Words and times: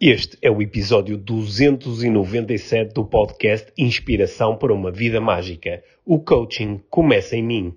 Este 0.00 0.38
é 0.40 0.48
o 0.48 0.62
episódio 0.62 1.18
297 1.18 2.94
do 2.94 3.04
podcast 3.04 3.72
Inspiração 3.76 4.56
para 4.56 4.72
uma 4.72 4.92
Vida 4.92 5.20
Mágica. 5.20 5.82
O 6.06 6.20
coaching 6.20 6.80
começa 6.88 7.34
em 7.34 7.42
mim. 7.42 7.74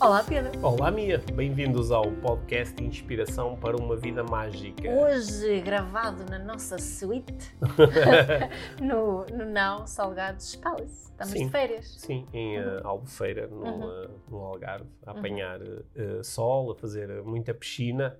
Olá, 0.00 0.24
Pedro. 0.24 0.50
Olá, 0.64 0.90
Mia. 0.90 1.18
Bem-vindos 1.34 1.90
ao 1.90 2.10
podcast 2.10 2.82
Inspiração 2.82 3.56
para 3.56 3.76
uma 3.76 3.96
Vida 3.96 4.22
Mágica. 4.24 4.88
Hoje 4.90 5.60
gravado 5.60 6.24
na 6.30 6.38
nossa 6.38 6.78
suíte 6.78 7.54
no, 8.80 9.26
no 9.26 9.44
Now 9.44 9.86
Salgados 9.86 10.56
Palace. 10.56 11.10
Estamos 11.10 11.32
Sim. 11.34 11.44
de 11.46 11.50
férias. 11.50 11.94
Sim, 11.98 12.26
em 12.32 12.58
uh, 12.58 12.80
Albufeira, 12.86 13.46
no, 13.48 13.60
Uhum. 13.62 14.04
uh, 14.06 14.10
no 14.30 14.38
Algarve, 14.38 14.88
a 15.06 15.10
apanhar 15.10 15.60
uh, 15.60 16.24
sol, 16.24 16.70
a 16.72 16.74
fazer 16.74 17.22
muita 17.22 17.52
piscina 17.52 18.18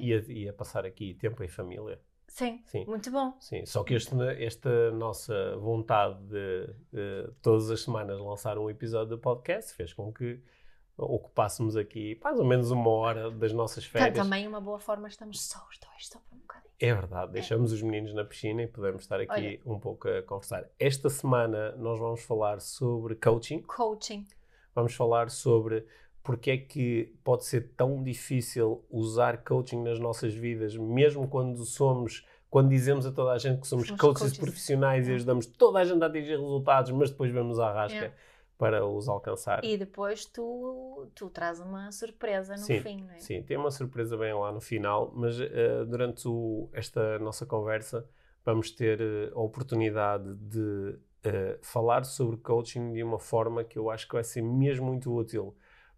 e 0.00 0.12
a, 0.12 0.18
e 0.28 0.48
a 0.48 0.52
passar 0.52 0.84
aqui 0.84 1.14
tempo 1.14 1.42
em 1.42 1.48
família. 1.48 1.98
sim, 2.28 2.60
Sim. 2.66 2.84
muito 2.86 3.10
bom. 3.10 3.34
Sim, 3.40 3.64
só 3.64 3.82
que 3.82 3.94
este, 3.94 4.14
esta 4.38 4.90
nossa 4.92 5.56
vontade 5.56 6.18
de, 6.24 6.66
de 6.92 7.30
todas 7.40 7.70
as 7.70 7.80
semanas 7.82 8.20
lançar 8.20 8.58
um 8.58 8.68
episódio 8.68 9.16
do 9.16 9.18
podcast 9.18 9.74
fez 9.74 9.92
com 9.94 10.12
que 10.12 10.38
ocupássemos 10.96 11.76
aqui 11.76 12.18
mais 12.22 12.38
ou 12.38 12.44
menos 12.44 12.70
uma 12.70 12.90
hora 12.90 13.30
das 13.30 13.52
nossas 13.52 13.84
Ta- 13.84 13.98
férias. 13.98 14.16
Também 14.24 14.46
uma 14.46 14.60
boa 14.60 14.78
forma, 14.78 15.08
estamos 15.08 15.40
só 15.42 15.58
os 15.70 15.78
dois, 15.78 16.08
só 16.08 16.18
por 16.20 16.36
um 16.36 16.40
bocadinho. 16.40 16.72
É 16.80 16.92
verdade, 16.94 17.32
deixamos 17.32 17.72
os 17.72 17.80
meninos 17.82 18.12
na 18.14 18.24
piscina 18.24 18.62
e 18.62 18.66
podemos 18.66 19.02
estar 19.02 19.20
aqui 19.20 19.60
um 19.64 19.78
pouco 19.78 20.08
a 20.08 20.22
conversar. 20.22 20.64
Esta 20.78 21.08
semana 21.08 21.72
nós 21.76 21.98
vamos 21.98 22.22
falar 22.22 22.60
sobre 22.60 23.14
coaching, 23.14 23.60
Coaching. 23.62 24.26
vamos 24.74 24.94
falar 24.94 25.30
sobre 25.30 25.86
porque 26.24 26.50
é 26.52 26.56
que 26.56 27.12
pode 27.24 27.44
ser 27.44 27.72
tão 27.76 28.00
difícil 28.02 28.84
usar 28.90 29.38
coaching 29.44 29.82
nas 29.82 29.98
nossas 29.98 30.32
vidas, 30.34 30.76
mesmo 30.76 31.26
quando 31.26 31.64
somos, 31.64 32.24
quando 32.48 32.68
dizemos 32.68 33.06
a 33.06 33.10
toda 33.12 33.32
a 33.32 33.38
gente 33.38 33.60
que 33.60 33.66
somos, 33.66 33.86
Somos 33.88 34.00
coaches, 34.00 34.22
coaches. 34.22 34.38
profissionais 34.38 35.08
e 35.08 35.12
É. 35.12 35.14
ajudamos 35.16 35.46
toda 35.46 35.80
a 35.80 35.84
gente 35.84 36.00
a 36.02 36.06
atingir 36.06 36.38
resultados, 36.38 36.90
mas 36.92 37.10
depois 37.10 37.32
vemos 37.32 37.58
à 37.58 37.72
rasca 37.72 38.06
É. 38.06 38.14
para 38.62 38.86
os 38.86 39.08
alcançar. 39.08 39.64
E 39.64 39.76
depois 39.76 40.24
tu, 40.24 41.06
tu 41.14 41.28
traz 41.30 41.60
uma 41.60 41.90
surpresa 41.92 42.54
no 42.56 42.64
Sim, 42.66 42.80
fim, 42.80 43.02
não 43.02 43.10
é? 43.14 43.18
Sim, 43.18 43.42
tem 43.42 43.56
uma 43.56 43.70
surpresa 43.70 44.16
bem 44.16 44.32
lá 44.34 44.52
no 44.52 44.60
final, 44.60 45.12
mas 45.14 45.40
eh, 45.40 45.84
durante 45.84 46.26
o- 46.28 46.68
esta 46.72 47.18
nossa 47.18 47.44
conversa 47.46 48.06
vamos 48.44 48.70
ter 48.70 49.00
eh, 49.00 49.30
a 49.34 49.40
oportunidade 49.40 50.34
de 50.36 50.96
eh, 51.24 51.58
falar 51.62 52.04
sobre 52.04 52.36
coaching 52.36 52.92
de 52.92 53.02
uma 53.02 53.18
forma 53.18 53.64
que 53.64 53.78
eu 53.78 53.90
acho 53.90 54.06
que 54.08 54.14
vai 54.14 54.24
ser 54.24 54.42
mesmo 54.42 54.86
muito 54.86 55.12
útil 55.14 55.54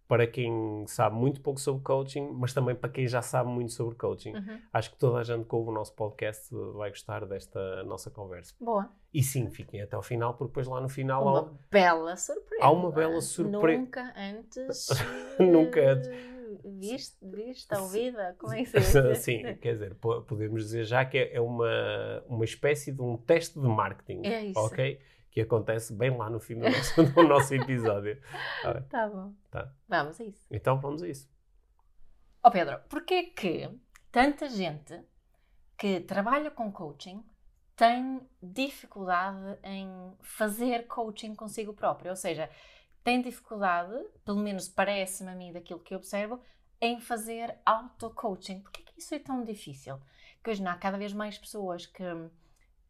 para 0.07 0.27
quem 0.27 0.85
sabe 0.87 1.15
muito 1.15 1.41
pouco 1.41 1.59
sobre 1.59 1.81
coaching, 1.83 2.29
mas 2.33 2.53
também 2.53 2.75
para 2.75 2.89
quem 2.89 3.07
já 3.07 3.21
sabe 3.21 3.49
muito 3.49 3.71
sobre 3.73 3.95
coaching. 3.95 4.33
Uhum. 4.35 4.59
Acho 4.71 4.91
que 4.91 4.97
toda 4.97 5.17
a 5.19 5.23
gente 5.23 5.45
que 5.47 5.55
ouve 5.55 5.69
o 5.69 5.73
nosso 5.73 5.93
podcast 5.95 6.53
vai 6.75 6.89
gostar 6.89 7.25
desta 7.25 7.83
nossa 7.85 8.11
conversa. 8.11 8.53
Boa. 8.59 8.89
E 9.13 9.23
sim, 9.23 9.49
fiquem 9.49 9.81
até 9.81 9.95
ao 9.95 10.03
final, 10.03 10.33
porque 10.33 10.49
depois 10.51 10.67
lá 10.67 10.79
no 10.79 10.89
final 10.89 11.27
há, 11.27 11.41
Uma 11.41 11.59
bela 11.71 12.15
surpresa. 12.17 12.63
há 12.63 12.71
uma 12.71 12.91
bela 12.91 13.21
surpresa. 13.21 13.79
Nunca 13.81 14.13
antes. 14.17 14.87
Nunca 15.39 15.91
antes. 15.93 16.09
Viste, 16.63 17.17
viste, 17.21 17.75
ouvida? 17.75 18.35
Como 18.39 18.53
é 18.53 18.63
que 18.63 18.79
se 18.81 19.01
diz? 19.01 19.17
Sim, 19.19 19.43
quer 19.61 19.73
dizer, 19.73 19.95
po- 19.95 20.21
podemos 20.21 20.63
dizer 20.63 20.83
já 20.85 21.03
que 21.03 21.17
é 21.17 21.39
uma, 21.41 22.23
uma 22.27 22.45
espécie 22.45 22.91
de 22.91 23.01
um 23.01 23.17
teste 23.17 23.59
de 23.59 23.67
marketing, 23.67 24.21
É 24.25 24.45
isso. 24.45 24.59
ok? 24.59 24.99
Que 25.35 25.41
acontece 25.41 25.93
bem 25.93 26.15
lá 26.15 26.29
no 26.29 26.39
fim 26.39 26.57
do 26.57 26.63
nosso, 26.63 27.03
do 27.03 27.23
nosso 27.23 27.53
episódio. 27.53 28.17
Tá? 28.63 28.81
Tá 28.83 29.09
bom. 29.09 29.33
Tá. 29.51 29.69
Vamos 29.85 30.21
a 30.21 30.23
isso. 30.23 30.47
Então 30.49 30.79
vamos 30.79 31.03
a 31.03 31.09
isso. 31.09 31.29
Ó 32.41 32.49
Pedro, 32.49 32.79
porquê 32.87 33.23
que 33.23 33.69
tanta 34.13 34.47
gente 34.47 34.97
que 35.77 35.99
trabalha 35.99 36.49
com 36.49 36.71
coaching 36.71 37.21
tem 37.75 38.21
dificuldade 38.41 39.59
em 39.61 40.15
fazer 40.21 40.87
coaching 40.87 41.35
consigo 41.35 41.73
próprio? 41.73 42.11
Ou 42.11 42.15
seja, 42.15 42.49
tem 43.03 43.21
dificuldade, 43.21 43.93
pelo 44.23 44.39
menos 44.39 44.69
parece-me 44.69 45.31
a 45.31 45.35
mim 45.35 45.51
daquilo 45.51 45.81
que 45.81 45.93
eu 45.93 45.97
observo, 45.97 46.39
em 46.79 47.01
fazer 47.01 47.59
auto-coaching. 47.65 48.61
Porquê 48.61 48.83
que 48.83 49.01
isso 49.01 49.13
é 49.13 49.19
tão 49.19 49.43
difícil? 49.43 49.99
Que 50.41 50.51
hoje 50.51 50.63
não 50.63 50.71
há 50.71 50.77
cada 50.77 50.97
vez 50.97 51.11
mais 51.11 51.37
pessoas 51.37 51.85
que, 51.85 52.03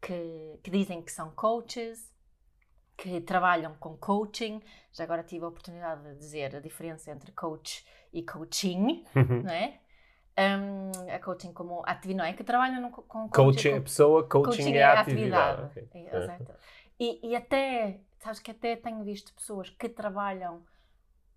que, 0.00 0.60
que 0.62 0.70
dizem 0.70 1.02
que 1.02 1.10
são 1.10 1.32
coaches, 1.32 2.14
que 2.96 3.20
trabalham 3.20 3.74
com 3.76 3.96
coaching. 3.96 4.62
Já 4.92 5.04
agora 5.04 5.22
tive 5.22 5.44
a 5.44 5.48
oportunidade 5.48 6.02
de 6.02 6.16
dizer 6.18 6.56
a 6.56 6.60
diferença 6.60 7.10
entre 7.10 7.30
coach 7.32 7.84
e 8.12 8.22
coaching, 8.22 9.04
não 9.14 9.50
é? 9.52 9.80
Um, 10.38 10.90
a 11.14 11.18
coaching 11.18 11.52
como 11.52 11.82
atividade, 11.86 12.14
não 12.18 12.24
é? 12.24 12.32
Que 12.34 12.44
trabalham 12.44 12.80
no, 12.80 12.90
com 12.90 13.28
Coaching 13.28 13.68
é 13.68 13.72
com- 13.72 13.78
a 13.78 13.80
pessoa, 13.82 14.28
coaching, 14.28 14.72
é 14.74 14.82
a 14.82 15.00
atividade. 15.00 15.62
ok. 15.62 15.88
É, 15.94 16.16
exato. 16.16 16.54
E, 17.00 17.28
e 17.30 17.36
até, 17.36 18.00
sabes 18.18 18.40
que 18.40 18.50
até 18.50 18.76
tenho 18.76 19.02
visto 19.02 19.32
pessoas 19.34 19.70
que 19.70 19.88
trabalham 19.88 20.62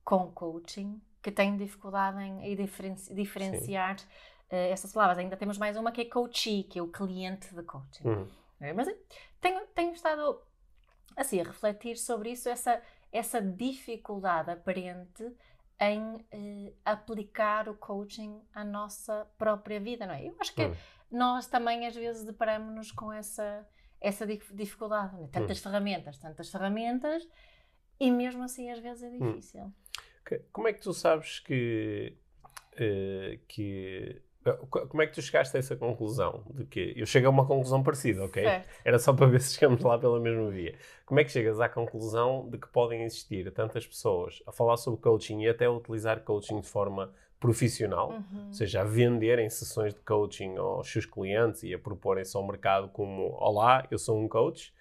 com 0.04 0.32
coaching 0.32 1.02
que 1.22 1.32
têm 1.32 1.56
dificuldade 1.58 2.22
em, 2.22 2.56
diferenci- 2.56 3.14
diferenciar 3.14 3.98
eh, 4.50 4.70
essas 4.72 4.92
palavras. 4.94 5.18
Ainda 5.18 5.36
temos 5.38 5.58
mais 5.58 5.76
uma 5.78 5.92
que 5.92 6.02
é 6.02 6.06
coachee, 6.06 6.64
que 6.64 6.80
é 6.80 6.82
o 6.82 6.88
cliente 6.88 7.54
de 7.54 7.64
coaching. 7.64 8.08
Uhum. 8.08 8.28
É, 8.62 8.74
Mas 8.74 8.88
tenho, 9.40 9.66
tenho 9.68 9.92
estado 9.94 10.42
assim 11.16 11.40
a 11.42 11.44
refletir 11.44 11.98
sobre 11.98 12.32
isso, 12.32 12.48
essa, 12.50 12.82
essa 13.12 13.42
dificuldade 13.42 14.52
aparente 14.52 15.24
em 15.82 16.26
eh, 16.32 16.74
aplicar 16.84 17.70
o 17.70 17.76
coaching 17.76 18.42
à 18.54 18.64
nossa 18.64 19.26
própria 19.38 19.80
vida, 19.80 20.06
não 20.06 20.14
é? 20.14 20.28
Eu 20.28 20.36
acho 20.40 20.54
que 20.54 20.66
Hum. 20.66 20.76
nós 21.12 21.48
também 21.48 21.88
às 21.88 21.96
vezes 21.96 22.26
deparamos-nos 22.26 22.92
com 22.92 23.12
essa, 23.14 23.68
essa 24.02 24.28
dif- 24.28 24.54
dificuldade, 24.54 25.16
é? 25.24 25.28
tantas 25.28 25.60
ferramentas, 25.60 26.18
tantas 26.18 26.50
ferramentas, 26.52 27.28
e 28.00 28.12
mesmo 28.12 28.44
assim 28.44 28.70
às 28.70 28.80
vezes 28.80 29.04
é 29.04 29.10
difícil. 29.10 29.74
Que- 30.26 30.40
Como 30.52 30.68
é 30.68 30.74
que 30.74 30.82
tu 30.82 30.94
sabes 30.94 31.40
que. 31.40 32.18
eh, 32.78 33.40
que 33.48 34.22
como 34.70 35.02
é 35.02 35.08
que 35.08 35.14
tu 35.14 35.22
chegaste 35.22 35.56
a 35.56 35.60
essa 35.60 35.76
conclusão? 35.76 36.44
De 36.50 36.66
que 36.66 36.94
eu 36.96 37.06
chego 37.06 37.28
a 37.28 37.30
uma 37.30 37.46
conclusão 37.46 37.84
parecida, 37.84 38.24
ok? 38.24 38.44
Era 38.86 38.98
só 39.00 39.14
para 39.14 39.28
ver 39.28 39.42
se 39.42 39.56
chegamos 39.56 39.82
lá 39.84 39.98
pela 40.00 40.20
mesma 40.20 40.50
via. 40.50 40.76
Como 41.06 41.20
é 41.20 41.24
que 41.24 41.32
chegas 41.32 41.60
à 41.60 41.68
conclusão 41.68 42.48
de 42.50 42.58
que 42.58 42.68
podem 42.70 43.04
existir 43.04 43.52
tantas 43.52 43.86
pessoas 43.86 44.42
a 44.48 44.52
falar 44.52 44.78
sobre 44.78 45.00
coaching 45.02 45.42
e 45.42 45.50
até 45.50 45.66
a 45.66 45.72
utilizar 45.72 46.22
coaching 46.22 46.62
de 46.62 46.68
forma 46.68 47.12
profissional, 47.40 48.12
Uhum. 48.12 48.48
ou 48.48 48.54
seja, 48.54 48.82
a 48.82 48.84
venderem 48.84 49.50
sessões 49.50 49.94
de 49.94 50.00
coaching 50.02 50.58
aos 50.58 50.92
seus 50.92 51.06
clientes 51.06 51.64
e 51.64 51.74
a 51.74 51.80
proporem-se 51.80 52.36
ao 52.36 52.46
mercado 52.46 52.90
como: 52.90 53.36
Olá, 53.40 53.88
eu 53.92 53.98
sou 53.98 54.20
um 54.20 54.28
coach. 54.28 54.74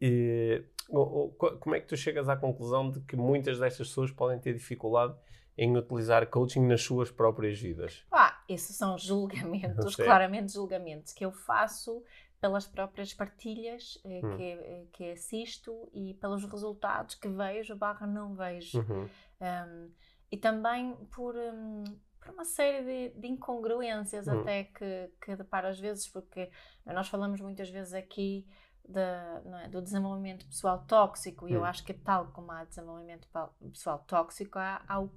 E, 0.00 0.62
como 0.88 1.74
é 1.74 1.80
que 1.80 1.86
tu 1.86 1.96
chegas 1.96 2.28
à 2.28 2.36
conclusão 2.36 2.90
de 2.90 3.00
que 3.00 3.16
muitas 3.16 3.58
destas 3.58 3.88
pessoas 3.88 4.10
podem 4.10 4.38
ter 4.38 4.52
dificuldade 4.52 5.14
em 5.56 5.74
utilizar 5.76 6.26
coaching 6.26 6.66
nas 6.66 6.82
suas 6.82 7.10
próprias 7.10 7.58
vidas? 7.58 8.04
Pá, 8.10 8.33
esses 8.48 8.76
são 8.76 8.96
julgamentos, 8.98 9.94
Sim. 9.94 10.04
claramente 10.04 10.52
julgamentos, 10.52 11.12
que 11.12 11.24
eu 11.24 11.32
faço 11.32 12.02
pelas 12.40 12.66
próprias 12.66 13.14
partilhas 13.14 13.98
eh, 14.04 14.20
Hum. 14.22 14.36
que, 14.36 14.42
eh, 14.42 14.86
que 14.92 15.10
assisto 15.12 15.88
e 15.94 16.14
pelos 16.14 16.44
resultados 16.44 17.14
que 17.14 17.28
vejo 17.28 17.74
barra 17.74 18.06
não 18.06 18.34
vejo. 18.34 18.80
Uhum. 18.80 19.08
Um, 19.40 19.90
e 20.30 20.36
também 20.36 20.94
por, 21.14 21.34
um, 21.36 21.84
por 22.20 22.30
uma 22.34 22.44
série 22.44 22.84
de, 22.84 23.20
de 23.20 23.28
incongruências 23.28 24.26
Hum. 24.28 24.40
até 24.40 24.64
que, 24.64 25.10
que 25.24 25.36
deparo 25.36 25.68
às 25.68 25.80
vezes, 25.80 26.06
porque 26.08 26.50
nós 26.84 27.08
falamos 27.08 27.40
muitas 27.40 27.70
vezes 27.70 27.94
aqui 27.94 28.46
não 28.86 29.58
é, 29.58 29.68
do 29.68 29.80
desenvolvimento 29.80 30.44
pessoal 30.46 30.84
tóxico, 30.86 31.48
e 31.48 31.54
eu 31.54 31.62
Hum. 31.62 31.64
acho 31.64 31.82
que 31.82 31.94
tal 31.94 32.26
como 32.32 32.52
há 32.52 32.64
desenvolvimento 32.64 33.26
pessoal 33.72 34.04
tóxico, 34.06 34.58
há, 34.58 34.82
há 34.86 35.00
o 35.00 35.10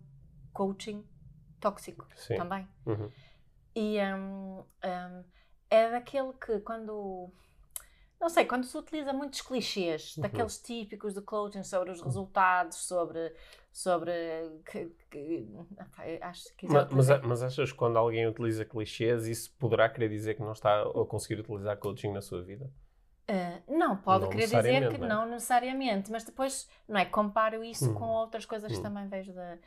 coaching 0.54 1.06
tóxico 1.60 2.08
Sim. 2.16 2.36
também. 2.36 2.68
Uhum. 2.86 3.12
E 3.76 3.98
hum, 4.00 4.64
hum, 4.84 5.24
é 5.70 5.92
daquele 5.92 6.34
que 6.34 6.60
quando. 6.62 7.32
Não 8.20 8.30
sei, 8.30 8.46
quando 8.46 8.64
se 8.66 8.76
utiliza 8.76 9.14
muitos 9.14 9.42
clichês, 9.42 10.18
Uhum. 10.18 10.24
daqueles 10.24 10.60
típicos 10.60 11.14
de 11.14 11.22
coaching 11.22 11.64
sobre 11.64 11.92
os 11.92 12.02
resultados, 12.02 12.78
sobre. 12.78 13.34
sobre 13.72 14.12
que, 14.66 14.88
que- 15.12 15.48
eu 15.54 15.68
acho 16.22 16.56
que 16.56 16.68
Ma- 16.68 16.88
Mas, 16.92 17.06
já- 17.06 17.22
mas 17.22 17.44
achas 17.44 17.72
que 17.72 17.78
quando 17.78 17.98
alguém 17.98 18.26
utiliza 18.28 18.66
clichês, 18.66 19.28
isso 19.28 19.54
poderá 19.60 19.88
querer 19.88 20.10
dizer 20.10 20.34
que 20.34 20.42
não 20.42 20.54
está 20.54 20.82
a 20.82 21.06
conseguir 21.06 21.40
utilizar 21.40 21.78
coaching 21.78 22.12
na 22.12 22.22
sua 22.22 22.42
vida? 22.42 22.72
Uh, 23.30 23.78
não, 23.78 23.98
pode 23.98 24.24
não 24.24 24.30
querer 24.30 24.48
dizer 24.48 24.90
que 24.90 24.98
não, 24.98 25.06
é? 25.06 25.10
não, 25.10 25.26
necessariamente, 25.28 26.10
mas 26.10 26.24
depois, 26.24 26.68
não 26.88 26.98
é? 26.98 27.06
Comparo 27.06 27.62
isso 27.64 27.92
hum. 27.92 27.94
com 27.94 28.06
outras 28.06 28.46
coisas 28.46 28.72
que 28.72 28.82
também 28.82 29.08
vejo 29.10 29.34
da, 29.34 29.58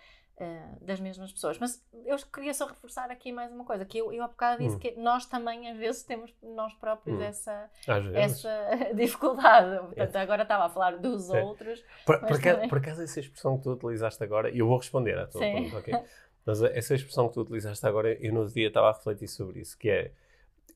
uh, 0.40 0.84
das 0.84 0.98
mesmas 0.98 1.32
pessoas. 1.32 1.58
Mas 1.58 1.84
eu 2.04 2.16
queria 2.32 2.54
só 2.54 2.66
reforçar 2.66 3.10
aqui 3.10 3.30
mais 3.30 3.52
uma 3.52 3.64
coisa, 3.64 3.84
que 3.84 3.98
eu, 3.98 4.12
eu 4.12 4.22
há 4.22 4.28
bocado 4.28 4.62
disse 4.62 4.76
hum. 4.76 4.78
que 4.78 4.92
nós 4.92 5.26
também 5.26 5.70
às 5.70 5.76
vezes 5.76 6.02
temos 6.02 6.34
nós 6.42 6.72
próprios 6.74 7.18
hum. 7.18 7.22
essa, 7.22 7.70
essa 8.14 8.50
dificuldade. 8.94 9.78
Portanto, 9.86 10.16
é. 10.16 10.20
agora 10.20 10.42
estava 10.42 10.64
a 10.64 10.68
falar 10.68 10.96
dos 10.96 11.30
é. 11.30 11.42
outros. 11.42 11.84
Por, 12.06 12.18
por, 12.20 12.40
também... 12.40 12.68
por 12.68 12.78
acaso 12.78 13.02
essa 13.02 13.20
expressão 13.20 13.58
que 13.58 13.64
tu 13.64 13.72
utilizaste 13.72 14.22
agora, 14.24 14.50
e 14.50 14.58
eu 14.58 14.66
vou 14.66 14.78
responder 14.78 15.18
à 15.18 15.26
tua 15.26 15.40
pergunta, 15.40 15.78
ok? 15.78 15.94
Mas 16.44 16.62
essa 16.62 16.94
expressão 16.94 17.28
que 17.28 17.34
tu 17.34 17.42
utilizaste 17.42 17.86
agora, 17.86 18.14
eu 18.14 18.32
no 18.32 18.46
dia 18.46 18.68
estava 18.68 18.88
a 18.88 18.92
refletir 18.92 19.28
sobre 19.28 19.60
isso, 19.60 19.76
que 19.78 19.90
é 19.90 20.12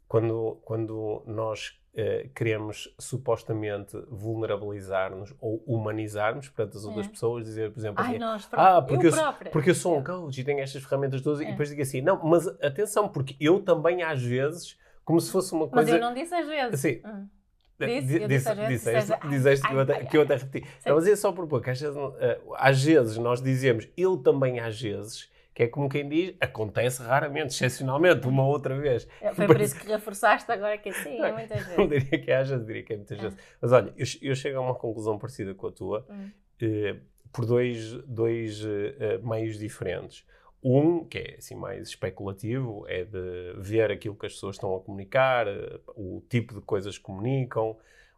quando, 0.06 0.60
quando 0.62 1.22
nós 1.26 1.80
uh, 1.94 2.28
queremos 2.34 2.94
supostamente 2.98 3.96
vulnerabilizar-nos 4.08 5.34
ou 5.40 5.62
humanizar-nos 5.66 6.48
perante 6.48 6.76
as 6.76 6.84
outras 6.84 7.06
é. 7.06 7.08
pessoas, 7.08 7.44
dizer, 7.44 7.72
por 7.72 7.80
exemplo, 7.80 8.02
Ai, 8.02 8.10
assim, 8.10 8.18
nós, 8.18 8.48
ah, 8.52 8.82
porque 8.82 9.06
eu, 9.06 9.10
eu 9.10 9.50
porque 9.50 9.70
eu 9.70 9.74
sou 9.74 9.98
um 9.98 10.04
coach 10.04 10.40
e 10.40 10.44
tenho 10.44 10.60
estas 10.60 10.82
ferramentas 10.82 11.22
todas, 11.22 11.40
é. 11.40 11.44
e 11.44 11.46
depois 11.50 11.68
digo 11.68 11.82
assim, 11.82 12.00
não, 12.00 12.22
mas 12.22 12.46
atenção, 12.62 13.08
porque 13.08 13.36
eu 13.40 13.60
também 13.60 14.02
às 14.02 14.22
vezes, 14.22 14.78
como 15.04 15.20
se 15.20 15.30
fosse 15.30 15.52
uma 15.52 15.68
coisa... 15.68 15.90
Mas 15.90 16.00
eu 16.00 16.00
não 16.00 16.14
disse 16.14 16.34
às 16.34 16.46
vezes. 16.46 16.74
Assim, 16.74 17.00
hum. 17.04 17.28
Disse, 17.76 18.22
eu 18.22 18.28
disse, 18.28 18.54
disse, 18.54 18.68
disseste, 18.68 19.28
disseste 19.28 19.66
que, 19.66 19.74
eu 19.74 19.80
até, 19.80 20.04
que 20.04 20.16
eu 20.16 20.22
até 20.22 20.36
repeti. 20.36 20.66
Não, 20.86 20.94
mas 20.94 21.08
é 21.08 21.16
só 21.16 21.32
por 21.32 21.46
pouco. 21.48 21.68
Às 21.68 21.80
vezes, 21.80 21.96
uh, 21.96 22.12
às 22.56 22.82
vezes 22.82 23.18
nós 23.18 23.42
dizemos, 23.42 23.88
ele 23.96 24.18
também 24.18 24.60
às 24.60 24.80
vezes, 24.80 25.28
que 25.54 25.62
é 25.62 25.68
como 25.68 25.88
quem 25.88 26.08
diz, 26.08 26.34
acontece 26.40 27.00
raramente, 27.02 27.54
excepcionalmente, 27.54 28.26
uma 28.26 28.44
outra 28.44 28.76
vez. 28.76 29.06
É, 29.20 29.32
foi 29.32 29.46
por 29.46 29.60
isso 29.60 29.78
que 29.78 29.86
reforçaste 29.86 30.50
agora 30.50 30.76
que 30.78 30.92
sim, 30.92 31.20
é 31.20 31.32
muitas 31.32 31.62
vezes. 31.62 31.78
Não 31.78 31.86
diria 31.86 32.18
que 32.18 32.32
haja, 32.32 32.58
diria 32.58 32.82
que 32.82 32.92
é 32.92 32.96
muitas 32.96 33.18
é. 33.18 33.22
vezes. 33.22 33.38
Mas 33.62 33.72
olha, 33.72 33.94
eu, 33.96 34.06
eu, 34.22 34.34
chego 34.34 34.58
a 34.58 34.60
uma 34.60 34.74
conclusão 34.74 35.16
parecida 35.16 35.54
com 35.54 35.68
a 35.68 35.72
tua, 35.72 36.04
hum. 36.10 36.30
eh, 36.60 36.96
por 37.32 37.46
dois, 37.46 37.92
dois 38.04 38.64
eh, 38.64 39.18
meios 39.22 39.56
diferentes. 39.56 40.26
Um, 40.62 41.04
que 41.04 41.18
é 41.18 41.34
assim 41.36 41.54
mais 41.54 41.88
especulativo, 41.88 42.84
é 42.88 43.04
de 43.04 43.54
ver 43.58 43.92
aquilo 43.92 44.16
que 44.16 44.24
as 44.24 44.32
pessoas 44.32 44.56
estão 44.56 44.74
a 44.74 44.80
comunicar, 44.80 45.46
eh, 45.46 45.78
o 45.94 46.20
tipo 46.28 46.54
de 46.54 46.62
coisas 46.62 46.98
que 46.98 47.04
comunicam, 47.04 47.76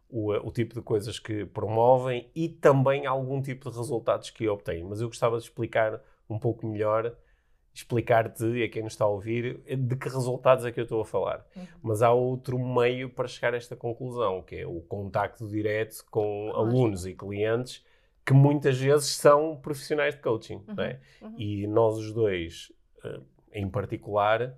o, 0.09 0.31
o, 0.31 0.51
tipo 0.51 0.73
de 0.73 0.81
coisas 0.81 1.19
que 1.19 1.45
promovem 1.45 2.31
e 2.33 2.47
também 2.47 3.05
algum 3.05 3.41
tipo 3.41 3.69
de 3.69 3.77
resultados 3.77 4.29
que 4.31 4.47
obtêm. 4.47 4.83
Mas 4.83 5.01
eu 5.01 5.07
gostava 5.07 5.37
de 5.37 5.43
explicar 5.43 6.01
um 6.29 6.39
pouco 6.39 6.65
melhor 6.65 7.13
explicar-te 7.77 8.43
e 8.43 8.63
a 8.63 8.69
quem 8.69 8.83
nos 8.83 8.93
está 8.93 9.05
a 9.05 9.07
ouvir 9.07 9.61
de 9.65 9.95
que 9.95 10.09
resultados 10.09 10.65
é 10.65 10.71
que 10.71 10.79
eu 10.79 10.83
estou 10.83 11.01
a 11.01 11.05
falar. 11.05 11.45
Uhum. 11.55 11.67
Mas 11.83 12.01
há 12.01 12.11
outro 12.11 12.57
meio 12.57 13.09
para 13.09 13.27
chegar 13.27 13.53
a 13.53 13.57
esta 13.57 13.75
conclusão, 13.75 14.41
que 14.41 14.55
é 14.55 14.67
o 14.67 14.81
contacto 14.81 15.47
direto 15.47 16.03
com 16.09 16.51
alunos 16.55 17.05
e 17.05 17.13
clientes 17.13 17.85
que 18.25 18.33
muitas 18.33 18.77
vezes 18.77 19.15
são 19.15 19.55
profissionais 19.55 20.15
de 20.15 20.21
coaching. 20.21 20.61
Uhum. 20.67 20.81
É? 20.81 20.99
Uhum. 21.21 21.35
E 21.37 21.67
nós 21.67 21.97
os 21.97 22.11
dois, 22.11 22.71
eh, 23.03 23.19
em 23.53 23.69
particular, 23.69 24.57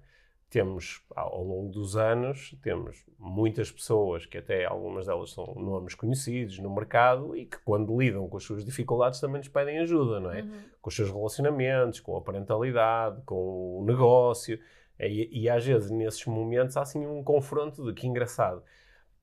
temos, 0.49 1.01
ao 1.15 1.43
longo 1.43 1.69
dos 1.69 1.95
anos, 1.95 2.55
temos 2.61 3.05
muitas 3.19 3.71
pessoas 3.71 4.25
que 4.25 4.37
até 4.37 4.65
algumas 4.65 5.05
delas 5.05 5.31
são 5.31 5.45
nomes 5.55 5.93
conhecidos 5.93 6.57
no 6.59 6.73
mercado 6.73 7.35
e 7.35 7.45
que 7.45 7.57
quando 7.59 7.99
lidam 7.99 8.27
com 8.27 8.37
as 8.37 8.43
suas 8.43 8.65
dificuldades 8.65 9.19
também 9.19 9.37
nos 9.37 9.47
pedem 9.47 9.79
ajuda, 9.79 10.19
não 10.19 10.31
é? 10.31 10.41
Uhum. 10.41 10.59
Com 10.81 10.89
os 10.89 10.95
seus 10.95 11.11
relacionamentos, 11.11 11.99
com 11.99 12.17
a 12.17 12.21
parentalidade, 12.21 13.21
com 13.25 13.79
o 13.79 13.85
negócio. 13.85 14.59
E, 14.99 15.43
e 15.43 15.49
às 15.49 15.63
vezes, 15.65 15.91
nesses 15.91 16.25
momentos, 16.25 16.75
há 16.75 16.81
assim 16.81 17.05
um 17.05 17.23
confronto 17.23 17.85
de 17.85 17.93
que 17.93 18.07
engraçado 18.07 18.63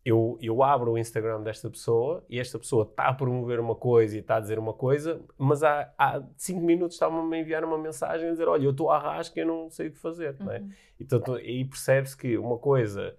eu, 0.07 0.39
eu 0.41 0.63
abro 0.63 0.93
o 0.93 0.99
Instagram 0.99 1.43
desta 1.43 1.69
pessoa 1.69 2.25
e 2.31 2.39
esta 2.39 2.61
pessoa 2.61 2.85
está 2.89 3.09
a 3.09 3.13
promover 3.13 3.59
uma 3.59 3.75
coisa 3.75 4.15
e 4.17 4.21
está 4.21 4.37
a 4.37 4.41
dizer 4.41 4.57
uma 4.57 4.73
coisa, 4.73 5.21
mas 5.37 5.65
há, 5.65 5.93
há 5.99 6.23
cinco 6.37 6.61
minutos 6.61 6.95
está-me 6.95 7.35
a 7.35 7.41
enviar 7.41 7.65
uma 7.65 7.77
mensagem 7.77 8.29
a 8.29 8.31
dizer: 8.31 8.47
Olha, 8.47 8.63
eu 8.63 8.71
estou 8.71 8.89
à 8.89 9.01
rasca 9.01 9.41
e 9.41 9.43
eu 9.43 9.47
não 9.49 9.69
sei 9.69 9.89
o 9.89 9.91
que 9.91 9.99
fazer. 9.99 10.37
Uhum. 10.39 10.53
É? 10.53 10.61
Uhum. 10.61 10.71
Então, 11.01 11.35
aí 11.35 11.65
percebe-se 11.65 12.17
que 12.17 12.39
uma 12.39 12.57
coisa 12.57 13.17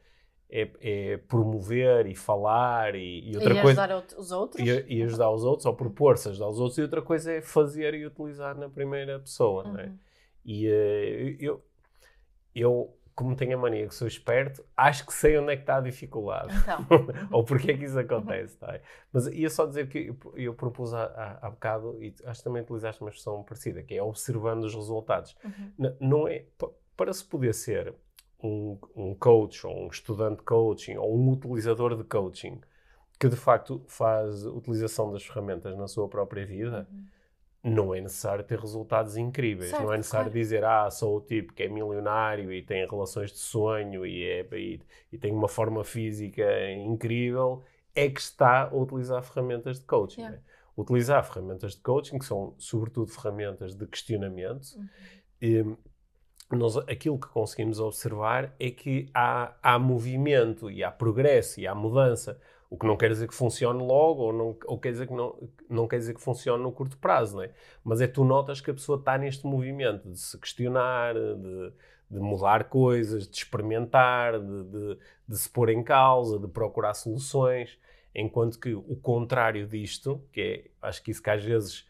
é, 0.50 0.70
é, 0.80 1.18
promover 1.18 2.08
e 2.08 2.16
falar 2.16 2.96
e, 2.96 3.32
e 3.32 3.36
outra 3.36 3.54
e 3.54 3.62
coisa. 3.62 3.84
ajudar 3.84 4.06
os 4.18 4.32
outros. 4.32 4.66
E, 4.66 4.86
e 4.88 5.04
ajudar 5.04 5.30
os 5.32 5.44
outros, 5.44 5.66
ou 5.66 5.74
propor-se 5.74 6.30
ajudar 6.30 6.48
os 6.48 6.58
outros, 6.58 6.78
e 6.78 6.84
outra 6.84 7.02
coisa 7.02 7.34
é 7.34 7.42
fazer 7.42 7.96
e 7.96 8.06
utilizar 8.06 8.58
na 8.58 8.70
primeira 8.70 9.20
pessoa. 9.20 9.68
Uhum. 9.68 9.78
É? 9.78 9.84
Uhum. 9.88 9.98
E 10.46 10.68
uh, 10.70 11.38
eu, 11.42 11.64
eu 12.56 12.97
como 13.18 13.36
tenho 13.36 13.58
a 13.58 13.60
mania 13.60 13.88
que 13.88 13.96
sou 13.96 14.08
esperto, 14.08 14.64
acho 14.78 15.04
que 15.04 15.12
sei 15.12 15.40
onde 15.40 15.52
é 15.52 15.56
que 15.56 15.64
está 15.64 15.78
a 15.78 15.82
dificuldade. 15.82 16.56
Então. 16.56 16.86
Ou 17.34 17.44
porque 17.44 17.72
é 17.72 17.76
que 17.76 17.84
isso 17.84 17.98
acontece. 17.98 18.56
Tá? 18.60 18.80
Mas 19.12 19.26
ia 19.26 19.50
só 19.50 19.66
dizer 19.66 19.90
que 19.90 20.10
eu, 20.10 20.34
eu 20.36 20.54
propus 20.54 20.94
há, 20.94 21.40
há, 21.42 21.50
bocado, 21.50 21.98
e 22.00 22.14
acho 22.26 22.40
que 22.40 22.44
também 22.44 22.62
utilizaste 22.62 23.02
uma 23.02 23.10
expressão 23.10 23.42
parecida, 23.42 23.82
que 23.82 23.96
é 23.96 24.04
observando 24.04 24.66
os 24.66 24.76
resultados. 24.76 25.36
Uhum. 25.44 25.96
Não 26.00 26.28
é, 26.28 26.46
para 26.96 27.12
se 27.12 27.26
poder 27.26 27.56
ser 27.56 27.92
um, 28.40 28.78
um 28.96 29.16
coach, 29.16 29.66
ou 29.66 29.86
um 29.86 29.88
estudante 29.88 30.38
de 30.38 30.44
coaching, 30.44 30.98
ou 30.98 31.18
um 31.18 31.32
utilizador 31.32 31.98
de 31.98 32.04
coaching, 32.04 32.62
que 33.20 33.28
de 33.28 33.36
facto 33.36 33.84
faz 33.88 34.46
utilização 34.46 35.12
das 35.12 35.26
ferramentas 35.26 35.76
na 35.76 35.88
sua 35.88 36.08
própria 36.08 36.46
vida, 36.46 36.88
uhum 36.92 37.17
não 37.68 37.94
é 37.94 38.02
necessário 38.02 38.44
ter 38.44 38.60
resultados 38.60 39.18
incríveis. 39.18 39.70
Certo, 39.72 39.84
não 39.84 39.94
é 39.94 39.98
necessário 39.98 40.32
claro. 40.32 40.40
dizer, 40.40 40.64
ah, 40.64 40.90
sou 40.90 41.18
o 41.18 41.22
tipo 41.22 41.54
que 41.54 41.64
é 41.64 41.68
milionário 41.68 42.52
e 42.52 42.62
tem 42.62 42.88
relações 42.88 43.32
de 43.32 43.38
sonho 43.38 44.06
e, 44.06 44.24
é, 44.24 44.48
e, 44.54 44.82
e, 45.12 45.18
tem 45.18 45.32
uma 45.32 45.48
forma 45.48 45.84
física 45.84 46.46
incrível. 46.72 47.64
É 47.94 48.10
que 48.10 48.20
está 48.20 48.64
a 48.64 48.76
utilizar 48.76 49.22
ferramentas 49.24 49.80
de 49.80 49.86
coaching. 49.86 50.22
Yeah. 50.22 50.38
Né? 50.38 50.44
Utilizar 50.78 51.24
ferramentas 51.26 51.74
de 51.74 51.82
coaching, 51.82 52.20
que 52.20 52.26
são 52.26 52.54
sobretudo 52.58 53.12
ferramentas 53.12 53.76
de 53.76 53.86
questionamento. 53.88 54.76
Uhum. 54.76 54.88
E, 55.42 55.78
nós, 56.56 56.78
aquilo 56.78 57.20
que 57.20 57.28
conseguimos 57.28 57.80
observar 57.80 58.56
é 58.60 58.72
que 58.72 59.10
há, 59.14 59.54
há 59.62 59.78
movimento 59.78 60.72
e 60.72 60.84
há 60.84 60.92
progresso 60.92 61.60
e 61.60 61.68
há 61.68 61.76
mudança. 61.76 62.40
O 62.70 62.78
que 62.78 62.86
não 62.86 62.98
quer 62.98 63.10
dizer 63.10 63.28
que 63.28 63.34
funcione 63.34 63.80
logo 63.80 64.24
ou, 64.24 64.34
não, 64.34 64.58
ou 64.66 64.78
quer 64.78 64.92
dizer 64.92 65.08
que 65.08 65.14
não, 65.14 65.50
não 65.70 65.88
quer 65.88 65.98
dizer 66.00 66.14
que 66.14 66.22
funcione 66.22 66.62
no 66.62 66.72
curto 66.72 66.98
prazo, 66.98 67.38
não 67.38 67.44
é? 67.44 67.52
Mas 67.84 68.02
é 68.02 68.08
tu 68.08 68.26
notas 68.26 68.60
que 68.60 68.70
a 68.70 68.74
pessoa 68.74 69.00
está 69.00 69.18
neste 69.18 69.46
movimento 69.46 70.10
de 70.10 70.20
se 70.20 70.38
questionar, 70.38 71.14
de, 71.14 71.74
de 72.12 72.20
mudar 72.20 72.66
coisas, 72.66 73.28
de 73.28 73.38
experimentar, 73.38 74.40
de, 74.40 74.64
de, 74.66 74.98
de, 75.28 75.38
se 75.38 75.50
pôr 75.50 75.70
em 75.70 75.82
causa, 75.82 76.38
de 76.40 76.48
procurar 76.48 76.94
soluções. 76.94 77.78
Enquanto 78.14 78.60
que 78.60 78.74
o 78.74 78.96
contrário 78.96 79.66
disto, 79.68 80.22
que 80.34 80.42
é, 80.42 80.88
acho 80.88 81.02
que 81.04 81.12
isso 81.12 81.22
que 81.22 81.30
às 81.30 81.44
vezes 81.44 81.88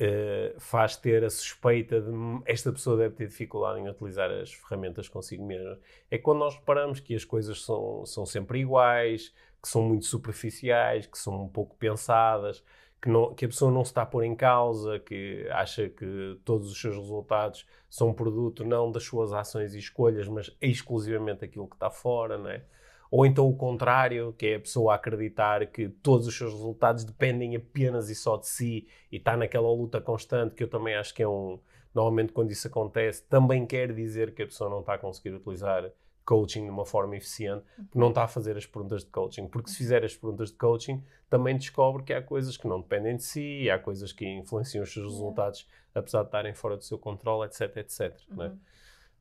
uh, 0.00 0.58
faz 0.58 0.96
ter 0.96 1.24
a 1.24 1.30
suspeita 1.30 2.00
de 2.00 2.08
hum, 2.08 2.42
esta 2.46 2.72
pessoa 2.72 2.96
deve 2.96 3.14
ter 3.14 3.26
dificuldade 3.26 3.80
em 3.80 3.88
utilizar 3.88 4.30
as 4.30 4.52
ferramentas 4.52 5.08
consigo 5.08 5.44
mesma, 5.44 5.78
é 6.10 6.18
quando 6.18 6.38
nós 6.38 6.54
reparamos 6.54 7.00
que 7.00 7.14
as 7.14 7.24
coisas 7.24 7.62
são, 7.62 8.04
são 8.06 8.24
sempre 8.24 8.60
iguais, 8.60 9.32
que 9.62 9.68
são 9.68 9.82
muito 9.82 10.06
superficiais, 10.06 11.06
que 11.06 11.18
são 11.18 11.44
um 11.44 11.48
pouco 11.48 11.76
pensadas, 11.76 12.62
que, 13.00 13.08
não, 13.08 13.34
que 13.34 13.44
a 13.44 13.48
pessoa 13.48 13.70
não 13.70 13.84
se 13.84 13.90
está 13.90 14.02
a 14.02 14.06
pôr 14.06 14.24
em 14.24 14.34
causa, 14.34 14.98
que 14.98 15.46
acha 15.50 15.88
que 15.88 16.38
todos 16.44 16.70
os 16.70 16.80
seus 16.80 16.96
resultados 16.96 17.66
são 17.88 18.12
produto 18.12 18.64
não 18.64 18.90
das 18.92 19.04
suas 19.04 19.32
ações 19.32 19.74
e 19.74 19.78
escolhas, 19.78 20.28
mas 20.28 20.54
exclusivamente 20.60 21.44
aquilo 21.44 21.68
que 21.68 21.76
está 21.76 21.90
fora, 21.90 22.36
não 22.38 22.50
é? 22.50 22.62
Ou 23.10 23.26
então 23.26 23.48
o 23.48 23.56
contrário, 23.56 24.32
que 24.34 24.46
é 24.46 24.54
a 24.56 24.60
pessoa 24.60 24.94
acreditar 24.94 25.66
que 25.66 25.88
todos 25.88 26.28
os 26.28 26.36
seus 26.36 26.52
resultados 26.52 27.04
dependem 27.04 27.56
apenas 27.56 28.08
e 28.08 28.14
só 28.14 28.36
de 28.36 28.46
si 28.46 28.86
e 29.10 29.16
está 29.16 29.36
naquela 29.36 29.68
luta 29.68 30.00
constante, 30.00 30.54
que 30.54 30.62
eu 30.62 30.68
também 30.68 30.94
acho 30.94 31.12
que 31.14 31.22
é 31.22 31.28
um. 31.28 31.58
Normalmente, 31.92 32.32
quando 32.32 32.52
isso 32.52 32.68
acontece, 32.68 33.24
também 33.24 33.66
quer 33.66 33.92
dizer 33.92 34.32
que 34.32 34.42
a 34.42 34.46
pessoa 34.46 34.70
não 34.70 34.78
está 34.78 34.94
a 34.94 34.98
conseguir 34.98 35.34
utilizar 35.34 35.90
coaching 36.30 36.62
de 36.62 36.70
uma 36.70 36.86
forma 36.86 37.16
eficiente, 37.16 37.64
porque 37.74 37.98
não 37.98 38.10
está 38.10 38.22
a 38.22 38.28
fazer 38.28 38.56
as 38.56 38.64
perguntas 38.64 39.02
de 39.04 39.10
coaching. 39.10 39.48
Porque 39.48 39.68
se 39.68 39.76
fizer 39.76 40.04
as 40.04 40.14
perguntas 40.14 40.52
de 40.52 40.56
coaching, 40.56 41.04
também 41.28 41.56
descobre 41.56 42.04
que 42.04 42.12
há 42.12 42.22
coisas 42.22 42.56
que 42.56 42.68
não 42.68 42.80
dependem 42.80 43.16
de 43.16 43.24
si, 43.24 43.68
há 43.68 43.76
coisas 43.80 44.12
que 44.12 44.24
influenciam 44.24 44.84
os 44.84 44.92
seus 44.92 45.06
resultados, 45.06 45.66
apesar 45.92 46.20
de 46.20 46.28
estarem 46.28 46.54
fora 46.54 46.76
do 46.76 46.84
seu 46.84 47.00
controle, 47.00 47.48
etc, 47.48 47.78
etc. 47.78 48.00
É? 48.00 48.32
Uhum. 48.32 48.42
É? 48.44 48.52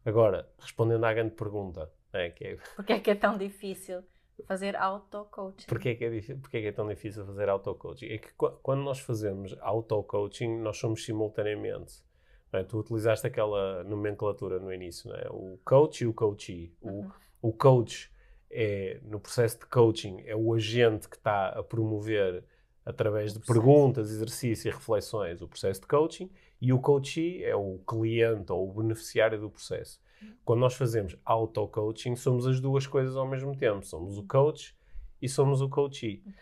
Agora, 0.05 0.47
respondendo 0.59 1.03
à 1.03 1.11
grande 1.11 1.33
pergunta, 1.33 1.91
é, 2.13 2.29
que 2.29 2.45
é... 2.45 2.57
Porquê 2.75 2.93
é 2.93 2.99
que 2.99 3.09
é 3.09 3.15
tão 3.15 3.39
difícil 3.39 4.03
fazer 4.45 4.75
auto-coaching? 4.75 5.65
Porquê 5.65 5.89
é 5.89 5.95
que 5.95 6.05
é, 6.05 6.35
porquê 6.35 6.57
é 6.57 6.61
que 6.61 6.67
é 6.67 6.71
tão 6.71 6.87
difícil 6.87 7.25
fazer 7.25 7.49
auto-coaching? 7.49 8.05
É 8.05 8.19
que 8.19 8.29
quando 8.61 8.83
nós 8.83 8.99
fazemos 8.99 9.57
auto-coaching, 9.61 10.59
nós 10.59 10.77
somos 10.77 11.03
simultaneamente 11.03 12.07
é? 12.51 12.63
Tu 12.63 12.77
utilizaste 12.77 13.27
aquela 13.27 13.83
nomenclatura 13.83 14.59
no 14.59 14.73
início, 14.73 15.13
é? 15.13 15.27
o 15.29 15.59
coach 15.63 16.03
e 16.03 16.07
o 16.07 16.13
coachee. 16.13 16.73
Uhum. 16.81 17.09
O, 17.41 17.49
o 17.49 17.53
coach 17.53 18.11
é, 18.49 18.99
no 19.03 19.19
processo 19.19 19.59
de 19.59 19.65
coaching, 19.67 20.23
é 20.25 20.35
o 20.35 20.53
agente 20.53 21.07
que 21.07 21.15
está 21.15 21.49
a 21.49 21.63
promover 21.63 22.43
através 22.85 23.33
de 23.33 23.39
perguntas, 23.39 24.09
exercícios 24.09 24.65
e 24.65 24.69
reflexões 24.69 25.41
o 25.41 25.47
processo 25.47 25.81
de 25.81 25.87
coaching 25.87 26.29
e 26.59 26.73
o 26.73 26.79
coachee 26.79 27.43
é 27.43 27.55
o 27.55 27.79
cliente 27.87 28.51
ou 28.51 28.69
o 28.69 28.73
beneficiário 28.73 29.39
do 29.39 29.49
processo. 29.49 30.01
Uhum. 30.21 30.33
Quando 30.43 30.59
nós 30.59 30.73
fazemos 30.73 31.15
auto-coaching, 31.23 32.15
somos 32.15 32.47
as 32.47 32.59
duas 32.59 32.85
coisas 32.87 33.15
ao 33.15 33.27
mesmo 33.27 33.55
tempo. 33.55 33.85
Somos 33.85 34.17
o 34.17 34.23
coach 34.23 34.75
e 35.21 35.29
somos 35.29 35.61
o 35.61 35.69
coachee. 35.69 36.23
Uhum. 36.25 36.33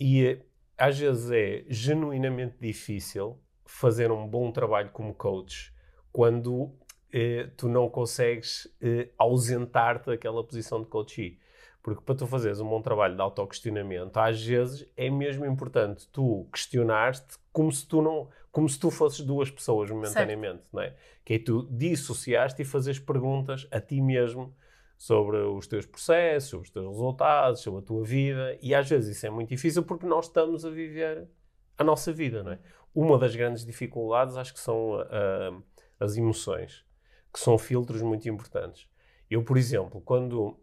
E 0.00 0.26
eh, 0.26 0.42
às 0.76 0.98
vezes 0.98 1.30
é 1.30 1.64
genuinamente 1.68 2.56
difícil 2.60 3.38
fazer 3.64 4.10
um 4.10 4.26
bom 4.26 4.50
trabalho 4.52 4.90
como 4.90 5.14
coach 5.14 5.72
quando 6.12 6.72
eh, 7.12 7.48
tu 7.56 7.68
não 7.68 7.88
consegues 7.88 8.68
eh, 8.80 9.08
ausentar-te 9.18 10.06
daquela 10.06 10.44
posição 10.44 10.80
de 10.80 10.86
coachee. 10.86 11.38
Porque 11.82 12.02
para 12.02 12.14
tu 12.14 12.26
fazeres 12.26 12.60
um 12.60 12.68
bom 12.68 12.80
trabalho 12.80 13.14
de 13.14 13.20
autoquestionamento, 13.20 14.18
às 14.18 14.42
vezes 14.42 14.88
é 14.96 15.10
mesmo 15.10 15.44
importante 15.44 16.08
tu 16.08 16.48
questionar-te 16.50 17.36
como 17.52 17.70
se 17.70 17.86
tu 17.86 18.00
não, 18.00 18.30
como 18.50 18.68
se 18.68 18.78
tu 18.78 18.90
fosses 18.90 19.20
duas 19.20 19.50
pessoas 19.50 19.90
momentaneamente, 19.90 20.62
certo. 20.62 20.74
não 20.74 20.82
é? 20.82 20.94
Que 21.24 21.34
é 21.34 21.38
tu 21.38 21.68
dissociaste 21.70 22.62
e 22.62 22.64
fazes 22.64 22.98
perguntas 22.98 23.68
a 23.70 23.80
ti 23.80 24.00
mesmo 24.00 24.54
sobre 24.96 25.36
os 25.36 25.66
teus 25.66 25.84
processos, 25.84 26.62
os 26.62 26.70
teus 26.70 26.86
resultados, 26.86 27.60
sobre 27.60 27.80
a 27.80 27.82
tua 27.82 28.02
vida, 28.02 28.56
e 28.62 28.74
às 28.74 28.88
vezes 28.88 29.16
isso 29.16 29.26
é 29.26 29.30
muito 29.30 29.50
difícil 29.50 29.82
porque 29.82 30.06
nós 30.06 30.26
estamos 30.26 30.64
a 30.64 30.70
viver 30.70 31.28
a 31.76 31.84
nossa 31.84 32.12
vida, 32.12 32.42
não 32.42 32.52
é? 32.52 32.58
Uma 32.94 33.18
das 33.18 33.34
grandes 33.34 33.64
dificuldades 33.64 34.36
acho 34.36 34.54
que 34.54 34.60
são 34.60 35.00
uh, 35.00 35.62
as 35.98 36.16
emoções, 36.16 36.84
que 37.32 37.40
são 37.40 37.58
filtros 37.58 38.02
muito 38.02 38.28
importantes. 38.28 38.88
Eu, 39.28 39.42
por 39.42 39.56
exemplo, 39.56 40.00
quando 40.00 40.56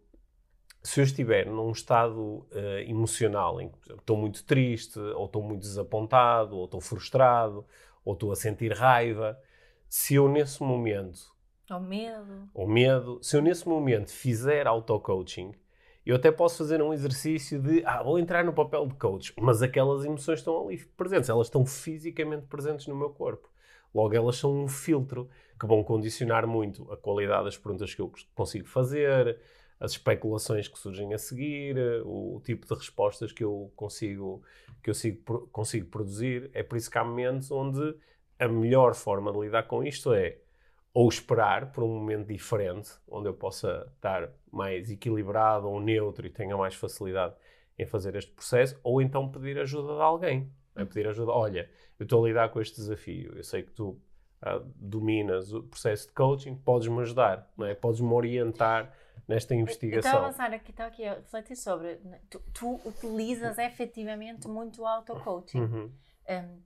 se 0.82 1.00
eu 1.00 1.04
estiver 1.04 1.46
num 1.46 1.70
estado 1.70 2.20
uh, 2.20 2.78
emocional 2.88 3.60
em 3.60 3.68
que 3.68 3.92
estou 3.92 4.16
muito 4.16 4.44
triste, 4.44 4.98
ou 4.98 5.26
estou 5.26 5.42
muito 5.42 5.60
desapontado, 5.60 6.56
ou 6.56 6.64
estou 6.64 6.80
frustrado, 6.80 7.64
ou 8.04 8.14
estou 8.14 8.32
a 8.32 8.36
sentir 8.36 8.72
raiva, 8.72 9.38
se 9.88 10.14
eu 10.14 10.28
nesse 10.28 10.62
momento. 10.62 11.32
Ou 11.70 11.80
medo. 11.80 12.50
Ou 12.52 12.66
medo. 12.66 13.18
Se 13.22 13.36
eu 13.36 13.42
nesse 13.42 13.68
momento 13.68 14.10
fizer 14.10 14.66
auto-coaching, 14.66 15.52
eu 16.04 16.16
até 16.16 16.32
posso 16.32 16.58
fazer 16.58 16.82
um 16.82 16.92
exercício 16.92 17.60
de, 17.60 17.84
ah, 17.84 18.02
vou 18.02 18.18
entrar 18.18 18.44
no 18.44 18.52
papel 18.52 18.86
de 18.86 18.94
coach, 18.94 19.32
mas 19.40 19.62
aquelas 19.62 20.04
emoções 20.04 20.40
estão 20.40 20.66
ali 20.66 20.78
presentes, 20.96 21.28
elas 21.28 21.46
estão 21.46 21.64
fisicamente 21.64 22.46
presentes 22.46 22.86
no 22.86 22.96
meu 22.96 23.10
corpo. 23.10 23.48
Logo, 23.94 24.14
elas 24.14 24.36
são 24.36 24.64
um 24.64 24.68
filtro 24.68 25.28
que 25.58 25.66
vão 25.66 25.84
condicionar 25.84 26.46
muito 26.46 26.90
a 26.90 26.96
qualidade 26.96 27.44
das 27.44 27.56
perguntas 27.56 27.94
que 27.94 28.00
eu 28.00 28.10
consigo 28.34 28.66
fazer, 28.66 29.38
as 29.78 29.92
especulações 29.92 30.68
que 30.68 30.78
surgem 30.78 31.12
a 31.12 31.18
seguir, 31.18 31.76
o, 32.04 32.40
tipo 32.44 32.66
de 32.66 32.74
respostas 32.74 33.32
que 33.32 33.44
eu 33.44 33.72
consigo 33.76 34.42
que 34.82 34.90
eu 34.90 34.94
sigo, 34.94 35.48
consigo 35.52 35.86
produzir. 35.86 36.50
É 36.54 36.62
por 36.62 36.76
isso 36.76 36.90
que 36.90 36.98
há 36.98 37.04
momentos 37.04 37.50
onde 37.50 37.94
a 38.38 38.48
melhor 38.48 38.94
forma 38.94 39.32
de 39.32 39.38
lidar 39.38 39.64
com 39.64 39.84
isto 39.84 40.12
é 40.12 40.38
ou 40.94 41.08
esperar 41.08 41.72
por 41.72 41.84
um 41.84 41.88
momento 41.88 42.26
diferente, 42.26 42.90
onde 43.08 43.28
eu 43.28 43.34
possa 43.34 43.90
estar 43.94 44.30
mais 44.50 44.90
equilibrado 44.90 45.68
ou 45.68 45.80
neutro 45.80 46.26
e 46.26 46.30
tenha 46.30 46.56
mais 46.56 46.74
facilidade 46.74 47.34
em 47.78 47.86
fazer 47.86 48.14
este 48.14 48.30
processo, 48.32 48.78
ou 48.82 49.00
então 49.00 49.30
pedir 49.30 49.58
ajuda 49.58 49.94
de 49.94 50.02
alguém. 50.02 50.52
É 50.76 50.84
pedir 50.84 51.08
ajuda, 51.08 51.32
olha, 51.32 51.68
eu 51.98 52.04
estou 52.04 52.24
a 52.24 52.28
lidar 52.28 52.48
com 52.50 52.60
este 52.60 52.76
desafio, 52.76 53.34
eu 53.36 53.42
sei 53.42 53.62
que 53.62 53.72
tu 53.72 54.00
ah, 54.40 54.60
dominas 54.76 55.52
o 55.52 55.62
processo 55.62 56.08
de 56.08 56.14
coaching, 56.14 56.56
podes-me 56.56 57.00
ajudar, 57.02 57.50
não 57.56 57.66
é? 57.66 57.74
podes-me 57.74 58.12
orientar 58.12 58.92
nesta 59.28 59.54
investigação. 59.54 60.10
Estava 60.10 60.24
a 60.24 60.28
avançar 60.28 60.52
aqui, 60.52 60.70
estava 60.70 60.88
aqui 60.88 61.06
a 61.06 61.14
refletir 61.14 61.56
sobre. 61.56 61.94
Né, 62.04 62.20
tu, 62.28 62.42
tu 62.52 62.80
utilizas 62.84 63.56
efetivamente 63.58 64.48
muito 64.48 64.82
o 64.82 64.86
auto-coaching. 64.86 65.60
Uhum. 65.60 65.92
Um, 66.28 66.62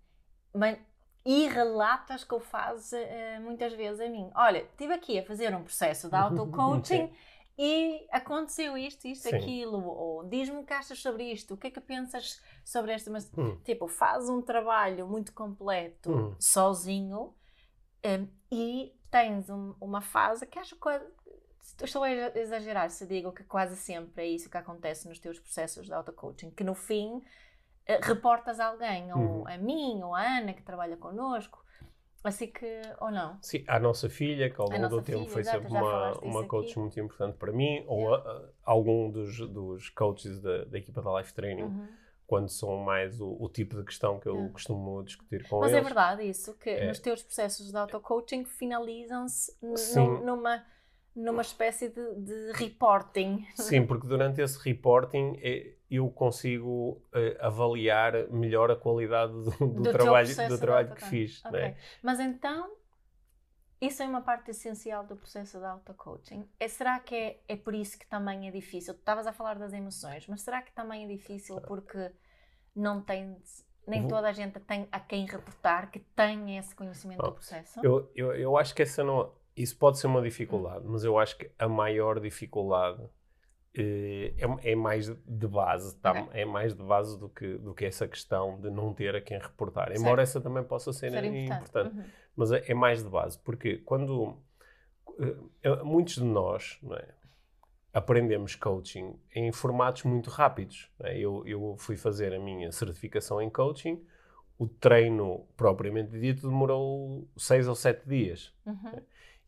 mas, 0.55 0.79
e 1.27 1.49
relatas 1.49 2.23
que 2.23 2.33
eu 2.33 2.39
faço 2.39 2.95
uh, 2.95 3.41
muitas 3.41 3.73
vezes 3.73 4.01
a 4.01 4.09
mim. 4.09 4.31
Olha, 4.33 4.59
estive 4.59 4.95
aqui 4.95 5.19
a 5.19 5.27
fazer 5.27 5.53
um 5.57 5.65
processo 5.65 6.09
de 6.09 6.15
auto-coaching 6.15 7.13
e 7.59 8.07
aconteceu 8.13 8.79
isto, 8.79 9.09
isto, 9.09 9.29
Sim. 9.29 9.35
aquilo. 9.35 9.85
Ou 9.85 10.23
diz-me 10.23 10.59
o 10.59 10.65
que 10.65 10.73
achas 10.73 11.01
sobre 11.01 11.25
isto, 11.25 11.55
o 11.55 11.57
que 11.57 11.67
é 11.67 11.71
que 11.73 11.81
pensas 11.81 12.41
sobre 12.65 12.93
esta. 12.93 13.11
Mas, 13.11 13.29
hum. 13.37 13.59
tipo, 13.65 13.89
faz 13.89 14.29
um 14.29 14.41
trabalho 14.41 15.09
muito 15.09 15.33
completo 15.33 16.13
hum. 16.13 16.37
sozinho 16.39 17.35
um, 18.05 18.29
e 18.53 18.95
tens 19.11 19.51
um, 19.51 19.75
uma 19.81 20.01
fase 20.01 20.47
que 20.47 20.61
acho 20.61 20.77
que 20.77 21.85
estou 21.85 22.05
a 22.05 22.11
exagerar 22.39 22.89
se 22.89 23.05
digo 23.05 23.33
que 23.33 23.43
quase 23.43 23.75
sempre 23.75 24.23
é 24.23 24.29
isso 24.29 24.49
que 24.49 24.57
acontece 24.57 25.09
nos 25.09 25.19
teus 25.19 25.41
processos 25.41 25.87
de 25.87 25.93
auto-coaching, 25.93 26.53
que 26.53 26.63
no 26.63 26.77
fim 26.77 27.21
reportas 28.03 28.61
a 28.61 28.67
alguém, 28.67 29.13
ou 29.13 29.19
uhum. 29.19 29.49
a 29.49 29.57
mim, 29.57 30.03
ou 30.03 30.15
a 30.15 30.39
Ana, 30.39 30.53
que 30.53 30.63
trabalha 30.63 30.97
connosco, 30.97 31.65
assim 32.25 32.49
que, 32.49 32.83
ou 33.01 33.11
não? 33.11 33.39
Sim, 33.41 33.65
a 33.67 33.79
nossa 33.79 34.09
filha, 34.09 34.51
que 34.51 34.61
ao 34.61 34.69
longo 34.69 34.89
do 34.89 35.03
tempo 35.03 35.21
filha, 35.21 35.31
foi 35.31 35.45
sempre 35.45 35.69
uma, 35.69 36.19
uma 36.19 36.47
coach 36.47 36.71
aqui. 36.71 36.79
muito 36.79 37.01
importante 37.01 37.37
para 37.37 37.53
mim, 37.53 37.85
ou 37.87 38.15
a, 38.15 38.19
a, 38.19 38.43
algum 38.65 39.11
dos, 39.11 39.39
dos 39.39 39.89
coaches 39.91 40.41
da, 40.41 40.65
da 40.65 40.79
equipa 40.79 41.01
da 41.01 41.19
Life 41.19 41.33
Training. 41.33 41.63
Uhum 41.63 41.89
quando 42.27 42.49
são 42.49 42.79
mais 42.79 43.21
o, 43.21 43.37
o, 43.39 43.49
tipo 43.49 43.77
de 43.77 43.85
questão 43.85 44.19
que 44.19 44.29
eu 44.29 44.47
é. 44.47 44.49
costumo 44.49 45.03
discutir 45.05 45.49
com 45.49 45.61
Mas 45.61 45.71
eles. 45.71 45.85
Mas 45.85 45.93
é 45.93 45.95
verdade 45.95 46.29
isso, 46.29 46.55
que 46.55 46.71
é. 46.71 46.89
nos 46.89 46.99
teus 46.99 47.23
processos 47.23 47.71
de 47.71 47.77
auto-coaching 47.77 48.45
finalizam-se 48.45 49.57
numa 50.25 50.65
numa 51.17 51.41
espécie 51.41 51.89
de, 51.89 52.15
de, 52.17 52.53
reporting. 52.53 53.47
Sim, 53.55 53.87
porque 53.87 54.07
durante 54.07 54.41
esse 54.43 54.59
reporting 54.59 55.39
é, 55.43 55.73
eu 55.91 56.11
consigo 56.11 57.03
uh, 57.15 57.37
avaliar 57.41 58.29
melhor 58.31 58.71
a 58.71 58.77
qualidade 58.77 59.33
do, 59.33 59.51
do, 59.51 59.83
do 59.83 59.93
trabalho, 59.93 60.49
do 60.49 60.59
trabalho 60.59 60.95
que 60.95 61.05
fiz. 61.07 61.43
Okay. 61.45 61.61
Né? 61.61 61.77
Mas 62.03 62.21
então, 62.21 62.71
isso 63.81 64.03
é 64.03 64.07
uma 64.07 64.21
parte 64.21 64.51
essencial 64.51 65.05
do 65.05 65.17
processo 65.17 65.59
de 65.59 65.65
auto-coaching. 65.65 66.47
É, 66.61 66.69
será 66.69 67.01
que 67.01 67.15
é, 67.15 67.41
é 67.49 67.57
por 67.57 67.75
isso 67.75 67.99
que 67.99 68.07
também 68.07 68.47
é 68.47 68.51
difícil? 68.51 68.93
Tu 68.93 69.01
estavas 69.01 69.27
a 69.27 69.33
falar 69.33 69.59
das 69.59 69.73
emoções, 69.73 70.27
mas 70.29 70.43
será 70.43 70.61
que 70.61 70.73
também 70.73 71.05
é 71.05 71.09
difícil 71.09 71.59
porque 71.63 72.13
não 72.75 73.01
tens 73.01 73.65
nem 73.87 74.09
toda 74.09 74.29
a 74.29 74.33
gente 74.33 74.59
tem 74.61 74.89
a 74.91 74.99
quem 74.99 75.27
reportar 75.27 75.91
que 75.93 76.01
tem 76.01 76.59
esse 76.59 76.75
conhecimento 76.75 77.23
do 77.23 77.33
processo? 77.33 77.81
Eu, 77.83 78.11
eu, 78.17 78.35
eu 78.35 78.57
acho 78.59 78.75
que 78.75 78.83
essa 78.83 79.05
não 79.05 79.33
isso 79.57 79.77
pode 79.77 79.99
ser 79.99 80.07
uma 80.07 80.21
dificuldade, 80.21 80.85
mas 80.87 81.03
eu 81.03 81.19
acho 81.19 81.39
que 81.39 81.51
a 81.59 81.69
maior 81.69 82.21
dificuldade 82.21 83.03
eh, 83.75 84.35
é, 84.39 84.73
é, 84.73 84.75
mais 84.75 85.07
de 85.07 85.47
base, 85.47 85.97
tá? 85.97 86.13
okay. 86.13 86.43
é 86.43 86.45
mais 86.45 86.75
de 86.75 86.83
base 86.83 87.19
do 87.19 87.29
que, 87.29 87.59
do 87.59 87.75
que 87.75 87.85
essa 87.85 88.09
questão 88.09 88.61
de 88.61 88.71
não 88.71 88.95
ter 88.95 89.15
a 89.15 89.21
quem 89.21 89.39
reportar. 89.39 89.89
Certo. 89.89 90.01
Embora 90.01 90.23
essa 90.23 90.41
também 90.41 90.65
possa 90.65 90.93
ser, 90.93 91.11
ser 91.11 91.25
importante, 91.25 91.53
importante. 91.53 91.97
Uhum. 91.97 92.05
mas 92.35 92.53
é, 92.53 92.65
é, 92.69 92.75
mais 92.75 93.03
de 93.03 93.09
base, 93.09 93.39
porque 93.39 93.79
quando 93.79 94.39
uh, 95.09 95.85
muitos 95.85 96.15
de 96.15 96.25
nós 96.25 96.81
é, 96.91 97.09
aprendemos 97.93 98.55
coaching 98.55 99.19
em 99.35 99.51
formatos 99.53 100.03
muito 100.05 100.29
rápidos. 100.29 100.91
É? 101.01 101.19
Eu, 101.19 101.47
eu 101.47 101.77
fui 101.79 101.97
fazer 101.97 102.35
a 102.35 102.39
minha 102.39 102.71
certificação 102.73 103.41
em 103.41 103.49
coaching, 103.49 104.03
o 104.59 104.67
treino 104.67 105.47
propriamente 105.57 106.19
dito 106.19 106.49
demorou 106.49 107.29
seis 107.37 107.69
ou 107.69 107.75
sete 107.75 108.09
dias. 108.09 108.55
Uhum. 108.65 109.03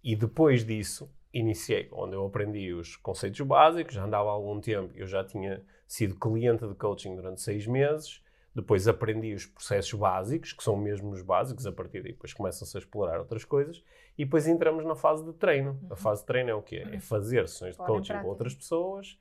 É? 0.05 0.11
E 0.11 0.17
depois 0.17 0.65
disso, 0.65 1.11
iniciei, 1.33 1.89
onde 1.93 2.15
eu 2.15 2.25
aprendi 2.25 2.73
os 2.73 2.97
conceitos 2.97 3.41
básicos, 3.41 3.95
já 3.95 4.05
andava 4.05 4.29
há 4.29 4.33
algum 4.33 4.61
tempo, 4.61 4.93
eu 4.95 5.07
já 5.07 5.25
tinha 5.25 5.63
sido 5.87 6.15
cliente 6.17 6.67
de 6.67 6.75
coaching 6.75 7.17
durante 7.17 7.41
seis 7.41 7.67
meses, 7.67 8.23
depois 8.55 8.89
aprendi 8.89 9.35
os 9.35 9.47
processos 9.47 9.93
básicos, 9.93 10.53
que 10.53 10.63
são 10.63 10.77
mesmo 10.77 11.11
os 11.11 11.23
básicos, 11.23 11.67
a 11.67 11.73
partir 11.73 12.03
daí 12.03 12.13
depois 12.13 12.33
começam-se 12.33 12.77
a 12.77 12.81
explorar 12.81 13.19
outras 13.21 13.45
coisas, 13.45 13.83
e 14.17 14.25
depois 14.25 14.49
entramos 14.49 14.85
na 14.85 14.97
fase 14.97 15.25
de 15.25 15.33
treino. 15.33 15.79
Uhum. 15.83 15.93
A 15.93 15.97
fase 15.97 16.23
de 16.23 16.27
treino 16.27 16.51
é 16.51 16.55
o 16.55 16.63
quê? 16.63 16.85
É 16.85 16.95
uhum. 16.95 17.01
fazer 17.01 17.49
sessões 17.49 17.77
de 17.77 17.85
coaching 17.85 18.15
com 18.21 18.27
outras 18.27 18.55
pessoas, 18.55 19.19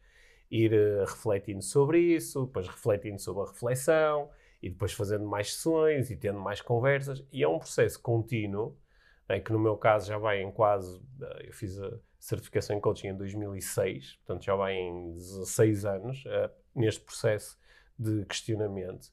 ir 0.50 0.74
uh, 0.74 1.06
refletindo 1.06 1.62
sobre 1.62 2.00
isso, 2.00 2.46
depois 2.46 2.68
refletindo 2.68 3.20
sobre 3.20 3.44
a 3.44 3.46
reflexão, 3.46 4.30
e 4.62 4.70
depois 4.70 4.94
fazendo 4.94 5.26
mais 5.26 5.54
sessões 5.54 6.10
e 6.10 6.16
tendo 6.16 6.40
mais 6.40 6.62
conversas, 6.62 7.24
e 7.32 7.44
é 7.44 7.48
um 7.48 7.60
processo 7.60 8.02
contínuo 8.02 8.76
é, 9.30 9.40
que 9.40 9.52
no 9.52 9.60
meu 9.60 9.76
caso 9.78 10.08
já 10.08 10.18
vai 10.18 10.42
em 10.42 10.52
quase. 10.52 11.02
Eh, 11.22 11.48
eu 11.48 11.54
fiz 11.54 11.80
a 11.80 11.92
certificação 12.20 12.76
em 12.76 12.80
coaching 12.80 13.08
em 13.10 13.18
2006, 13.18 14.16
portanto 14.18 14.44
já 14.44 14.56
vai 14.56 14.76
em 14.76 15.14
16 15.14 15.86
anos 15.86 16.26
uh, 16.26 16.50
neste 16.76 17.02
processo 17.02 17.58
de 17.98 18.26
questionamento. 18.26 19.12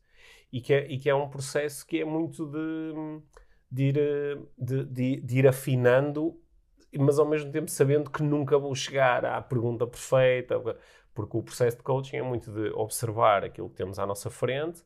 E 0.52 0.61
que, 0.61 0.73
é, 0.73 0.87
e 0.90 0.99
que 0.99 1.11
é 1.11 1.14
um 1.14 1.28
processo 1.28 1.85
que 1.87 2.00
é 2.00 2.04
muito 2.04 2.47
de, 2.47 3.21
de, 3.71 3.83
ir, 3.83 3.99
eh, 3.99 4.38
de, 4.56 4.85
de, 4.85 5.21
de 5.21 5.38
ir 5.38 5.49
afinando, 5.49 6.40
mas 6.97 7.18
ao 7.18 7.26
mesmo 7.26 7.50
tempo 7.50 7.71
sabendo 7.71 8.09
que 8.11 8.23
nunca 8.23 8.56
vou 8.56 8.75
chegar 8.75 9.25
à 9.25 9.42
pergunta 9.42 9.87
perfeita, 9.87 10.61
porque 11.12 11.37
o 11.37 11.42
processo 11.42 11.76
de 11.76 11.83
coaching 11.83 12.16
é 12.16 12.23
muito 12.23 12.52
de 12.52 12.71
observar 12.71 13.44
aquilo 13.44 13.68
que 13.68 13.76
temos 13.76 13.99
à 13.99 14.06
nossa 14.06 14.30
frente, 14.30 14.83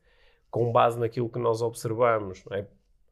com 0.49 0.71
base 0.71 0.99
naquilo 0.99 1.29
que 1.29 1.39
nós 1.39 1.61
observamos, 1.61 2.43
é? 2.51 2.65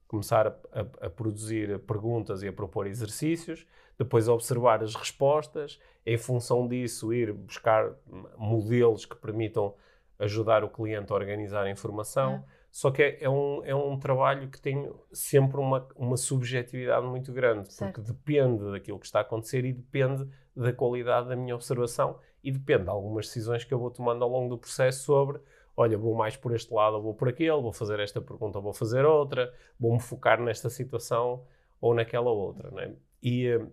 Começar 0.07 0.47
a, 0.47 0.55
a, 0.71 1.07
a, 1.07 1.09
produzir 1.09 1.79
perguntas 1.79 2.41
e 2.41 2.47
a 2.47 2.53
propor 2.53 2.87
exercícios, 2.87 3.65
depois 3.97 4.27
observar 4.27 4.83
as 4.83 4.95
respostas, 4.95 5.79
em 6.05 6.17
função 6.17 6.67
disso 6.67 7.13
ir 7.13 7.33
buscar 7.33 7.93
modelos 8.37 9.05
que 9.05 9.15
permitam 9.15 9.73
ajudar 10.19 10.63
o 10.63 10.69
cliente 10.69 11.11
a 11.11 11.15
organizar 11.15 11.63
a 11.63 11.69
informação. 11.69 12.35
É. 12.35 12.57
Só 12.71 12.91
que 12.91 13.01
é, 13.01 13.23
é, 13.23 13.29
um, 13.29 13.63
é 13.65 13.73
um 13.73 13.97
trabalho 13.97 14.49
que 14.49 14.61
tem 14.61 14.91
sempre 15.11 15.59
uma, 15.59 15.87
uma 15.95 16.15
subjetividade 16.15 17.05
muito 17.07 17.31
grande, 17.33 17.73
certo. 17.73 18.01
porque 18.01 18.11
depende 18.11 18.71
daquilo 18.71 18.99
que 18.99 19.05
está 19.05 19.19
a 19.19 19.21
acontecer 19.23 19.65
e 19.65 19.73
depende 19.73 20.27
da 20.55 20.71
qualidade 20.71 21.27
da 21.27 21.35
minha 21.35 21.55
observação 21.55 22.19
e 22.43 22.51
depende 22.51 22.83
de 22.83 22.89
algumas 22.89 23.25
decisões 23.27 23.63
que 23.63 23.73
eu 23.73 23.79
vou 23.79 23.89
tomando 23.89 24.23
ao 24.23 24.29
longo 24.29 24.49
do 24.49 24.57
processo 24.57 25.03
sobre 25.03 25.41
olha, 25.77 25.95
vou 25.95 26.15
mais 26.15 26.35
por 26.35 26.55
este 26.55 26.73
lado 26.73 26.95
ou 26.95 27.03
vou 27.03 27.13
por 27.13 27.29
aquele, 27.29 27.61
vou 27.61 27.71
fazer 27.71 27.99
esta 27.99 28.19
pergunta 28.19 28.57
ou 28.57 28.63
vou 28.63 28.73
fazer 28.73 29.05
outra, 29.05 29.53
vou-me 29.79 30.01
focar 30.01 30.41
nesta 30.41 30.69
situação 30.71 31.45
ou 31.79 31.93
naquela 31.93 32.31
outra. 32.31 32.71
Né? 32.71 32.95
E, 33.21 33.45
eh, 33.47 33.65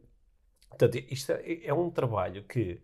portanto, 0.69 0.97
isto 1.11 1.33
é, 1.33 1.65
é 1.65 1.73
um 1.73 1.91
trabalho 1.91 2.45
que 2.45 2.79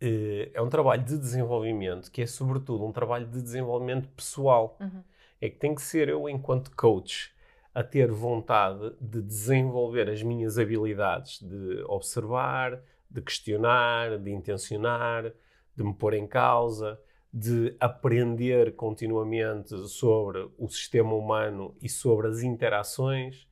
eh, 0.00 0.50
é 0.54 0.62
um 0.62 0.68
trabalho 0.68 1.04
de 1.04 1.18
desenvolvimento 1.18 2.10
que 2.10 2.22
é, 2.22 2.26
sobretudo, 2.26 2.86
um 2.86 2.92
trabalho 2.92 3.26
de 3.26 3.42
desenvolvimento 3.42 4.08
pessoal. 4.10 4.76
Uhum. 4.80 5.02
É 5.40 5.50
que 5.50 5.56
tem 5.56 5.74
que 5.74 5.82
ser 5.82 6.08
eu, 6.08 6.28
enquanto 6.28 6.70
coach, 6.76 7.34
a 7.74 7.82
ter 7.82 8.12
vontade 8.12 8.94
de 9.00 9.20
desenvolver 9.20 10.08
as 10.08 10.22
minhas 10.22 10.56
habilidades 10.56 11.42
de 11.42 11.82
observar, 11.88 12.80
de 13.10 13.20
questionar, 13.20 14.18
de 14.18 14.30
intencionar, 14.30 15.32
de 15.74 15.82
me 15.82 15.92
pôr 15.92 16.14
em 16.14 16.28
causa, 16.28 17.00
de 17.32 17.74
aprender 17.80 18.76
continuamente 18.76 19.88
sobre 19.88 20.50
o 20.58 20.68
sistema 20.68 21.14
humano 21.14 21.74
e 21.80 21.88
sobre 21.88 22.28
as 22.28 22.42
interações. 22.42 23.48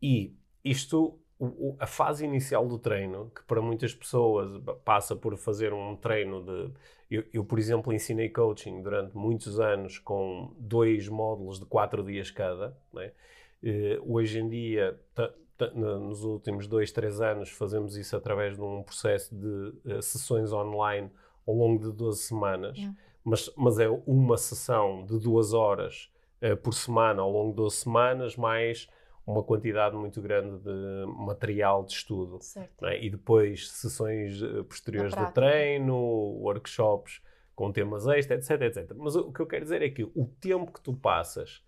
E 0.00 0.34
isto, 0.64 1.18
o, 1.38 1.76
a 1.78 1.86
fase 1.86 2.24
inicial 2.24 2.66
do 2.66 2.78
treino, 2.78 3.30
que 3.34 3.42
para 3.42 3.60
muitas 3.60 3.94
pessoas 3.94 4.62
passa 4.84 5.14
por 5.14 5.36
fazer 5.36 5.74
um 5.74 5.94
treino 5.96 6.42
de. 6.42 6.72
Eu, 7.10 7.24
eu, 7.32 7.44
por 7.44 7.58
exemplo, 7.58 7.92
ensinei 7.92 8.30
coaching 8.30 8.80
durante 8.80 9.14
muitos 9.14 9.60
anos 9.60 9.98
com 9.98 10.54
dois 10.58 11.06
módulos 11.08 11.58
de 11.58 11.66
quatro 11.66 12.02
dias 12.02 12.30
cada. 12.30 12.74
Né? 12.92 13.12
hoje 14.06 14.38
em 14.38 14.48
dia, 14.48 14.98
nos 15.74 16.24
últimos 16.24 16.66
dois, 16.66 16.90
três 16.90 17.20
anos, 17.20 17.50
fazemos 17.50 17.94
isso 17.96 18.16
através 18.16 18.56
de 18.56 18.62
um 18.62 18.82
processo 18.82 19.34
de 19.34 19.92
uh, 19.92 20.00
sessões 20.00 20.50
online 20.50 21.10
ao 21.46 21.54
longo 21.54 21.84
de 21.84 21.94
12 21.94 22.22
semanas. 22.22 22.78
Yeah 22.78 22.96
mas, 23.30 23.50
mas 23.56 23.78
é 23.78 23.88
uma 24.06 24.36
sessão 24.36 25.06
de 25.06 25.18
duas 25.18 25.52
horas 25.52 26.10
uh, 26.42 26.56
por 26.56 26.74
semana 26.74 27.22
ao 27.22 27.30
longo 27.30 27.50
de 27.50 27.56
12 27.56 27.76
semanas, 27.76 28.36
mais 28.36 28.88
uma 29.24 29.44
quantidade 29.44 29.94
muito 29.94 30.20
grande 30.20 30.58
de 30.64 31.06
material 31.06 31.84
de 31.84 31.92
estudo. 31.92 32.40
É? 32.82 33.04
E 33.04 33.08
depois 33.08 33.70
sessões 33.70 34.42
uh, 34.42 34.64
posteriores 34.64 35.14
de 35.14 35.32
treino, 35.32 35.94
workshops 35.94 37.22
com 37.54 37.70
temas 37.70 38.06
extra, 38.08 38.36
etc, 38.36 38.62
etc. 38.62 38.92
Mas 38.96 39.14
o 39.14 39.32
que 39.32 39.40
eu 39.40 39.46
quero 39.46 39.62
dizer 39.62 39.80
é 39.80 39.90
que 39.90 40.02
o 40.02 40.26
tempo 40.40 40.72
que 40.72 40.80
tu 40.80 40.92
passas 40.94 41.62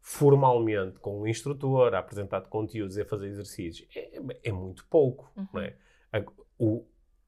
formalmente 0.00 0.98
com 0.98 1.20
o 1.20 1.28
instrutor 1.28 1.94
a 1.94 1.98
apresentar 1.98 2.40
conteúdos 2.42 2.96
e 2.96 3.02
a 3.02 3.04
fazer 3.04 3.28
exercícios 3.28 3.88
é, 3.94 4.18
é 4.44 4.52
muito 4.52 4.84
pouco. 4.86 5.30
Uhum. 5.36 5.46
Não 5.52 5.60
é? 5.60 5.76
o, 6.58 6.84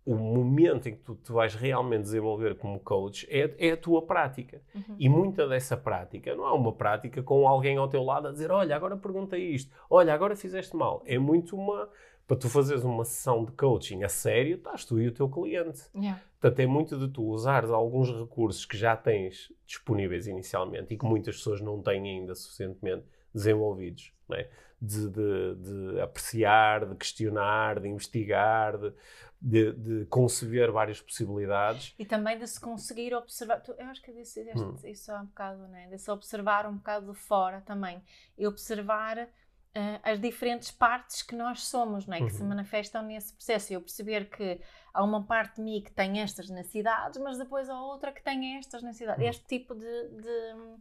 o 0.09 0.17
momento 0.17 0.89
em 0.89 0.93
que 0.93 1.03
tu 1.03 1.15
te 1.15 1.31
vais 1.31 1.55
realmente 1.55 2.05
desenvolver 2.05 2.57
como 2.57 2.81
coach 2.81 3.27
é, 3.31 3.55
é 3.59 3.73
a 3.73 3.77
tua 3.77 4.01
prática. 4.01 4.63
Uhum. 4.75 4.97
E 4.99 5.07
muita 5.07 5.47
dessa 5.47 5.77
prática 5.77 6.35
não 6.35 6.47
é 6.47 6.53
uma 6.53 6.73
prática 6.73 7.23
com 7.23 7.47
alguém 7.47 7.77
ao 7.77 7.87
teu 7.89 8.03
lado 8.03 8.29
a 8.29 8.33
dizer: 8.33 8.51
Olha, 8.51 8.75
agora 8.75 8.97
pergunta 8.97 9.37
isto, 9.37 9.71
olha, 9.91 10.15
agora 10.15 10.35
fizeste 10.35 10.75
mal. 10.75 11.03
É 11.05 11.19
muito 11.19 11.55
uma. 11.55 11.91
Para 12.27 12.39
tu 12.39 12.49
fazeres 12.49 12.85
uma 12.85 13.05
sessão 13.05 13.45
de 13.45 13.53
coaching 13.53 14.03
a 14.03 14.09
sério, 14.09 14.57
estás 14.57 14.85
tu 14.85 14.99
e 14.99 15.09
o 15.09 15.13
teu 15.13 15.29
cliente. 15.29 15.83
Yeah. 15.95 16.21
Portanto, 16.41 16.61
é 16.61 16.67
muito 16.67 16.99
de 16.99 17.09
tu 17.09 17.25
usares 17.25 17.71
alguns 17.71 18.11
recursos 18.11 18.65
que 18.65 18.77
já 18.77 18.97
tens 18.97 19.53
disponíveis 19.67 20.27
inicialmente 20.27 20.95
e 20.95 20.99
que 20.99 21.05
muitas 21.05 21.37
pessoas 21.37 21.61
não 21.61 21.83
têm 21.83 22.19
ainda 22.19 22.35
suficientemente 22.35 23.05
desenvolvidos. 23.35 24.13
É? 24.33 24.49
De, 24.81 25.09
de, 25.09 25.55
de, 25.57 26.01
apreciar, 26.01 26.87
de 26.87 26.95
questionar, 26.95 27.81
de 27.81 27.89
investigar, 27.89 28.79
de, 28.79 28.93
de, 29.41 29.73
de, 29.73 30.07
conceber 30.07 30.71
várias 30.73 31.01
possibilidades. 31.01 31.95
E 31.99 32.05
também 32.05 32.39
de 32.39 32.47
se 32.47 32.61
conseguir 32.61 33.15
observar. 33.15 33.63
eu 33.79 33.87
acho 33.87 34.03
que 34.03 34.13
disse 34.13 34.41
hum. 34.57 34.75
isso 34.85 35.13
há 35.13 35.21
um 35.21 35.27
bocado, 35.27 35.69
né? 35.69 35.89
De 35.89 35.99
se 35.99 36.11
observar 36.11 36.67
um 36.67 36.77
bocado 36.77 37.13
de 37.13 37.19
fora 37.19 37.61
também. 37.61 38.03
E 38.37 38.47
observar 38.47 39.19
uh, 39.19 40.01
as 40.03 40.21
diferentes 40.21 40.73
partes 40.73 41.23
que 41.23 41.37
nós 41.37 41.67
somos, 41.67 42.07
né? 42.07 42.19
Que 42.19 42.25
uhum. 42.25 42.31
se 42.31 42.43
manifestam 42.43 43.03
nesse 43.05 43.33
processo. 43.33 43.73
E 43.73 43.75
eu 43.75 43.81
perceber 43.81 44.29
que 44.29 44.61
há 44.93 45.05
uma 45.05 45.25
parte 45.25 45.57
de 45.57 45.63
mim 45.63 45.83
que 45.83 45.93
tem 45.93 46.21
estas 46.21 46.51
necessidades, 46.51 47.21
mas 47.21 47.39
depois 47.39 47.71
há 47.71 47.81
outra 47.81 48.13
que 48.13 48.23
tem 48.23 48.57
estas 48.59 48.83
necessidades. 48.83 49.23
Uhum. 49.23 49.31
Este 49.31 49.47
tipo 49.47 49.75
de, 49.75 50.09
de 50.09 50.79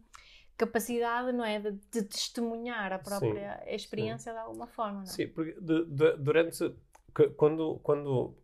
capacidade, 0.57 1.31
não 1.31 1.45
é? 1.45 1.59
De, 1.59 1.73
de 1.73 2.01
testemunhar 2.01 2.91
a 2.91 2.97
própria 2.97 3.61
sim, 3.63 3.69
experiência 3.69 4.31
sim. 4.31 4.37
de 4.37 4.43
alguma 4.43 4.65
forma. 4.65 5.01
Não 5.01 5.03
é? 5.03 5.05
Sim, 5.05 5.27
porque 5.27 5.53
de, 5.61 5.85
de, 5.85 6.17
durante. 6.17 6.75
Quando, 7.35 7.79
quando 7.81 8.35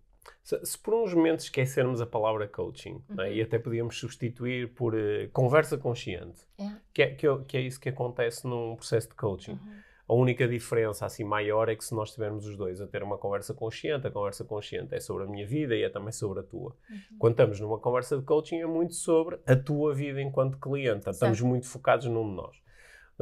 se, 0.43 0.65
se, 0.65 0.77
por 0.77 0.93
uns 0.93 1.13
momentos 1.13 1.45
esquecermos 1.45 2.01
a 2.01 2.05
palavra 2.05 2.47
coaching, 2.47 3.01
uhum. 3.09 3.15
né, 3.15 3.33
e 3.33 3.41
até 3.41 3.57
podíamos 3.57 3.97
substituir 3.97 4.73
por 4.73 4.93
uh, 4.93 5.29
conversa 5.31 5.77
consciente, 5.77 6.41
é. 6.57 6.71
Que, 6.93 7.01
é, 7.03 7.07
que, 7.15 7.27
é, 7.27 7.38
que, 7.47 7.57
é, 7.57 7.62
isso 7.62 7.79
que 7.79 7.89
acontece 7.89 8.45
num 8.45 8.75
processo 8.75 9.09
de 9.09 9.15
coaching. 9.15 9.53
Uhum. 9.53 9.83
A 10.05 10.13
única 10.13 10.45
diferença 10.47 11.05
assim 11.05 11.23
maior 11.23 11.69
é 11.69 11.75
que 11.75 11.83
se 11.83 11.95
nós 11.95 12.12
tivermos 12.12 12.45
os 12.45 12.57
dois 12.57 12.81
a 12.81 12.88
ter 12.88 13.01
uma 13.01 13.17
conversa 13.17 13.53
consciente, 13.53 14.05
a 14.05 14.12
conversa 14.12 14.43
consciente 14.43 14.93
é 14.93 14.99
sobre 14.99 15.23
a 15.23 15.27
minha 15.27 15.47
vida 15.47 15.75
e 15.75 15.81
é 15.81 15.89
também 15.89 16.12
sobre 16.12 16.41
a 16.41 16.43
tua. 16.43 16.75
Uhum. 16.89 17.17
Quando 17.17 17.33
estamos 17.33 17.59
numa 17.62 17.79
conversa 17.79 18.17
de 18.17 18.23
coaching 18.23 18.57
é 18.57 18.65
muito 18.65 18.93
sobre 18.95 19.39
a 19.47 19.55
tua 19.55 19.93
vida 19.93 20.21
enquanto 20.21 20.57
cliente. 20.57 21.09
Estamos 21.09 21.39
muito 21.39 21.67
focados 21.67 22.05
num 22.07 22.29
de 22.29 22.36
nós. 22.36 22.62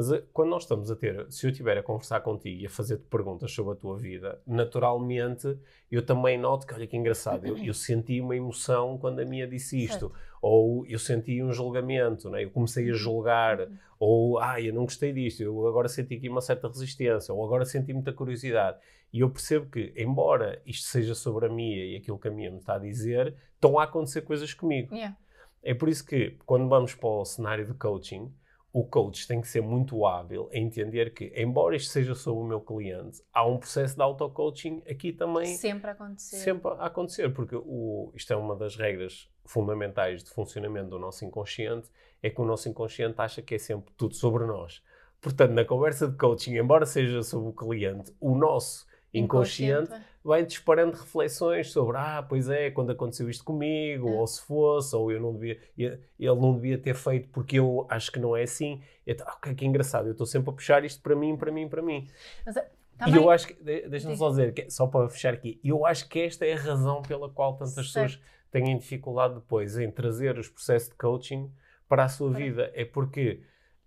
Mas 0.02 0.12
eh, 0.12 0.24
quando 0.34 0.50
nós 0.50 0.64
estamos 0.64 0.90
a 0.90 0.96
ter, 0.96 1.28
se 1.30 1.46
eu 1.46 1.52
estiver 1.52 1.78
a 1.78 1.84
conversar 1.84 2.22
contigo 2.22 2.62
e 2.62 2.66
a 2.66 2.70
fazer-te 2.70 3.04
perguntas 3.04 3.52
sobre 3.52 3.74
a 3.74 3.76
tua 3.76 3.96
vida, 3.96 4.42
naturalmente 4.48 5.56
eu 5.92 6.04
também 6.04 6.40
noto 6.40 6.66
que, 6.66 6.74
olha 6.74 6.88
que 6.88 6.98
engraçado, 6.98 7.46
eu, 7.46 7.56
eu 7.58 7.74
senti 7.74 8.20
uma 8.20 8.36
emoção 8.36 8.98
quando 8.98 9.20
a 9.20 9.26
minha 9.26 9.48
disse 9.48 9.84
isto, 9.84 10.10
certo. 10.10 10.16
ou 10.42 10.84
eu 10.88 10.98
senti 10.98 11.44
um 11.44 11.54
julgamento, 11.54 12.32
né? 12.32 12.44
eu 12.44 12.50
comecei 12.50 12.90
a 12.90 12.94
uhum. 12.94 12.98
julgar, 12.98 13.60
uhum. 13.60 13.78
ou 14.00 14.40
ah, 14.40 14.60
eu 14.60 14.74
não 14.74 14.86
gostei 14.86 15.14
disto, 15.14 15.44
eu 15.44 15.68
agora 15.68 15.88
senti 15.88 16.16
aqui 16.16 16.28
uma 16.28 16.42
certa 16.42 16.68
resistência, 16.68 17.32
ou 17.32 17.46
agora 17.46 17.64
senti 17.64 17.94
muita 17.94 18.12
curiosidade. 18.12 18.80
E 19.14 19.20
eu 19.20 19.30
percebo 19.30 19.70
que, 19.70 19.94
embora 19.96 20.60
isto 20.66 20.88
seja 20.88 21.14
sobre 21.14 21.46
a 21.46 21.50
Mia 21.50 21.86
e 21.86 21.98
aquilo 21.98 22.18
que 22.18 22.28
a 22.28 22.32
Mia 22.32 22.50
me 22.50 22.58
está 22.58 22.76
a 22.76 22.80
dizer, 22.80 23.36
estão 23.54 23.78
a 23.78 23.84
acontecer 23.84 24.22
coisas 24.22 24.52
comigo. 24.52 24.96
Yeah. 24.96 25.16
É 25.62 25.76
por 25.76 25.90
isso 25.90 26.04
que, 26.04 26.38
quando 26.46 26.68
vamos 26.68 26.96
para 26.96 27.10
o 27.10 27.26
cenário 27.26 27.68
de 27.68 27.74
coaching, 27.76 28.34
o 28.74 28.86
coach 28.86 29.28
tem 29.28 29.42
que 29.42 29.48
ser 29.48 29.62
muito 29.62 30.06
hábil 30.06 30.50
a 30.54 30.58
entender 30.58 31.14
que, 31.14 31.32
embora 31.36 31.76
isto 31.76 31.92
seja 31.92 32.16
sobre 32.16 32.44
o 32.44 32.48
meu 32.48 32.62
cliente, 32.62 33.22
há 33.34 33.46
um 33.46 33.58
processo 33.58 33.96
de 33.96 34.02
auto-coaching 34.02 34.82
aqui 34.90 35.12
também. 35.12 35.58
Sempre 35.58 35.90
a 35.90 35.94
acontecer. 35.94 36.38
Sempre 36.38 36.72
a 36.72 36.86
acontecer, 36.86 37.34
porque 37.34 37.56
o, 37.56 38.12
isto 38.16 38.32
é 38.32 38.36
uma 38.36 38.56
das 38.56 38.78
regras 38.78 39.30
fundamentais 39.46 40.24
de 40.24 40.30
funcionamento 40.30 40.90
do 40.90 41.00
nosso 41.00 41.26
inconsciente, 41.26 41.90
é 42.24 42.30
que 42.30 42.40
o 42.40 42.46
nosso 42.46 42.70
inconsciente 42.70 43.16
acha 43.18 43.42
que 43.42 43.56
é 43.56 43.58
sempre 43.58 43.92
tudo 43.98 44.16
sobre 44.16 44.46
nós. 44.46 44.82
Portanto, 45.20 45.52
na 45.52 45.66
conversa 45.66 46.08
de 46.08 46.16
coaching, 46.18 46.56
embora 46.56 46.86
seja 46.86 47.22
sobre 47.24 47.50
o 47.50 47.54
cliente, 47.54 48.14
o 48.20 48.36
nosso 48.36 48.88
inconsciente, 49.14 49.84
inconsciente. 49.84 50.11
Vai 50.24 50.46
disparando 50.46 50.98
reflexões 50.98 51.72
sobre 51.72 51.98
ah, 51.98 52.24
pois 52.28 52.48
é, 52.48 52.70
quando 52.70 52.92
aconteceu 52.92 53.30
isto 53.30 53.44
comigo, 53.44 54.08
é. 54.08 54.12
ou 54.14 54.28
se 54.28 54.42
fosse, 54.42 54.96
ou 54.96 55.12
eu 55.12 55.20
não 55.20 55.34
devia, 55.34 55.60
ele 55.78 56.00
não 56.20 56.54
devia 56.54 56.78
ter 56.78 56.96
feito 56.96 57.30
porque 57.30 57.60
eu 57.60 57.88
acho 57.90 58.12
que 58.12 58.20
não 58.20 58.36
é 58.36 58.44
assim. 58.44 58.82
Então, 59.06 59.26
ok, 59.28 59.56
que 59.56 59.66
engraçado, 59.66 60.08
eu 60.08 60.12
estou 60.12 60.28
sempre 60.28 60.52
a 60.52 60.54
puxar 60.54 60.86
isto 60.86 61.02
para 61.02 61.16
mim, 61.16 61.36
para 61.36 61.52
mim, 61.52 61.68
para 61.68 61.82
mim. 61.82 62.08
Mas, 62.46 62.56
eh, 62.56 62.70
também... 62.98 63.16
E 63.16 63.18
eu 63.18 63.30
acho 63.32 63.48
que, 63.48 63.54
deixa-me 63.54 64.16
só 64.16 64.30
dizer, 64.30 64.54
que, 64.54 64.70
só 64.70 64.86
para 64.86 65.10
fechar 65.10 65.34
aqui, 65.34 65.60
eu 65.64 65.86
acho 65.86 66.08
que 66.08 66.20
esta 66.20 66.46
é 66.46 66.54
a 66.54 66.58
razão 66.58 67.02
pela 67.02 67.28
qual 67.30 67.54
tantas 67.54 67.74
certo. 67.74 68.12
pessoas 68.12 68.22
têm 68.52 68.78
dificuldade 68.78 69.36
depois 69.36 69.78
em 69.78 69.90
trazer 69.90 70.38
os 70.38 70.48
processos 70.48 70.90
de 70.90 70.96
coaching 70.96 71.52
para 71.88 72.04
a 72.04 72.10
sua 72.10 72.32
vida. 72.32 72.72
É 72.76 72.86
porque 72.86 73.42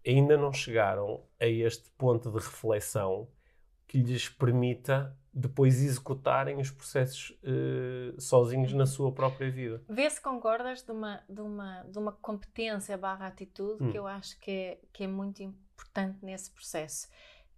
ainda 0.05 0.37
não 0.37 0.53
chegaram 0.53 1.23
a 1.39 1.47
este 1.47 1.89
ponto 1.97 2.31
de 2.31 2.39
reflexão 2.39 3.29
que 3.87 3.99
lhes 3.99 4.29
permita 4.29 5.17
depois 5.35 5.83
executarem 5.83 6.61
os 6.61 6.71
processos 6.71 7.31
uh, 7.43 8.21
sozinhos 8.21 8.73
na 8.73 8.87
sua 8.87 9.11
própria 9.11 9.51
vida. 9.51 9.83
Vê 9.89 10.09
se 10.09 10.21
concordas 10.21 10.83
de 10.83 10.93
uma, 10.93 11.23
de 11.29 11.41
uma, 11.41 11.83
de 11.83 11.99
uma 11.99 12.13
competência 12.13 12.97
barra 12.97 13.27
atitude 13.27 13.83
hum. 13.83 13.91
que 13.91 13.99
eu 13.99 14.07
acho 14.07 14.39
que 14.39 14.51
é, 14.51 14.79
que 14.93 15.05
é 15.05 15.07
muito 15.07 15.43
importante 15.43 16.19
nesse 16.23 16.51
processo. 16.51 17.09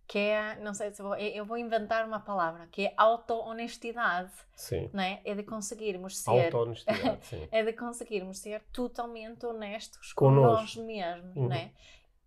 Que 0.08 0.18
é, 0.18 0.60
não 0.60 0.72
sei 0.72 0.92
se 0.92 1.02
eu 1.02 1.06
vou, 1.06 1.16
eu 1.16 1.44
vou 1.44 1.58
inventar 1.58 2.06
uma 2.06 2.20
palavra, 2.20 2.68
que 2.68 2.86
é 2.86 2.94
auto-honestidade. 2.96 4.30
Sim. 4.54 4.88
Não 4.92 5.02
é? 5.02 5.20
é 5.24 5.34
de 5.34 5.42
conseguirmos 5.42 6.18
ser. 6.18 6.46
Auto-honestidade, 6.46 7.26
sim. 7.26 7.48
é 7.50 7.62
de 7.64 7.72
conseguirmos 7.72 8.38
ser 8.38 8.62
totalmente 8.72 9.44
honestos 9.44 10.12
com 10.12 10.30
nós 10.30 10.76
mesmos, 10.76 11.36
uhum. 11.36 11.48
não 11.48 11.56
é? 11.56 11.72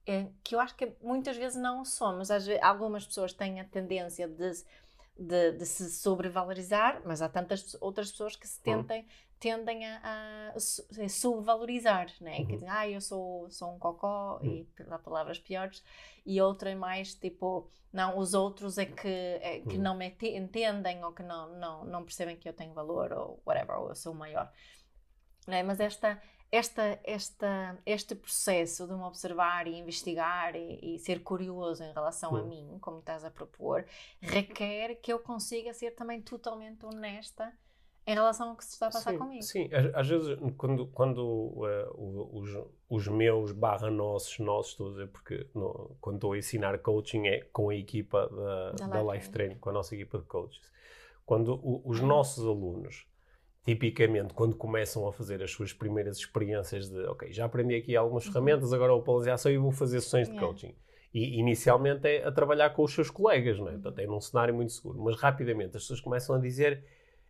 é, 0.09 0.27
que 0.43 0.55
eu 0.55 0.59
acho 0.59 0.75
que 0.75 0.91
muitas 1.01 1.38
vezes 1.38 1.55
não 1.55 1.85
somos. 1.85 2.31
Às 2.31 2.47
vezes, 2.47 2.62
algumas 2.63 3.05
pessoas 3.05 3.31
têm 3.31 3.59
a 3.59 3.65
tendência 3.65 4.27
de, 4.27 4.51
de, 5.19 5.51
de, 5.53 5.65
se 5.65 5.91
sobrevalorizar, 5.91 7.01
mas 7.05 7.21
há 7.21 7.29
tantas 7.29 7.75
outras 7.82 8.12
pessoas 8.12 8.36
que 8.36 8.47
se 8.47 8.62
tentem 8.62 9.05
tendem 9.39 9.86
a, 9.86 10.51
a, 10.53 10.60
subvalorizar, 11.10 12.08
né? 12.19 12.39
Uhum. 12.39 12.45
Que 12.45 12.53
dizem, 12.55 12.69
ah, 12.69 12.89
eu 12.89 12.99
sou, 12.99 13.49
sou 13.49 13.73
um 13.73 13.79
cocó, 13.79 14.39
Uhum. 14.43 14.49
e 14.49 14.67
há 14.89 14.99
palavras 14.99 15.39
piores, 15.39 15.82
e 16.25 16.41
outra 16.41 16.71
é 16.71 16.75
mais 16.75 17.15
tipo, 17.15 17.69
não, 17.91 18.17
os 18.17 18.34
outros 18.34 18.77
é 18.77 18.86
que, 18.86 19.08
é, 19.08 19.62
que 19.62 19.77
Uhum. 19.77 19.82
não 19.84 19.95
me 19.95 20.08
ente- 20.08 20.36
entendem 20.36 21.03
ou 21.05 21.13
que 21.13 21.23
não, 21.23 21.55
não, 21.58 21.86
não 21.86 22.03
percebem 22.03 22.36
que 22.36 22.49
eu 22.49 22.53
tenho 22.53 22.73
valor 22.73 23.13
ou 23.13 23.41
whatever, 23.45 23.79
ou 23.79 23.89
eu 23.89 23.95
sou 23.95 24.12
o 24.13 24.15
maior. 24.15 24.51
Né? 25.47 25.63
Mas 25.63 25.79
esta, 25.79 26.21
esta, 26.51 26.99
esta, 27.03 27.77
este 27.85 28.15
processo 28.15 28.88
de 28.88 28.93
me 28.93 29.03
observar 29.03 29.67
e 29.67 29.77
investigar 29.77 30.55
e, 30.55 30.95
e 30.95 30.99
ser 30.99 31.21
curioso 31.21 31.83
em 31.83 31.93
relação 31.93 32.35
a 32.35 32.39
Uhum. 32.39 32.47
mim, 32.47 32.77
como 32.81 32.99
estás 32.99 33.23
a 33.23 33.31
propor, 33.31 33.85
requer 34.21 34.95
que 34.95 35.13
eu 35.13 35.19
consiga 35.19 35.73
ser 35.73 35.91
também 35.91 36.21
totalmente 36.21 36.85
honesta 36.85 37.53
em 38.07 38.15
relação 38.15 38.49
ao 38.49 38.55
que 38.57 38.65
se 38.65 38.71
está 38.73 38.88
a 38.88 38.91
passar 38.91 39.12
sim, 39.12 39.17
comigo. 39.19 39.43
Sim, 39.43 39.69
às, 39.71 39.93
às 39.93 40.07
vezes 40.07 40.38
quando, 40.57 40.88
quando 40.88 41.19
o- 41.23 42.39
os, 42.39 42.49
os 42.89 43.07
meus 43.07 43.51
barra 43.51 43.91
nossos, 43.91 44.39
nossos, 44.39 44.71
estou 44.71 44.88
a 44.88 44.91
dizer 44.91 45.07
porque 45.09 45.47
no- 45.53 45.95
quando 46.01 46.15
estou 46.15 46.33
a 46.33 46.38
ensinar 46.38 46.79
coaching 46.79 47.27
é 47.27 47.41
com 47.53 47.69
a 47.69 47.75
equipa 47.75 48.27
da, 48.29 48.71
Da 48.71 48.88
da 49.03 49.13
Life 49.13 49.29
Training, 49.29 49.59
com 49.59 49.69
a 49.69 49.73
nossa 49.73 49.93
equipa 49.93 50.17
de 50.17 50.25
coaches. 50.25 50.62
Quando 51.25 51.53
o- 51.63 51.75
Uhum. 51.75 51.81
os 51.85 52.01
nossos 52.01 52.43
alunos, 52.45 53.05
tipicamente, 53.69 54.34
quando 54.34 54.55
começam 54.55 55.08
a 55.08 55.13
fazer 55.13 55.43
as 55.43 55.51
suas 55.51 55.71
primeiras 55.71 56.17
experiências 56.17 56.89
de, 56.89 56.99
ok, 57.05 57.32
já 57.32 57.45
aprendi 57.45 57.75
aqui 57.75 57.95
algumas 57.95 58.25
ferramentas, 58.25 58.73
agora 58.73 58.93
vou 58.93 59.25
em 59.25 59.29
ação 59.29 59.51
e 59.51 59.58
vou 59.58 59.71
fazer 59.71 60.01
sessões 60.01 60.27
de 60.27 60.34
Uhum. 60.34 60.39
Yeah. 60.39 60.53
coaching. 60.60 60.75
E 61.13 61.39
inicialmente 61.39 62.08
é 62.08 62.25
a 62.25 62.32
trabalhar 62.32 62.71
com 62.71 62.84
os 62.84 62.93
seus 62.93 63.10
colegas, 63.12 63.60
não 63.60 63.67
é? 63.67 63.73
Portanto, 63.73 63.99
é 63.99 64.08
num 64.08 64.19
cenário 64.21 64.53
muito 64.55 64.71
seguro. 64.71 64.99
Mas 65.03 65.15
rapidamente 65.19 65.75
as 65.77 65.84
pessoas 65.84 65.99
começam 66.01 66.36
a 66.36 66.39
dizer: 66.39 66.84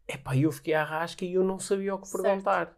epá, 0.07 0.35
eu 0.35 0.51
fiquei 0.51 0.73
à 0.73 0.83
rasca 0.83 1.25
e 1.25 1.33
eu 1.33 1.43
não 1.43 1.59
sabia 1.59 1.95
o 1.95 1.99
que 1.99 2.07
Certo. 2.07 2.23
perguntar. 2.23 2.77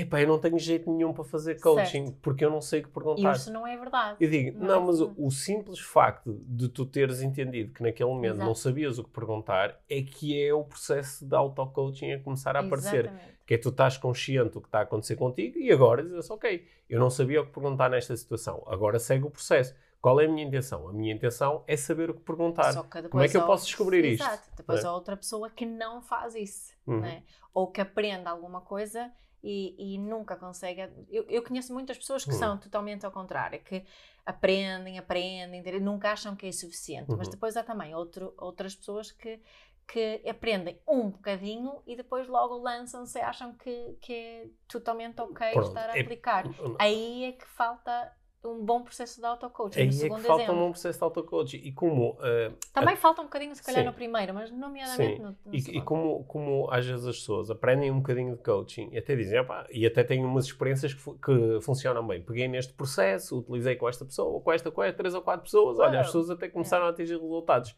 Epá, 0.00 0.20
eu 0.20 0.28
não 0.28 0.38
tenho 0.38 0.58
jeito 0.58 0.90
nenhum 0.92 1.12
para 1.12 1.24
fazer 1.24 1.60
coaching 1.60 2.06
Certo. 2.06 2.18
porque 2.22 2.44
eu 2.44 2.50
não 2.50 2.60
sei 2.60 2.80
o 2.80 2.84
que 2.84 2.88
perguntar. 2.90 3.32
isso 3.32 3.52
não 3.52 3.66
é 3.66 3.76
verdade. 3.76 4.16
Eu 4.20 4.30
digo, 4.30 4.58
Não 4.58 4.66
não, 4.66 4.82
é 4.82 4.86
mas 4.86 5.00
o, 5.00 5.30
simples 5.30 5.78
facto 5.80 6.40
de 6.46 6.68
tu 6.68 6.84
teres 6.86 7.20
entendido 7.22 7.72
que 7.72 7.82
naquele 7.82 8.08
momento 8.10 8.36
não 8.36 8.46
Exato. 8.46 8.58
sabias 8.60 8.98
o 8.98 9.04
que 9.04 9.10
perguntar 9.10 9.80
é 9.88 10.02
que 10.02 10.40
é 10.42 10.52
o 10.54 10.64
processo 10.64 11.26
de 11.26 11.34
auto-coaching 11.34 12.12
a 12.12 12.20
começar 12.20 12.56
a 12.56 12.60
aparecer. 12.60 13.06
Exatamente. 13.06 13.38
Que 13.46 13.54
é 13.54 13.58
tu 13.58 13.70
estás 13.70 13.96
consciente 13.96 14.50
do 14.50 14.60
que 14.60 14.68
está 14.68 14.80
a 14.80 14.82
acontecer 14.82 15.16
contigo 15.16 15.58
e 15.58 15.72
agora 15.72 16.02
dizes, 16.02 16.30
ok, 16.30 16.66
eu 16.88 17.00
não 17.00 17.08
sabia 17.08 17.40
o 17.40 17.46
que 17.46 17.52
perguntar 17.52 17.88
nesta 17.88 18.14
situação, 18.16 18.62
agora 18.66 18.98
segue 18.98 19.24
o 19.24 19.30
processo. 19.30 19.74
Qual 20.00 20.20
é 20.20 20.26
a 20.26 20.28
minha 20.28 20.46
intenção? 20.46 20.86
A 20.86 20.92
minha 20.92 21.12
intenção 21.12 21.64
é 21.66 21.76
saber 21.76 22.08
o 22.10 22.14
que 22.14 22.20
perguntar. 22.20 22.72
Que 22.88 23.08
Como 23.08 23.22
é 23.22 23.26
que 23.28 23.36
eu 23.36 23.44
posso 23.46 23.64
descobrir 23.66 24.04
isto? 24.04 24.22
Exato. 24.22 24.48
Depois 24.56 24.84
É. 24.84 24.86
há 24.86 24.92
outra 24.92 25.16
pessoa 25.16 25.50
que 25.50 25.66
não 25.66 26.00
faz 26.02 26.34
isso, 26.36 26.72
Uhum. 26.86 27.00
né? 27.00 27.22
ou 27.52 27.66
que 27.66 27.80
aprende 27.80 28.28
alguma 28.28 28.60
coisa 28.60 29.10
e, 29.42 29.94
e 29.94 29.98
nunca 29.98 30.36
consegue. 30.36 30.82
Eu, 31.10 31.24
eu 31.28 31.42
conheço 31.42 31.72
muitas 31.72 31.96
pessoas 31.98 32.24
que 32.24 32.32
Uhum. 32.32 32.38
são 32.38 32.58
totalmente 32.58 33.04
ao 33.06 33.12
contrário, 33.12 33.62
que 33.62 33.84
aprendem, 34.26 34.98
aprendem, 34.98 35.62
nunca 35.80 36.12
acham 36.12 36.36
que 36.36 36.46
é 36.46 36.52
suficiente. 36.52 37.08
Mas 37.16 37.26
Uhum. 37.26 37.32
depois 37.32 37.56
há 37.56 37.62
também 37.62 37.94
outro, 37.94 38.34
outras 38.38 38.74
pessoas 38.74 39.10
que, 39.12 39.40
que 39.86 40.22
aprendem 40.28 40.80
um 40.86 41.10
bocadinho 41.10 41.82
e 41.86 41.96
depois 41.96 42.28
logo 42.28 42.58
lançam-se 42.58 43.18
e 43.18 43.22
acham 43.22 43.54
que, 43.54 43.96
que 44.00 44.12
é 44.12 44.46
totalmente 44.66 45.20
ok 45.20 45.46
Pronto, 45.52 45.68
estar 45.68 45.88
a 45.90 45.96
é- 45.96 46.00
aplicar. 46.00 46.44
Aí 46.78 47.24
é 47.24 47.32
que 47.32 47.46
falta 47.46 48.12
um 48.44 48.64
bom 48.64 48.82
processo 48.82 49.20
de 49.20 49.26
auto-coaching. 49.26 49.80
No 49.86 49.86
é 49.86 50.08
que 50.20 50.26
falta 50.26 50.42
exemplo. 50.44 50.64
um 50.64 50.70
processo 50.70 50.98
de 50.98 51.04
auto-coaching. 51.04 51.56
E 51.58 51.72
como 51.72 52.16
eh, 52.22 52.52
Também 52.72 52.94
falta 52.96 53.20
um 53.20 53.24
bocadinho, 53.24 53.54
se 53.54 53.62
calhar, 53.62 53.82
Sim. 53.82 53.86
no 53.88 53.92
primeiro, 53.92 54.32
mas 54.32 54.50
nomeadamente 54.50 55.16
Sim. 55.16 55.22
no, 55.22 55.36
no 55.44 55.54
E, 55.54 55.58
e 55.58 55.60
segundo. 55.60 55.84
como, 55.84 56.24
como 56.24 56.70
às 56.70 56.86
vezes 56.86 57.04
as 57.06 57.16
pessoas 57.16 57.50
aprendem 57.50 57.90
um 57.90 57.96
bocadinho 57.98 58.36
de 58.36 58.42
coaching 58.42 58.90
e 58.92 58.98
até 58.98 59.16
dizem, 59.16 59.40
e 59.70 59.84
até 59.86 60.04
têm 60.04 60.24
umas 60.24 60.44
experiências 60.46 60.94
que, 60.94 61.02
que 61.14 61.60
funcionam 61.62 62.06
bem. 62.06 62.22
Peguei 62.22 62.46
neste 62.46 62.72
processo, 62.74 63.38
utilizei 63.40 63.74
com 63.76 63.88
esta 63.88 64.04
pessoa, 64.04 64.40
com 64.40 64.52
esta, 64.52 64.70
com 64.70 64.82
esta, 64.82 64.96
três 64.96 65.14
ou 65.14 65.22
quatro 65.22 65.42
pessoas, 65.42 65.78
olha, 65.78 65.90
Uau. 65.92 66.00
as 66.00 66.06
pessoas 66.06 66.30
até 66.30 66.48
começaram 66.48 66.86
a 66.86 66.90
atingir 66.90 67.18
resultados. 67.18 67.74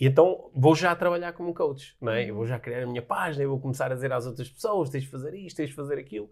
E 0.00 0.06
então 0.06 0.48
vou 0.54 0.74
já 0.76 0.94
trabalhar 0.94 1.32
como 1.32 1.52
coach, 1.52 1.96
não 2.00 2.12
é? 2.12 2.22
Eu 2.24 2.28
Uhum. 2.30 2.36
vou 2.36 2.46
já 2.46 2.58
criar 2.58 2.84
a 2.84 2.86
minha 2.86 3.02
página, 3.02 3.42
eu 3.42 3.50
vou 3.50 3.58
começar 3.60 3.90
a 3.90 3.94
dizer 3.94 4.12
às 4.12 4.26
outras 4.26 4.48
pessoas, 4.48 4.88
tens 4.90 5.02
de 5.02 5.10
fazer 5.10 5.34
isto, 5.34 5.56
tens 5.56 5.70
de 5.70 5.74
fazer 5.74 5.98
aquilo. 5.98 6.30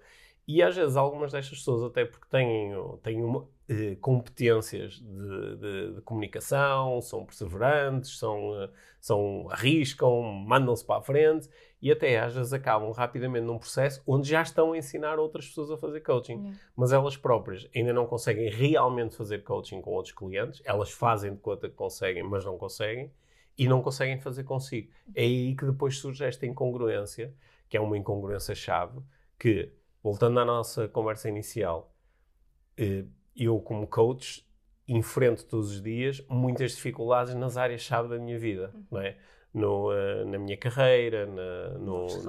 E 0.49 0.63
às 0.63 0.77
vezes 0.77 0.97
algumas 0.97 1.33
destas 1.33 1.59
pessoas, 1.59 1.83
até 1.83 2.05
porque 2.05 2.27
têm, 2.31 2.73
têm 3.03 3.23
uma, 3.23 3.49
eh, 3.69 3.97
competências 4.01 5.01
de, 5.01 5.57
de- 5.57 5.95
de 5.97 6.01
comunicação, 6.03 7.01
são 7.01 7.25
perseverantes, 7.25 8.17
são, 8.19 8.55
eh, 8.63 8.71
são, 9.01 9.49
arriscam, 9.51 10.23
mandam-se 10.23 10.85
para 10.85 10.99
a 11.01 11.03
frente 11.03 11.49
e 11.83 11.91
até 11.91 12.21
às 12.21 12.33
vezes 12.35 12.53
acabam 12.53 12.93
rapidamente 12.93 13.45
num 13.45 13.59
processo 13.59 14.01
onde 14.07 14.29
já 14.29 14.41
estão 14.41 14.73
a 14.73 14.79
ensinar 14.79 15.19
outras 15.19 15.49
pessoas 15.49 15.71
a 15.73 15.77
fazer 15.77 16.01
coaching. 16.01 16.39
Yeah. 16.39 16.59
Mas 16.77 16.93
elas 16.93 17.17
próprias 17.17 17.69
ainda 17.75 17.93
não 17.93 18.07
conseguem 18.07 18.49
realmente 18.49 19.17
fazer 19.17 19.43
coaching 19.43 19.81
com 19.81 19.91
outros 19.91 20.15
clientes, 20.15 20.63
elas 20.65 20.93
fazem 20.93 21.33
de 21.35 21.41
conta 21.41 21.69
que 21.69 21.75
conseguem, 21.75 22.23
mas 22.23 22.45
não 22.45 22.57
conseguem 22.57 23.11
e 23.59 23.67
não 23.67 23.83
conseguem 23.83 24.19
fazer 24.21 24.45
consigo. 24.45 24.91
É 25.15 25.23
aí 25.23 25.57
que 25.57 25.65
depois 25.65 25.99
surge 25.99 26.25
esta 26.25 26.47
incongruência, 26.47 27.35
que 27.69 27.77
é 27.77 27.81
uma 27.81 27.97
incongruência-chave, 27.99 29.01
que, 29.39 29.73
voltando 30.07 30.39
à 30.39 30.45
nossa 30.45 30.87
conversa 30.87 31.29
inicial, 31.29 31.93
eh, 32.77 33.05
eu, 33.35 33.59
como 33.59 33.89
coach, 33.89 34.47
enfrento 34.87 35.45
todos 35.45 35.73
os 35.73 35.83
dias 35.83 36.25
muitas 36.29 36.77
dificuldades 36.77 37.35
nas 37.35 37.57
áreas-chave 37.57 38.09
da 38.09 38.17
minha 38.17 38.39
vida, 38.39 38.73
não 38.89 39.01
é? 39.01 39.17
No, 39.53 39.91
eh, 39.93 40.25
na 40.27 40.39
minha 40.39 40.57
carreira, 40.57 41.27
na, 41.27 41.71
no, 41.79 42.05
Os 42.05 42.25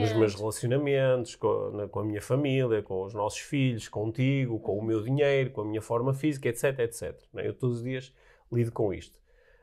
nos 0.00 0.12
meus 0.18 0.34
relacionamentos, 0.34 1.36
com, 1.36 1.70
na- 1.70 1.86
com 1.86 2.00
a 2.00 2.04
minha 2.04 2.20
família, 2.20 2.82
com 2.82 3.04
os 3.04 3.14
nossos 3.14 3.38
filhos, 3.38 3.86
contigo, 3.88 4.58
com 4.58 4.76
o 4.76 4.82
meu 4.82 5.00
dinheiro, 5.00 5.50
com 5.52 5.60
a 5.60 5.64
minha 5.64 5.80
forma 5.82 6.12
física, 6.12 6.48
etc, 6.48 6.76
etc. 6.80 7.22
é? 7.36 7.46
Eu 7.46 7.54
todos 7.54 7.76
os 7.76 7.84
dias 7.84 8.12
lido 8.50 8.72
com 8.72 8.92
isto. 8.92 9.20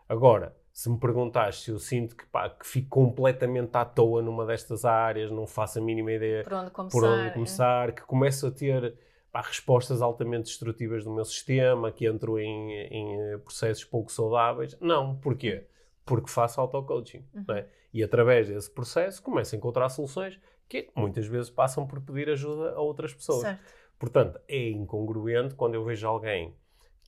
Agora, 0.07 0.55
se 0.79 0.89
me 0.89 0.97
perguntares 0.97 1.61
se 1.61 1.71
eu 1.71 1.77
sinto 1.77 2.15
que, 2.15 2.25
pá, 2.27 2.49
que 2.49 2.65
fico 2.65 2.87
completamente 2.87 3.75
à 3.75 3.83
toa 3.83 4.21
numa 4.21 4.45
destas 4.45 4.85
áreas, 4.85 5.29
não 5.29 5.45
faço 5.45 5.77
a 5.77 5.81
mínima 5.81 6.13
ideia 6.13 6.41
Por 6.41 6.53
onde 6.53 6.71
começar. 6.71 6.97
por 6.97 7.05
onde 7.05 7.27
é. 7.27 7.29
começar, 7.31 7.91
que 7.91 8.01
começo 8.03 8.47
a 8.47 8.51
ter 8.51 8.95
pá, 9.29 9.41
respostas 9.41 10.01
altamente 10.01 10.45
destrutivas 10.45 11.03
do 11.03 11.11
meu 11.11 11.25
sistema, 11.25 11.91
que 11.91 12.05
entro 12.05 12.39
em, 12.39 12.71
em, 12.71 13.21
eh, 13.21 13.37
processos 13.39 13.83
pouco 13.83 14.09
saudáveis. 14.09 14.77
Não, 14.79 15.17
porquê? 15.17 15.65
Porque 16.05 16.29
faço 16.29 16.61
auto-coaching. 16.61 17.25
não 17.45 17.55
é? 17.55 17.67
E 17.93 18.01
através 18.01 18.47
desse 18.47 18.71
processo 18.71 19.21
começo 19.21 19.53
a 19.53 19.57
encontrar 19.57 19.89
soluções 19.89 20.39
que 20.69 20.89
muitas 20.95 21.27
vezes 21.27 21.49
passam 21.49 21.85
por 21.85 21.99
pedir 21.99 22.29
ajuda 22.29 22.71
a 22.71 22.79
outras 22.79 23.13
pessoas. 23.13 23.41
Certo. 23.41 23.73
Portanto, 23.99 24.39
é 24.47 24.69
incongruente 24.69 25.55
quando 25.55 25.75
eu 25.75 25.83
vejo 25.83 26.07
alguém 26.07 26.55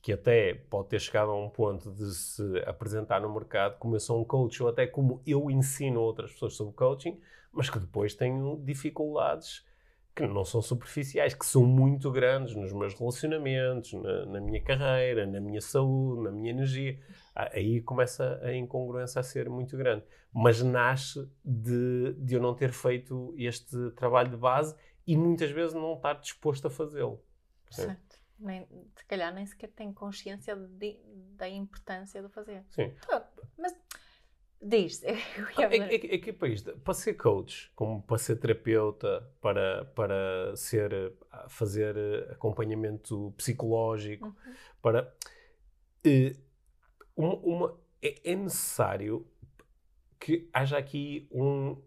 que 0.02 0.12
até 0.12 0.52
pode 0.54 0.88
ter 0.88 1.00
chegado 1.00 1.30
a 1.30 1.36
um 1.36 1.48
ponto 1.48 1.92
de 1.92 2.12
se 2.12 2.42
apresentar 2.66 3.20
no 3.20 3.32
mercado 3.32 3.78
como 3.78 3.94
eu 3.94 4.00
sou 4.00 4.20
um 4.20 4.24
coach 4.24 4.60
ou 4.62 4.68
até 4.68 4.84
como 4.86 5.22
eu 5.24 5.48
ensino 5.48 6.00
outras 6.00 6.32
pessoas 6.32 6.54
sobre 6.54 6.74
coaching, 6.74 7.20
mas 7.52 7.70
que 7.70 7.78
depois 7.78 8.12
tenho 8.14 8.60
dificuldades 8.64 9.64
que 10.14 10.26
não 10.26 10.44
são 10.44 10.60
superficiais, 10.60 11.32
que 11.34 11.46
são 11.46 11.64
muito 11.64 12.10
grandes 12.10 12.54
nos 12.54 12.72
meus 12.72 12.92
relacionamentos, 12.94 13.92
na, 13.94 14.26
na 14.26 14.40
minha 14.40 14.60
carreira, 14.60 15.26
na 15.26 15.40
minha 15.40 15.60
saúde, 15.60 16.24
na 16.24 16.30
minha 16.30 16.50
energia. 16.50 16.98
Ah, 17.34 17.50
Aí 17.54 17.80
começa 17.80 18.38
a 18.42 18.54
incongruência 18.54 19.20
a 19.20 19.22
ser 19.22 19.48
muito 19.48 19.76
grande. 19.76 20.04
Mas 20.34 20.62
nasce 20.62 21.30
de, 21.44 22.12
de 22.18 22.34
eu 22.34 22.42
não 22.42 22.54
ter 22.54 22.72
feito 22.72 23.34
este 23.38 23.90
trabalho 23.92 24.30
de 24.30 24.36
base 24.36 24.74
e 25.06 25.16
muitas 25.16 25.50
vezes 25.50 25.72
não 25.72 25.94
estar 25.94 26.14
disposto 26.14 26.66
a 26.66 26.70
fazê-lo. 26.70 27.22
Certo. 27.70 28.11
Nem, 28.42 28.66
se 28.96 29.04
calhar 29.06 29.32
nem 29.34 29.46
sequer 29.46 29.70
tem 29.70 29.92
consciência 29.92 30.54
de- 30.56 30.98
da 31.36 31.48
importância 31.48 32.22
de 32.22 32.28
fazer. 32.28 32.64
Sim. 32.70 32.92
Mas 33.56 33.74
diz. 34.60 35.02
É, 35.58 35.76
é, 35.76 35.94
é 36.14 36.18
que 36.18 36.32
para 36.32 36.48
isto, 36.48 36.76
para 36.78 36.94
ser 36.94 37.14
coach, 37.14 37.70
como 37.74 38.02
para 38.02 38.18
ser 38.18 38.36
terapeuta, 38.36 39.28
para, 39.40 39.84
para 39.86 40.54
ser, 40.56 41.12
fazer 41.48 41.96
eh, 41.96 42.32
acompanhamento 42.32 43.32
psicológico, 43.36 44.26
Uhum. 44.28 44.54
para 44.80 45.14
eh, 46.04 46.36
uma, 47.16 47.34
uma- 47.36 47.80
é, 48.00 48.32
é 48.32 48.36
necessário 48.36 49.26
que 50.18 50.48
haja 50.52 50.78
aqui 50.78 51.28
um 51.30 51.80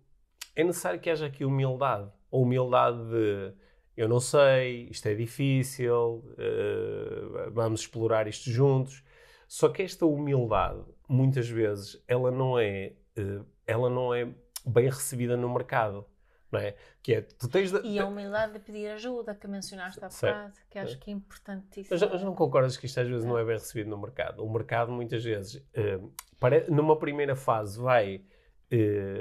é 0.56 0.64
necessário 0.64 1.00
que 1.00 1.10
haja 1.10 1.26
aqui 1.26 1.44
humildade 1.46 2.10
a 2.32 2.38
humildade 2.38 2.98
de 3.10 3.54
eu 3.96 4.08
não 4.10 4.20
sei, 4.20 4.88
isto 4.90 5.08
é 5.08 5.14
difícil, 5.16 6.24
eh, 6.38 7.50
vamos 7.52 7.82
explorar 7.82 8.28
isto 8.28 8.50
juntos. 8.50 9.04
Só 9.48 9.70
que 9.70 9.82
esta 9.84 10.06
humildade, 10.06 10.84
muitas 11.08 11.48
vezes, 11.48 12.02
ela 12.08 12.32
não 12.32 12.58
é, 12.60 12.94
eh, 13.16 13.42
ela 13.68 13.90
não 13.90 14.14
é 14.14 14.28
bem 14.66 14.86
recebida 14.86 15.38
no 15.38 15.54
mercado, 15.54 16.06
não 16.52 16.60
é? 16.60 16.76
Que 17.02 17.16
é, 17.16 17.22
tu 17.22 17.48
tens 17.48 17.72
de, 17.72 17.80
E 17.88 18.00
a 18.00 18.06
humildade 18.08 18.54
de 18.54 18.60
pedir 18.60 18.88
ajuda 18.88 19.36
que 19.36 19.48
mencionaste 19.48 20.04
há 20.04 20.10
bocado, 20.10 20.54
que 20.70 20.80
acho 20.80 20.98
que 21.00 21.12
é 21.12 21.14
importantíssimo. 21.14 21.98
Mas, 22.00 22.12
mas 22.12 22.22
não 22.24 22.34
concordas 22.34 22.76
que 22.76 22.86
isto 22.88 23.00
às 23.00 23.08
vezes 23.08 23.24
não 23.24 23.38
é 23.38 23.46
bem 23.46 23.54
recebido 23.54 23.90
no 23.90 23.98
mercado? 23.98 24.44
O 24.44 24.52
mercado 24.52 24.92
muitas 24.92 25.24
vezes, 25.24 25.64
eh, 25.74 26.00
pare- 26.40 26.66
numa 26.70 26.98
primeira 26.98 27.36
fase, 27.36 27.80
vai 27.80 28.24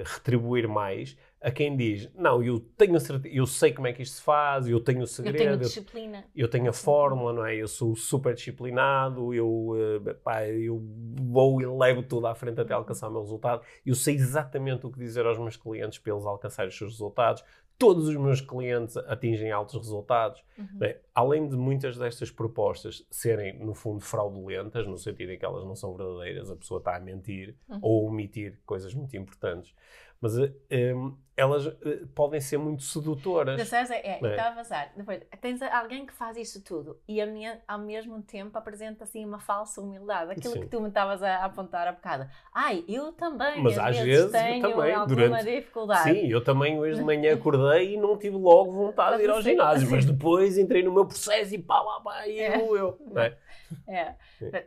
retribuir 0.05 0.67
mais 0.67 1.17
a 1.44 1.50
quem 1.50 1.76
diz, 1.76 2.11
não, 2.14 2.42
eu 2.42 2.59
tenho 2.59 2.98
certeza, 2.98 3.35
eu 3.35 3.46
sei 3.46 3.70
como 3.70 3.87
é 3.87 3.92
que 3.92 4.02
isto 4.02 4.14
se 4.14 4.22
faz, 4.22 4.66
eu 4.66 4.80
tenho 4.80 5.02
o 5.02 5.07
segredo, 5.07 5.37
eu 5.37 5.44
tenho 5.44 5.59
disciplina. 5.59 6.24
Eu, 6.35 6.46
eu 6.46 6.48
tenho 6.48 6.70
a 6.70 6.72
fórmula, 6.72 7.35
não 7.35 7.44
é? 7.44 7.54
Eu 7.54 7.68
sou 7.68 7.94
super 7.94 8.35
disciplinado, 8.35 9.35
eu, 9.35 9.46
uh, 9.46 10.14
pá, 10.24 10.46
eu 10.48 10.83
vou 11.20 11.61
e 11.61 11.66
levo 11.66 12.02
tudo 12.02 12.28
à 12.28 12.35
frente 12.35 12.62
até 12.62 12.72
alcançar 12.72 13.09
o 13.09 13.12
meu 13.12 13.20
resultado. 13.20 13.61
Eu 13.85 13.94
sei 13.94 14.14
exatamente 14.14 14.87
o 14.87 14.90
que 14.90 14.98
dizer 14.98 15.26
aos 15.26 15.38
meus 15.38 15.54
clientes 15.54 15.98
para 15.98 16.14
eles 16.14 16.24
alcançarem 16.24 16.70
os 16.70 16.78
seus 16.78 16.92
resultados. 16.92 17.44
Todos 17.76 18.09
os 18.09 18.16
meus 18.16 18.40
clientes 18.40 18.96
atingem 18.96 19.50
altos 19.52 19.74
resultados. 19.74 20.42
Uhum. 20.57 20.78
É? 20.80 20.98
Além 21.14 21.46
de 21.46 21.57
muitas 21.57 21.98
destas 21.98 22.30
propostas 22.30 23.07
serem, 23.11 23.59
no 23.59 23.74
fundo, 23.74 24.00
fraudulentas, 24.00 24.87
no 24.87 24.96
sentido 24.96 25.33
em 25.33 25.38
que 25.38 25.44
elas 25.44 25.64
não 25.64 25.74
são 25.74 25.94
verdadeiras, 25.94 26.50
a 26.50 26.57
pessoa 26.57 26.78
está 26.78 26.96
a 26.96 27.00
mentir 27.00 27.54
uhum. 27.68 27.78
ou 27.83 28.07
omitir 28.07 28.59
coisas 28.64 28.94
muito 28.94 29.14
importantes 29.14 29.74
mas 30.25 30.39
um, 30.39 30.49
ehm, 30.71 31.13
elas 31.37 31.67
uh, 31.67 32.07
podem 32.15 32.41
ser 32.41 32.57
muito 32.57 32.83
sedutoras. 32.83 33.59
Da 33.59 33.65
César, 33.67 33.97
é, 33.97 34.19
é. 34.23 34.31
estava 34.31 34.49
a 34.49 34.53
passar. 34.53 34.91
Depois, 34.97 35.21
tens 35.39 35.61
alguém 35.61 36.07
que 36.07 36.15
faz 36.15 36.39
isso 36.39 36.65
tudo 36.65 36.99
e 37.07 37.21
a 37.21 37.27
minha, 37.27 37.61
ao 37.69 37.79
mesmo 37.79 38.23
tempo 38.23 38.57
apresenta 38.57 39.05
assim 39.05 39.23
uma 39.23 39.39
falsa 39.39 39.83
humildade. 39.83 40.33
Aquilo 40.33 40.55
Sim. 40.55 40.61
que 40.61 40.67
tu 40.69 40.81
me 40.81 40.89
estavas 40.89 41.23
a, 41.23 41.45
apontar 41.45 41.87
há 41.87 41.93
bocado. 41.93 42.27
Ai, 42.55 42.83
eu 42.89 43.13
também, 43.13 43.63
mas 43.63 43.77
às, 43.77 43.99
vezes, 43.99 44.05
vezes 44.07 44.33
tenho 44.33 44.63
também, 44.63 44.95
alguma 44.95 45.07
durante... 45.07 45.45
dificuldade. 45.45 46.11
Sim, 46.11 46.27
eu 46.27 46.43
também 46.43 46.81
hoje 46.81 47.01
de 47.01 47.03
manhã 47.05 47.35
acordei 47.35 47.93
e 47.93 47.97
não 47.99 48.17
tive 48.17 48.37
logo 48.37 48.73
vontade 48.73 49.19
de 49.19 49.25
ir 49.25 49.31
ao 49.31 49.43
ginásio, 49.43 49.91
mas 49.91 50.07
depois 50.07 50.57
entrei 50.57 50.83
no 50.83 50.91
meu 50.91 51.05
processo 51.05 51.55
e 51.55 51.59
pá, 51.59 51.83
pá, 51.83 52.01
pá, 52.03 52.27
e 52.27 52.39
é. 52.39 52.57
eu, 52.57 52.75
eu. 52.75 52.99
É? 53.87 54.14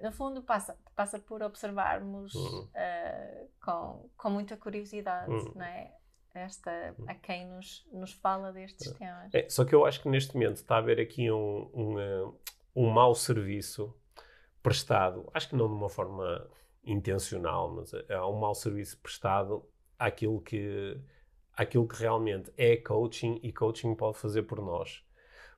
No 0.01 0.11
fundo, 0.11 0.41
passa, 0.41 0.77
passa 0.95 1.19
por 1.19 1.41
observarmos 1.41 2.33
uhum. 2.33 2.63
uh, 2.63 3.49
com, 3.63 4.09
com 4.17 4.29
muita 4.29 4.57
curiosidade, 4.57 5.31
uhum. 5.31 5.53
não 5.55 5.65
é? 5.65 5.93
Esta, 6.33 6.93
a 7.07 7.15
quem 7.15 7.47
nos, 7.47 7.87
nos 7.91 8.13
fala 8.13 8.51
destes 8.53 8.91
é. 8.91 8.93
temas. 8.93 9.33
É, 9.33 9.49
só 9.49 9.65
que 9.65 9.73
eu 9.73 9.85
acho 9.85 10.01
que 10.01 10.07
neste 10.07 10.35
momento 10.35 10.57
está 10.57 10.75
a 10.75 10.77
haver 10.77 10.99
aqui 10.99 11.31
um, 11.31 11.69
um, 11.73 11.99
eh, 11.99 12.31
um 12.75 12.91
mau 12.91 13.15
serviço 13.15 13.91
prestado, 14.61 15.27
acho 15.33 15.49
que 15.49 15.55
não 15.55 15.67
de 15.67 15.73
uma 15.73 15.89
forma 15.89 16.47
intencional, 16.83 17.71
mas 17.71 17.91
é, 17.93 18.05
é 18.09 18.21
um 18.21 18.39
mau 18.39 18.53
serviço 18.53 18.97
prestado 18.99 19.65
àquilo 19.97 20.39
que, 20.41 20.99
àquilo 21.53 21.87
que 21.87 21.95
realmente 21.99 22.51
é 22.55 22.77
coaching 22.77 23.39
e 23.41 23.51
coaching 23.51 23.95
pode 23.95 24.17
fazer 24.17 24.43
por 24.43 24.61
nós. 24.61 25.03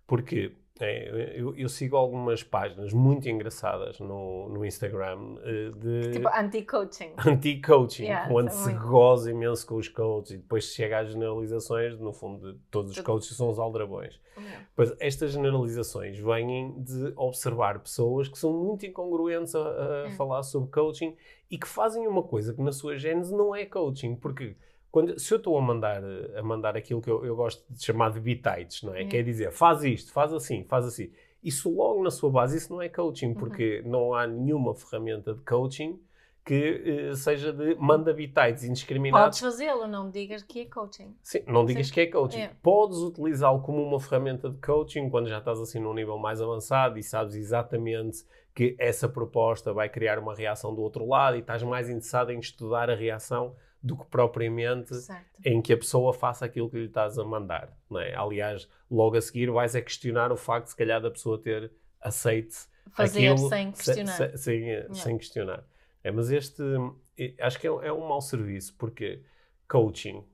Porque 0.08 0.56
é, 0.82 1.34
eu, 1.36 1.56
eu, 1.58 1.68
sigo 1.68 1.98
algumas 1.98 2.42
páginas 2.42 2.94
muito 2.94 3.28
engraçadas 3.28 4.00
no, 4.00 4.48
no 4.48 4.66
Instagram 4.66 5.36
eh, 5.44 5.72
de. 5.76 6.12
Tipo 6.14 6.30
anti-coaching. 6.30 7.12
Anti-coaching, 7.26 8.04
yeah, 8.04 8.34
onde 8.34 8.54
se 8.54 8.70
muito... 8.70 8.88
goza 8.88 9.32
imenso 9.32 9.68
com 9.68 9.76
os 9.76 9.90
coaches 9.90 10.32
e 10.32 10.38
depois 10.38 10.64
chega 10.66 11.00
às 11.00 11.10
generalizações, 11.10 12.00
no 12.00 12.14
fundo, 12.14 12.54
de 12.54 12.60
todos 12.72 12.92
os 12.92 13.00
coaches 13.02 13.36
são 13.36 13.50
os 13.50 13.60
aldrabões. 13.60 14.20
Yeah. 14.38 14.66
Pois 14.76 14.96
estas 15.00 15.32
generalizações 15.32 16.18
vêm 16.18 16.82
de 16.82 17.12
observar 17.18 17.80
pessoas 17.80 18.30
que 18.30 18.38
são 18.38 18.54
muito 18.54 18.86
incongruentes 18.86 19.54
a, 19.56 19.60
a 19.60 20.08
hum. 20.08 20.12
falar 20.12 20.44
sobre 20.44 20.72
coaching 20.72 21.16
e 21.52 21.58
que 21.58 21.68
fazem 21.68 22.08
uma 22.08 22.24
coisa 22.24 22.54
que 22.54 22.62
na 22.62 22.72
sua 22.72 22.96
gênese 22.96 23.36
não 23.36 23.54
é 23.54 23.66
coaching, 23.66 24.16
porque 24.16 24.56
quando, 24.92 25.20
se 25.20 25.34
eu 25.34 25.38
estou 25.38 25.58
a 25.58 25.62
mandar, 25.62 26.02
a 26.36 26.42
mandar 26.42 26.76
aquilo 26.76 27.02
que 27.02 27.10
eu, 27.10 27.24
eu 27.24 27.36
gosto 27.36 27.64
de 27.70 27.84
chamar 27.84 28.12
de 28.12 28.20
bitites, 28.20 28.82
não 28.84 28.96
é? 28.96 29.06
Quer 29.06 29.24
dizer, 29.24 29.52
faz 29.52 29.84
isto, 29.84 30.12
faz 30.12 30.34
assim, 30.34 30.64
faz 30.64 30.86
assim. 30.86 31.12
Isso 31.44 31.74
logo 31.74 32.04
na 32.04 32.12
sua 32.12 32.30
base, 32.30 32.58
isso 32.58 32.74
não 32.74 32.82
é 32.82 32.90
coaching, 32.90 33.28
uhum. 33.28 33.34
porque 33.36 33.82
uhum. 33.84 33.92
não 33.92 34.14
há 34.14 34.28
nenhuma 34.28 34.74
ferramenta 34.74 35.34
de 35.34 35.42
coaching 35.42 36.00
que 36.44 37.12
uh, 37.12 37.16
seja 37.16 37.54
de 37.54 37.76
manda 37.76 38.12
bitites 38.12 38.64
indiscriminados. 38.64 39.40
Podes 39.40 39.58
fazê-lo, 39.58 39.88
não 39.88 40.10
digas 40.10 40.42
que 40.42 40.62
é 40.62 40.66
coaching. 40.66 41.16
Sim, 41.22 41.44
não 41.46 41.64
digas 41.64 41.88
Sim. 41.88 41.94
que 41.94 42.02
é 42.02 42.08
coaching. 42.08 42.40
É. 42.40 42.52
Podes 42.64 42.98
utilizá-lo 42.98 43.62
como 43.62 43.84
uma 43.84 44.00
ferramenta 44.00 44.50
de 44.50 44.58
coaching 44.58 45.10
quando 45.10 45.28
já 45.28 45.38
estás 45.38 45.60
assim 45.60 45.80
num 45.80 45.94
nível 45.94 46.18
mais 46.18 46.42
avançado 46.42 46.98
e 46.98 47.04
sabes 47.04 47.36
exatamente 47.36 48.26
que 48.56 48.76
essa 48.80 49.08
proposta 49.08 49.72
vai 49.72 49.88
criar 49.88 50.18
uma 50.18 50.34
reação 50.34 50.74
do 50.74 50.82
outro 50.82 51.06
lado 51.08 51.38
e 51.38 51.40
estás 51.40 51.62
mais 51.62 51.88
interessado 51.88 52.32
em 52.32 52.40
estudar 52.40 52.90
a 52.90 52.96
reação 52.96 53.56
do 53.82 53.98
que 53.98 54.06
propriamente 54.06 54.94
certo. 54.96 55.40
em 55.46 55.62
que 55.62 55.72
a 55.72 55.78
pessoa 55.78 56.14
faça 56.14 56.46
aquilo 56.46 56.70
que 56.70 56.78
lhe 56.78 56.86
estás 56.86 57.18
a 57.18 57.24
mandar. 57.24 57.76
Não 57.90 58.00
é? 58.00 58.14
Aliás, 58.16 58.68
logo 58.90 59.16
a 59.16 59.22
seguir 59.22 59.50
vais 59.50 59.76
a 59.76 59.82
questionar 59.82 60.32
o 60.32 60.38
facto, 60.38 60.68
se 60.68 60.76
calhar, 60.76 61.02
da 61.02 61.10
pessoa 61.10 61.42
ter 61.42 61.72
aceite 62.02 62.68
Fazer 62.92 63.30
aquilo 63.30 63.50
sem 63.50 63.72
questionar. 63.72 64.12
Se, 64.12 64.32
se, 64.32 64.38
sem, 64.38 64.94
sem, 64.94 65.18
questionar. 65.18 65.64
É, 66.04 66.12
mas 66.12 66.32
este, 66.32 66.62
acho 67.40 67.60
que 67.60 67.68
é, 67.68 67.70
é 67.70 67.94
um 67.94 68.08
mau 68.08 68.22
serviço, 68.22 68.76
porque 68.78 69.24
coaching, 69.68 70.26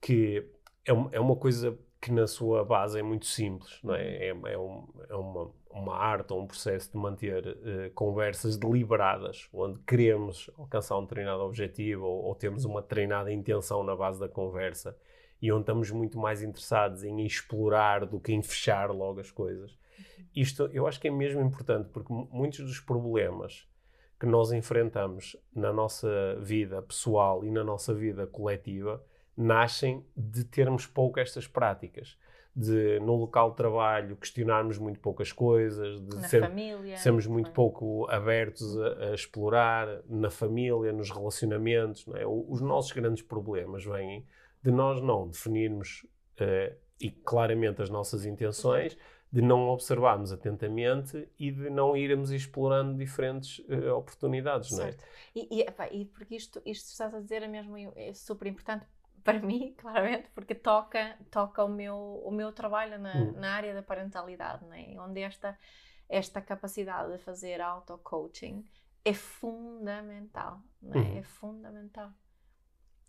que 0.00 0.48
é, 0.84 0.92
é 1.12 1.20
uma 1.20 1.36
coisa 1.36 1.78
que 2.00 2.12
na 2.12 2.26
sua 2.26 2.64
base 2.64 2.98
é 2.98 3.02
muito 3.02 3.26
simples, 3.26 3.78
não 3.82 3.94
é? 3.94 4.32
Uhum. 4.32 4.46
É, 4.46 4.52
é, 4.52 4.58
um, 4.58 4.88
é 5.08 5.14
uma, 5.14 5.52
uma 5.70 5.96
arte 5.96 6.32
ou 6.32 6.42
um 6.42 6.46
processo 6.46 6.90
de 6.92 6.96
manter 6.96 7.46
uh, 7.46 7.90
conversas 7.94 8.56
deliberadas, 8.56 9.48
onde 9.52 9.78
queremos 9.80 10.50
alcançar 10.58 10.96
um 10.98 11.02
determinado 11.02 11.42
objetivo 11.42 12.04
ou, 12.04 12.24
ou, 12.24 12.34
temos 12.34 12.64
uma 12.64 12.82
treinada 12.82 13.32
intenção 13.32 13.82
na 13.82 13.94
base 13.94 14.18
da 14.18 14.28
conversa 14.28 14.96
e 15.40 15.52
onde 15.52 15.62
estamos 15.62 15.90
muito 15.90 16.18
mais 16.18 16.42
interessados 16.42 17.04
em 17.04 17.24
explorar 17.24 18.06
do 18.06 18.18
que 18.18 18.32
em 18.32 18.42
fechar 18.42 18.90
logo 18.90 19.20
as 19.20 19.30
coisas. 19.30 19.78
Isto 20.34 20.64
eu 20.72 20.86
acho 20.86 21.00
que 21.00 21.08
é 21.08 21.10
mesmo 21.10 21.40
importante 21.40 21.88
porque 21.90 22.12
muitos 22.12 22.60
dos 22.60 22.80
problemas 22.80 23.68
que 24.18 24.26
nós 24.26 24.52
enfrentamos 24.52 25.36
na 25.54 25.72
nossa 25.72 26.36
vida 26.40 26.82
pessoal 26.82 27.44
e 27.44 27.50
na 27.50 27.62
nossa 27.62 27.94
vida 27.94 28.26
coletiva 28.26 29.02
nascem 29.36 30.04
de 30.16 30.42
termos 30.44 30.86
pouco 30.86 31.20
estas 31.20 31.46
práticas. 31.46 32.18
De, 32.56 32.98
no 33.00 33.14
local 33.14 33.50
de 33.50 33.56
trabalho, 33.56 34.16
questionarmos 34.16 34.78
muito 34.78 34.98
poucas 34.98 35.30
coisas, 35.30 36.00
de 36.00 36.28
ser, 36.28 36.40
família, 36.40 36.96
sermos 36.96 37.24
muito 37.24 37.52
pouco 37.52 38.10
abertos 38.10 38.76
a, 38.76 39.10
a, 39.10 39.14
explorar, 39.14 40.02
na 40.08 40.28
família, 40.28 40.92
nos 40.92 41.08
relacionamentos. 41.08 42.04
É? 42.16 42.26
Os 42.26 42.60
nossos 42.60 42.90
grandes 42.90 43.22
problemas 43.22 43.84
vêm 43.84 44.26
de 44.60 44.72
nós 44.72 45.00
não 45.00 45.28
definirmos 45.28 46.04
uh, 46.40 46.74
e 47.00 47.10
claramente 47.10 47.80
as 47.80 47.90
nossas 47.90 48.24
intenções, 48.24 48.96
de 49.30 49.42
não 49.42 49.68
observarmos 49.68 50.32
atentamente 50.32 51.28
e 51.38 51.50
de 51.50 51.68
não 51.68 51.96
irmos 51.96 52.30
explorando 52.30 52.96
diferentes 52.96 53.58
uh, 53.60 53.94
oportunidades. 53.94 54.70
Certo. 54.70 55.04
Não 55.36 55.42
é? 55.42 55.46
e, 55.46 55.58
e, 55.58 55.60
epá, 55.62 55.88
e 55.92 56.06
porque 56.06 56.34
isto, 56.34 56.62
isto 56.64 56.86
estás 56.86 57.14
a 57.14 57.20
dizer 57.20 57.42
é 57.42 57.48
mesmo 57.48 57.76
é 57.76 58.12
super 58.14 58.48
importante 58.48 58.86
para 59.28 59.40
mim, 59.40 59.74
claramente, 59.76 60.30
porque 60.34 60.54
toca, 60.54 61.14
toca 61.30 61.62
o, 61.62 61.68
meu, 61.68 62.22
o 62.24 62.30
meu 62.30 62.50
trabalho 62.50 62.98
na, 62.98 63.14
hum. 63.14 63.32
na 63.36 63.52
área 63.52 63.74
da 63.74 63.82
parentalidade, 63.82 64.64
né? 64.64 64.94
onde 64.98 65.20
esta, 65.20 65.58
esta 66.08 66.40
capacidade 66.40 67.12
de 67.12 67.18
fazer 67.18 67.60
auto-coaching 67.60 68.64
é 69.04 69.12
fundamental, 69.12 70.62
né? 70.80 70.98
Uhum. 70.98 71.18
é 71.18 71.22
fundamental. 71.22 72.10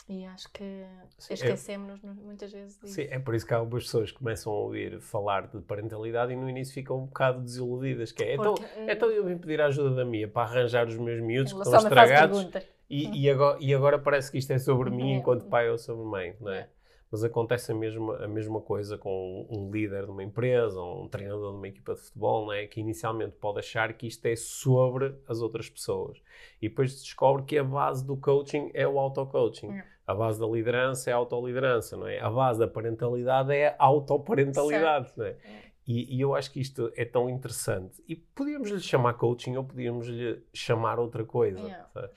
E 0.10 0.26
acho 0.26 0.52
que 0.52 0.86
esquecemos-nos 1.30 2.18
é, 2.18 2.22
muitas 2.22 2.52
vezes 2.52 2.78
disso. 2.80 2.96
Sim, 2.96 3.08
é 3.10 3.20
por 3.20 3.36
isso 3.36 3.46
que 3.46 3.54
algumas 3.54 3.84
pessoas 3.84 4.12
começam 4.12 4.52
a 4.52 4.56
ouvir 4.56 5.00
falar 5.00 5.48
de 5.48 5.62
parentalidade 5.62 6.34
e 6.34 6.36
no 6.36 6.50
início 6.50 6.74
ficam 6.74 6.98
um 6.98 7.06
bocado 7.06 7.42
desiludidas, 7.42 8.12
que 8.12 8.24
é, 8.24 8.34
então, 8.34 8.56
então 8.88 9.10
eu 9.10 9.26
vim 9.26 9.38
pedir 9.38 9.62
a 9.62 9.68
ajuda 9.68 9.96
da 9.96 10.04
minha 10.04 10.28
para 10.28 10.50
arranjar 10.50 10.88
os 10.88 10.98
meus 10.98 11.22
miúdos 11.22 11.54
que 11.54 11.60
estão 11.60 11.80
estragados 11.80 12.50
e, 12.90 13.24
e, 13.26 13.30
agora, 13.30 13.58
e 13.62 13.74
agora 13.74 14.00
parece 14.00 14.32
que 14.32 14.38
isto 14.38 14.52
é 14.52 14.58
sobre 14.58 14.90
mim 14.90 15.14
é. 15.14 15.16
enquanto 15.18 15.46
pai 15.46 15.70
ou 15.70 15.78
sobre 15.78 16.06
mãe, 16.06 16.36
não 16.42 16.52
é? 16.52 16.60
é? 16.62 16.70
Mas 17.12 17.24
acontece 17.24 17.72
a 17.72 17.76
mesma, 17.76 18.24
a 18.24 18.28
mesma 18.28 18.62
coisa 18.62 18.98
com 18.98 19.48
um 19.50 19.72
líder 19.72 20.06
de 20.06 20.12
uma 20.12 20.24
empresa, 20.24 20.80
um 20.80 21.08
treinador 21.08 21.52
de 21.52 21.58
uma 21.58 21.68
equipa 21.68 21.96
de 21.96 22.02
futebol, 22.02 22.46
não 22.46 22.54
é? 22.54 22.68
Que 22.68 22.80
inicialmente 22.80 23.36
pode 23.38 23.60
achar 23.60 23.94
que 23.94 24.06
isto 24.06 24.24
é 24.26 24.36
sobre 24.36 25.16
as 25.28 25.42
outras 25.42 25.68
pessoas. 25.70 26.22
E 26.62 26.70
depois 26.70 27.02
descobre 27.02 27.44
que 27.44 27.58
a 27.58 27.64
base 27.64 28.06
do 28.06 28.16
coaching 28.16 28.70
é 28.76 28.88
o 28.88 29.00
auto-coaching. 29.00 29.72
É. 29.72 29.84
A 30.06 30.14
base 30.14 30.40
da 30.40 30.48
liderança 30.48 31.10
é 31.10 31.14
a 31.14 31.16
autoliderança, 31.16 31.98
não 31.98 32.08
é? 32.08 32.20
A 32.20 32.30
base 32.30 32.60
da 32.60 32.68
parentalidade 32.68 33.54
é 33.54 33.76
a 33.78 33.86
autoparentalidade, 33.86 35.12
não 35.16 35.26
é? 35.26 35.30
é. 35.30 35.70
E, 35.88 36.16
e, 36.16 36.22
eu 36.22 36.36
acho 36.36 36.52
que 36.52 36.60
isto 36.60 36.92
é 36.96 37.04
tão 37.04 37.28
interessante. 37.28 38.04
E 38.08 38.16
podíamos 38.16 38.70
lhe 38.70 38.80
chamar 38.80 39.16
coaching 39.16 39.56
ou 39.56 39.64
podíamos 39.64 40.08
lhe 40.08 40.44
chamar 40.54 41.00
outra 41.00 41.26
coisa. 41.26 41.60
Yeah. 41.60 42.12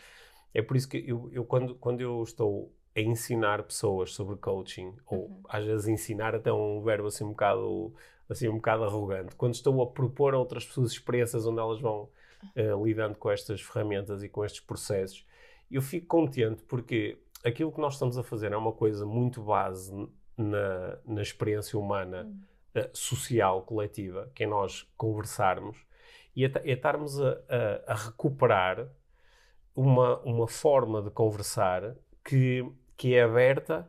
É 0.54 0.60
por 0.60 0.76
isso 0.76 0.88
que 0.88 1.02
eu, 1.06 1.28
eu, 1.32 1.44
quando, 1.44 1.74
quando 1.76 2.00
eu 2.00 2.22
estou 2.22 2.72
a 2.94 3.00
ensinar 3.00 3.62
pessoas 3.62 4.12
sobre 4.12 4.36
coaching, 4.36 4.94
ou 5.06 5.26
uhum. 5.26 5.42
às 5.48 5.64
vezes 5.64 5.88
ensinar 5.88 6.34
até 6.34 6.52
um 6.52 6.82
verbo 6.82 7.08
assim 7.08 7.24
um 7.24 7.30
bocado, 7.30 7.94
assim 8.28 8.48
um 8.48 8.56
bocado 8.56 8.84
arrogante, 8.84 9.34
quando 9.34 9.54
estou 9.54 9.80
a 9.82 9.86
propor 9.86 10.34
a 10.34 10.38
outras 10.38 10.64
pessoas 10.64 10.92
experiências 10.92 11.46
onde 11.46 11.58
elas 11.58 11.80
vão 11.80 12.08
uh, 12.56 12.84
lidando 12.84 13.16
com 13.16 13.30
estas 13.30 13.62
ferramentas 13.62 14.22
e 14.22 14.28
com 14.28 14.44
estes 14.44 14.60
processos, 14.60 15.26
eu 15.70 15.80
fico 15.80 16.06
contente 16.06 16.62
porque 16.64 17.18
aquilo 17.42 17.72
que 17.72 17.80
nós 17.80 17.94
estamos 17.94 18.18
a 18.18 18.22
fazer 18.22 18.52
é 18.52 18.56
uma 18.56 18.72
coisa 18.72 19.06
muito 19.06 19.42
base 19.42 19.90
na, 20.36 20.98
na 21.06 21.22
experiência 21.22 21.78
humana, 21.78 22.24
uhum. 22.24 22.82
uh, 22.82 22.90
social, 22.92 23.62
coletiva, 23.62 24.30
que 24.34 24.44
é 24.44 24.46
nós 24.46 24.86
conversarmos 24.98 25.78
e 26.36 26.44
é, 26.44 26.52
é 26.62 26.72
estarmos 26.72 27.18
a, 27.20 27.38
a, 27.48 27.92
a 27.92 27.94
recuperar 27.94 28.86
uma, 29.74 30.18
uma 30.20 30.48
forma 30.48 31.02
de 31.02 31.10
conversar 31.10 31.94
que, 32.24 32.64
que 32.96 33.14
é 33.14 33.22
aberta 33.22 33.88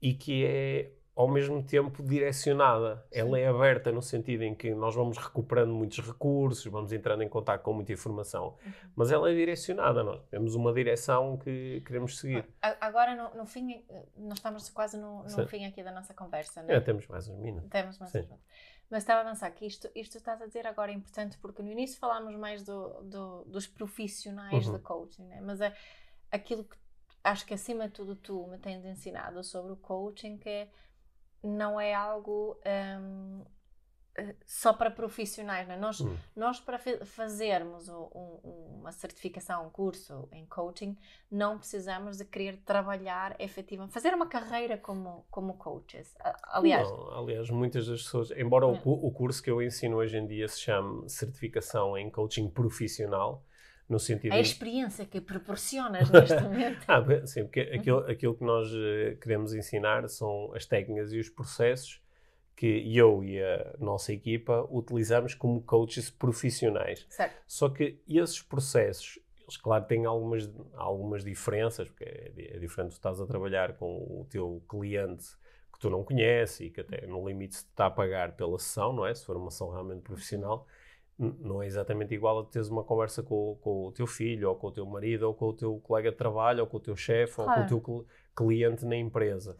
e 0.00 0.14
que 0.14 0.44
é 0.44 0.90
ao 1.20 1.28
mesmo 1.28 1.62
tempo 1.62 2.02
direcionada. 2.02 3.04
Sim. 3.12 3.20
Ela 3.20 3.38
é 3.38 3.46
aberta 3.46 3.92
no 3.92 4.00
sentido 4.00 4.42
em 4.42 4.54
que 4.54 4.74
nós 4.74 4.94
vamos 4.94 5.18
recuperando 5.18 5.70
muitos 5.70 6.00
recursos, 6.00 6.64
vamos 6.72 6.92
entrando 6.92 7.22
em 7.22 7.28
contato 7.28 7.62
com 7.62 7.74
muita 7.74 7.92
informação, 7.92 8.56
uhum. 8.64 8.72
mas 8.96 9.12
ela 9.12 9.30
é 9.30 9.34
direcionada. 9.34 10.02
Nós 10.02 10.22
temos 10.30 10.54
uma 10.54 10.72
direção 10.72 11.36
que 11.36 11.82
queremos 11.84 12.18
seguir. 12.18 12.48
Agora, 12.80 13.14
no, 13.14 13.38
no 13.38 13.46
fim, 13.46 13.84
nós 14.16 14.38
estamos 14.38 14.70
quase 14.70 14.96
no, 14.96 15.24
no 15.24 15.46
fim 15.46 15.66
aqui 15.66 15.82
da 15.82 15.92
nossa 15.92 16.14
conversa, 16.14 16.62
não 16.62 16.70
é? 16.70 16.76
é 16.76 16.80
temos 16.80 17.06
mais 17.06 17.28
uns 17.28 17.38
minutos. 17.38 17.68
Temos 17.68 17.98
mais 17.98 18.14
uns 18.14 18.22
minutos. 18.22 18.46
Mas 18.90 19.04
estava 19.04 19.20
a 19.20 19.24
pensar 19.24 19.50
que 19.52 19.64
isto, 19.64 19.88
isto 19.94 20.18
estás 20.18 20.42
a 20.42 20.46
dizer 20.46 20.66
agora 20.66 20.90
é 20.90 20.94
importante 20.94 21.38
porque 21.38 21.62
no 21.62 21.70
início 21.70 21.98
falámos 21.98 22.34
mais 22.34 22.64
do, 22.64 23.02
do 23.02 23.44
dos 23.44 23.66
profissionais 23.66 24.66
uhum. 24.66 24.72
de 24.72 24.78
coaching, 24.80 25.26
né? 25.26 25.40
mas 25.40 25.60
é 25.60 25.74
aquilo 26.30 26.64
que 26.64 26.76
acho 27.22 27.46
que 27.46 27.54
acima 27.54 27.86
de 27.86 27.94
tudo 27.94 28.16
tu 28.16 28.46
me 28.48 28.58
tens 28.58 28.84
ensinado 28.84 29.44
sobre 29.44 29.72
o 29.72 29.76
coaching 29.76 30.38
que 30.38 30.68
não 31.42 31.80
é 31.80 31.94
algo 31.94 32.58
um, 33.00 33.44
só 34.44 34.72
para 34.72 34.90
profissionais. 34.90 35.66
Não 35.66 35.74
é? 35.74 35.78
nós, 35.78 36.00
hum. 36.00 36.16
nós, 36.34 36.60
para 36.60 36.78
fazermos 36.78 37.88
um, 37.88 38.78
uma 38.80 38.92
certificação, 38.92 39.66
um 39.66 39.70
curso 39.70 40.28
em 40.32 40.44
coaching, 40.46 40.96
não 41.30 41.58
precisamos 41.58 42.18
de 42.18 42.24
querer 42.24 42.58
trabalhar 42.58 43.36
efetivamente, 43.38 43.92
fazer 43.92 44.14
uma 44.14 44.26
carreira 44.26 44.76
como, 44.76 45.24
como 45.30 45.54
coaches. 45.54 46.14
Aliás, 46.44 46.88
não, 46.88 47.18
aliás, 47.18 47.50
muitas 47.50 47.86
das 47.86 48.02
pessoas, 48.02 48.30
embora 48.32 48.66
o, 48.66 48.72
o 48.72 49.10
curso 49.10 49.42
que 49.42 49.50
eu 49.50 49.62
ensino 49.62 49.96
hoje 49.96 50.18
em 50.18 50.26
dia 50.26 50.48
se 50.48 50.60
chame 50.60 51.08
Certificação 51.08 51.96
em 51.96 52.10
Coaching 52.10 52.48
Profissional, 52.48 53.44
no 53.88 53.98
sentido... 53.98 54.32
A 54.32 54.40
experiência 54.40 55.04
que 55.04 55.20
proporcionas 55.20 56.08
neste 56.10 56.38
momento. 56.40 56.84
ah, 56.86 57.26
sim, 57.26 57.42
porque 57.42 57.60
aquilo, 57.60 57.98
aquilo 58.06 58.34
que 58.36 58.44
nós 58.44 58.72
uh, 58.72 59.16
queremos 59.20 59.52
ensinar 59.52 60.08
são 60.08 60.52
as 60.54 60.64
técnicas 60.64 61.12
e 61.12 61.18
os 61.18 61.28
processos 61.28 61.99
que 62.60 62.94
eu 62.94 63.24
e 63.24 63.42
a 63.42 63.74
nossa 63.78 64.12
equipa 64.12 64.68
utilizamos 64.70 65.32
como 65.32 65.62
coaches 65.62 66.10
profissionais. 66.10 67.06
Certo. 67.08 67.34
Só 67.46 67.70
que 67.70 68.02
esses 68.06 68.42
processos, 68.42 69.18
eles 69.40 69.56
claro 69.56 69.86
têm 69.86 70.04
algumas, 70.04 70.46
algumas 70.74 71.24
diferenças, 71.24 71.88
porque 71.88 72.04
é, 72.04 72.56
é 72.56 72.58
diferente 72.58 72.90
tu 72.90 72.96
estás 72.96 73.18
a 73.18 73.24
trabalhar 73.24 73.78
com 73.78 73.96
o 73.96 74.26
teu 74.28 74.62
cliente 74.68 75.24
que 75.72 75.80
tu 75.80 75.88
não 75.88 76.04
conheces 76.04 76.60
e 76.60 76.68
que 76.68 76.82
até 76.82 77.06
no 77.06 77.26
limite 77.26 77.54
se 77.54 77.64
está 77.64 77.86
a 77.86 77.90
pagar 77.90 78.36
pela 78.36 78.58
sessão, 78.58 78.92
não 78.92 79.06
é? 79.06 79.14
Se 79.14 79.24
for 79.24 79.38
uma 79.38 79.50
sessão 79.50 79.70
realmente 79.70 80.02
profissional 80.02 80.66
não 81.18 81.62
é 81.62 81.66
exatamente 81.66 82.14
igual 82.14 82.40
a 82.40 82.44
teres 82.44 82.68
uma 82.68 82.82
conversa 82.82 83.22
com, 83.22 83.58
com, 83.60 83.86
o 83.86 83.92
teu 83.92 84.06
filho, 84.06 84.48
ou 84.48 84.56
com 84.56 84.68
o 84.68 84.72
teu 84.72 84.86
marido, 84.86 85.24
ou 85.24 85.34
com 85.34 85.48
o 85.48 85.52
teu 85.52 85.78
colega 85.80 86.10
de 86.10 86.16
trabalho, 86.16 86.60
ou 86.60 86.66
com 86.66 86.78
o 86.78 86.80
teu 86.80 86.96
chefe, 86.96 87.34
claro. 87.34 87.50
ou 87.50 87.56
com 87.56 87.62
o 87.64 88.02
teu 88.02 88.06
cliente 88.34 88.86
na 88.86 88.96
empresa. 88.96 89.54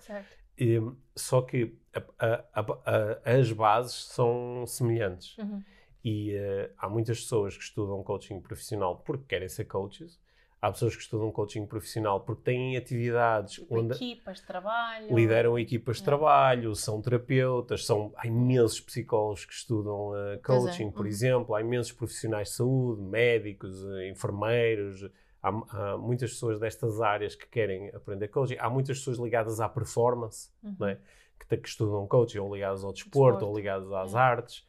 Só 1.16 1.42
que 1.42 1.76
a, 2.18 2.44
a, 2.54 2.60
a, 2.60 3.38
as 3.38 3.52
bases 3.52 4.04
são 4.04 4.64
semelhantes. 4.66 5.36
Uhum. 5.38 5.62
E 6.02 6.34
uh, 6.34 6.72
há 6.78 6.88
muitas 6.88 7.20
pessoas 7.20 7.56
que 7.56 7.62
estudam 7.62 8.02
coaching 8.02 8.40
profissional 8.40 8.96
porque 9.04 9.24
querem 9.28 9.48
ser 9.48 9.66
coaches, 9.66 10.18
Há 10.62 10.70
pessoas 10.70 10.94
que 10.94 11.00
estudam 11.00 11.32
coaching 11.32 11.64
profissional 11.64 12.20
porque 12.20 12.42
têm 12.42 12.76
atividades 12.76 13.54
tipo 13.54 13.78
onde 13.78 13.94
equipas 13.94 14.40
de 14.40 14.46
trabalho, 14.46 15.16
lideram 15.16 15.58
equipas 15.58 15.96
de 15.96 16.04
trabalho, 16.04 16.74
são 16.74 17.00
terapeutas, 17.00 17.86
são, 17.86 18.12
há 18.14 18.26
imensos 18.26 18.78
psicólogos 18.78 19.46
que 19.46 19.54
estudam 19.54 20.10
uh, 20.10 20.38
coaching, 20.44 20.88
é. 20.88 20.90
por 20.90 21.02
uhum. 21.02 21.06
exemplo, 21.06 21.54
há 21.54 21.62
imensos 21.62 21.92
profissionais 21.92 22.48
de 22.48 22.56
saúde, 22.56 23.00
médicos, 23.00 23.82
uh, 23.84 24.02
enfermeiros, 24.02 25.02
há, 25.42 25.48
há, 25.48 25.98
muitas 25.98 26.33
pessoas 26.33 26.59
destas 26.59 27.00
áreas 27.00 27.35
que 27.35 27.46
querem 27.48 27.88
aprender 27.94 28.29
coaching, 28.29 28.57
há 28.59 28.68
muitas 28.68 28.98
pessoas 28.98 29.18
ligadas 29.18 29.61
à 29.61 29.68
performance, 29.68 30.50
uhum. 30.62 30.76
não 30.79 30.88
é? 30.88 30.98
que, 31.38 31.57
que, 31.57 31.68
estudam 31.68 32.07
coaching, 32.07 32.38
ou 32.38 32.55
ligadas 32.55 32.85
ao 32.85 32.92
desporto, 32.92 33.38
desporto. 33.38 33.46
ou 33.46 33.57
ligadas 33.57 33.92
às 33.92 34.14
é. 34.14 34.18
artes. 34.18 34.66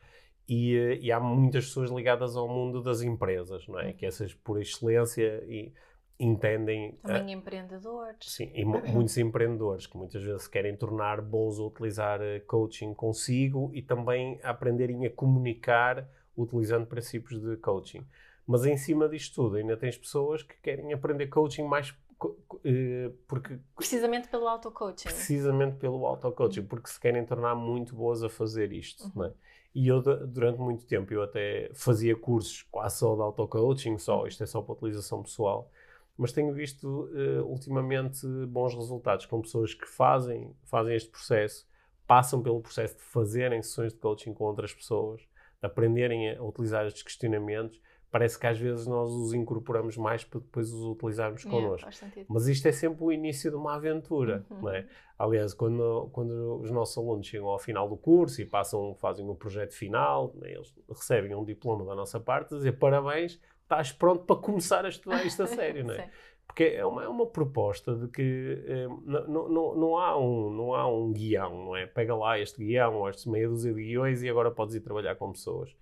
E, 0.47 0.99
e, 1.01 1.11
há 1.11 1.19
muitas 1.19 1.65
pessoas 1.65 1.89
ligadas 1.89 2.35
ao 2.35 2.47
mundo 2.47 2.81
das 2.81 3.01
empresas, 3.01 3.65
não 3.67 3.79
é? 3.79 3.87
Uhum. 3.87 3.93
Que 3.93 4.05
essas, 4.05 4.33
por 4.33 4.59
excelência, 4.59 5.43
e, 5.47 5.71
entendem... 6.19 6.99
Também 7.03 7.35
uh, 7.35 7.39
empreendedores. 7.39 8.17
Sim, 8.21 8.51
e 8.53 8.65
muitos 8.65 9.17
empreendedores 9.17 9.87
que 9.87 9.97
muitas 9.97 10.21
vezes 10.21 10.47
querem 10.47 10.75
tornar 10.75 11.21
bons 11.21 11.59
a 11.59 11.63
utilizar 11.63 12.19
uh, 12.19 12.45
coaching 12.45 12.93
consigo 12.93 13.71
e 13.73 13.81
também 13.81 14.39
aprenderem 14.43 15.05
a 15.05 15.09
comunicar 15.09 16.07
utilizando 16.35 16.85
princípios 16.85 17.41
de 17.41 17.55
coaching. 17.57 18.05
Mas 18.51 18.65
em 18.65 18.75
cima 18.75 19.07
disto 19.07 19.35
tudo, 19.35 19.55
ainda 19.55 19.77
tens 19.77 19.97
pessoas 19.97 20.43
que 20.43 20.55
querem 20.61 20.91
aprender 20.91 21.27
coaching 21.27 21.63
mais 21.63 21.95
uh, 22.25 23.11
porque... 23.25 23.57
Precisamente 23.77 24.27
pelo 24.27 24.45
auto-coaching. 24.45 25.07
Precisamente 25.07 25.77
pelo 25.77 26.05
auto-coaching, 26.05 26.63
porque 26.63 26.89
se 26.89 26.99
querem 26.99 27.25
tornar 27.25 27.55
muito 27.55 27.95
boas 27.95 28.21
a 28.21 28.29
fazer 28.29 28.73
isto, 28.73 29.09
uhum. 29.15 29.23
é? 29.23 29.31
E 29.73 29.87
eu, 29.87 30.01
durante 30.01 30.59
muito 30.59 30.85
tempo, 30.85 31.13
eu 31.13 31.23
até 31.23 31.71
fazia 31.73 32.13
cursos 32.13 32.63
quase 32.63 32.97
só 32.97 33.15
de 33.15 33.21
auto-coaching, 33.21 33.97
só, 33.97 34.27
isto 34.27 34.43
é 34.43 34.45
só 34.45 34.61
para 34.61 34.73
utilização 34.73 35.23
pessoal, 35.23 35.71
mas 36.17 36.33
tenho 36.33 36.53
visto 36.53 36.85
uh, 36.85 37.45
ultimamente 37.45 38.27
bons 38.47 38.75
resultados 38.75 39.25
com 39.25 39.41
pessoas 39.41 39.73
que 39.73 39.87
fazem, 39.87 40.53
fazem 40.65 40.93
este 40.93 41.09
processo, 41.09 41.65
passam 42.05 42.43
pelo 42.43 42.59
processo 42.59 42.97
de 42.97 43.03
fazerem 43.03 43.61
sessões 43.61 43.93
de 43.93 43.99
coaching 43.99 44.33
com 44.33 44.43
outras 44.43 44.73
pessoas, 44.73 45.21
de 45.21 45.65
aprenderem 45.65 46.35
a 46.35 46.43
utilizar 46.43 46.85
estes 46.85 47.03
questionamentos 47.03 47.79
parece 48.11 48.37
que 48.37 48.45
às 48.45 48.59
vezes 48.59 48.85
nós 48.85 49.09
os 49.09 49.33
incorporamos 49.33 49.95
mais 49.95 50.23
para 50.25 50.41
depois 50.41 50.71
os 50.71 50.83
utilizarmos 50.83 51.45
connosco. 51.45 51.89
Mas 52.27 52.47
isto 52.47 52.67
é 52.67 52.71
sempre 52.71 53.03
o 53.03 53.11
início 53.11 53.49
de 53.49 53.55
uma 53.55 53.75
aventura, 53.75 54.45
uhum. 54.49 54.61
não 54.63 54.69
é? 54.69 54.85
Aliás, 55.17 55.53
quando, 55.53 56.09
quando 56.11 56.59
os 56.61 56.69
nossos 56.69 56.97
alunos 56.97 57.25
chegam 57.25 57.47
ao 57.47 57.57
final 57.57 57.87
do 57.87 57.95
curso 57.95 58.41
e 58.41 58.45
passam, 58.45 58.93
fazem 58.95 59.27
o 59.27 59.33
projeto 59.33 59.73
final, 59.73 60.33
né, 60.35 60.51
eles 60.51 60.75
recebem 60.89 61.33
um 61.33 61.45
diploma 61.45 61.85
da 61.85 61.95
nossa 61.95 62.19
parte, 62.19 62.55
dizer 62.55 62.73
parabéns, 62.73 63.39
estás 63.61 63.93
pronto 63.93 64.25
para 64.25 64.35
começar 64.35 64.85
a 64.85 64.89
estudar 64.89 65.25
isto 65.25 65.43
a 65.43 65.47
sério, 65.47 65.85
não 65.85 65.93
é? 65.93 66.09
Porque 66.45 66.63
é 66.63 66.85
uma, 66.85 67.01
é 67.01 67.07
uma 67.07 67.25
proposta 67.27 67.95
de 67.95 68.09
que 68.09 68.61
eh, 68.67 68.87
não, 69.05 69.47
não, 69.47 69.75
não, 69.75 69.97
há 69.97 70.17
um, 70.19 70.51
não 70.51 70.73
há 70.73 70.85
um 70.85 71.13
guião, 71.13 71.65
não 71.65 71.75
é? 71.77 71.85
Pega 71.85 72.13
lá 72.13 72.37
este 72.37 72.61
guião 72.61 72.95
ou 72.95 73.09
estes 73.09 73.25
meia 73.25 73.47
dúzia 73.47 73.73
de 73.73 73.81
guiões 73.81 74.21
e 74.21 74.29
agora 74.29 74.51
podes 74.51 74.75
ir 74.75 74.81
trabalhar 74.81 75.15
com 75.15 75.31
pessoas. 75.31 75.73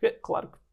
É, 0.00 0.10
claro 0.10 0.48
que 0.48 0.63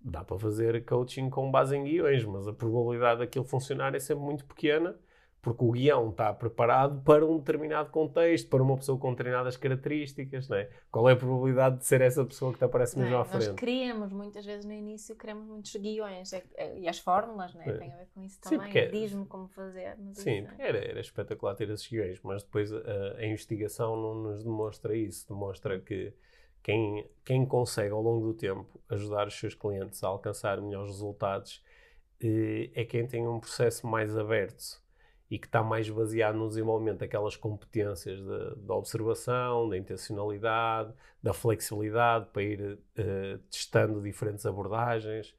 dá 0.00 0.24
para 0.24 0.38
fazer 0.38 0.84
coaching 0.84 1.28
com 1.30 1.50
base 1.50 1.76
em 1.76 1.84
guiões, 1.84 2.24
mas 2.24 2.46
a 2.46 2.52
probabilidade 2.52 3.20
daquilo 3.20 3.44
funcionar 3.44 3.94
é 3.94 3.98
sempre 3.98 4.24
muito 4.24 4.44
pequena, 4.44 4.96
porque 5.40 5.64
o 5.64 5.70
guião 5.70 6.10
está 6.10 6.32
preparado 6.32 7.00
para 7.02 7.24
um 7.24 7.38
determinado 7.38 7.90
contexto, 7.90 8.48
para 8.48 8.62
uma 8.62 8.76
pessoa 8.76 8.98
com 8.98 9.10
determinadas 9.12 9.56
características, 9.56 10.48
não 10.48 10.56
é? 10.56 10.68
Qual 10.90 11.08
é 11.08 11.12
a 11.12 11.16
probabilidade 11.16 11.78
de 11.78 11.86
ser 11.86 12.00
essa 12.00 12.24
pessoa 12.24 12.52
que 12.52 12.58
te 12.58 12.64
aparece 12.64 12.98
mesmo 12.98 13.14
é? 13.14 13.18
à 13.18 13.24
frente? 13.24 13.46
Nós 13.46 13.56
criamos, 13.56 14.12
muitas 14.12 14.44
vezes 14.44 14.64
no 14.64 14.72
início, 14.72 15.14
criamos 15.14 15.46
muitos 15.46 15.74
guiões 15.76 16.32
é, 16.32 16.44
é, 16.56 16.78
e 16.78 16.88
as 16.88 16.98
fórmulas, 16.98 17.54
não 17.54 17.62
é? 17.62 17.72
Tem 17.72 17.92
a 17.92 17.96
ver 17.96 18.08
com 18.14 18.22
isso 18.24 18.40
também, 18.40 18.76
é- 18.76 18.86
diz-me 18.86 19.26
como 19.26 19.48
fazer. 19.48 19.96
Sim, 20.12 20.42
isso, 20.42 20.54
era, 20.58 20.78
era 20.78 21.00
espetacular 21.00 21.54
ter 21.54 21.70
esses 21.70 21.86
guiões, 21.86 22.20
mas 22.22 22.42
depois 22.42 22.72
a, 22.72 23.16
a 23.18 23.26
investigação 23.26 23.96
não 23.96 24.14
nos 24.14 24.42
demonstra 24.42 24.96
isso, 24.96 25.28
demonstra 25.28 25.78
que 25.78 26.12
quem, 26.62 27.08
quem 27.24 27.46
consegue 27.46 27.92
ao 27.92 28.02
longo 28.02 28.26
do 28.26 28.34
tempo 28.34 28.66
ajudar 28.88 29.26
os 29.26 29.38
seus 29.38 29.54
clientes 29.54 30.02
a 30.02 30.08
alcançar 30.08 30.60
melhores 30.60 30.90
resultados 30.90 31.62
eh, 32.20 32.70
é 32.74 32.84
quem 32.84 33.06
tem 33.06 33.26
um 33.26 33.40
processo 33.40 33.86
mais 33.86 34.16
aberto 34.16 34.80
e 35.30 35.38
que 35.38 35.46
está 35.46 35.62
mais 35.62 35.88
baseado 35.90 36.36
no 36.36 36.48
desenvolvimento 36.48 37.00
daquelas 37.00 37.36
competências 37.36 38.18
da 38.56 38.74
observação, 38.74 39.68
da 39.68 39.76
intencionalidade, 39.76 40.92
da 41.22 41.34
flexibilidade 41.34 42.26
para 42.32 42.42
ir 42.42 42.60
uh, 42.62 43.38
testando 43.50 44.00
diferentes 44.00 44.46
abordagens. 44.46 45.34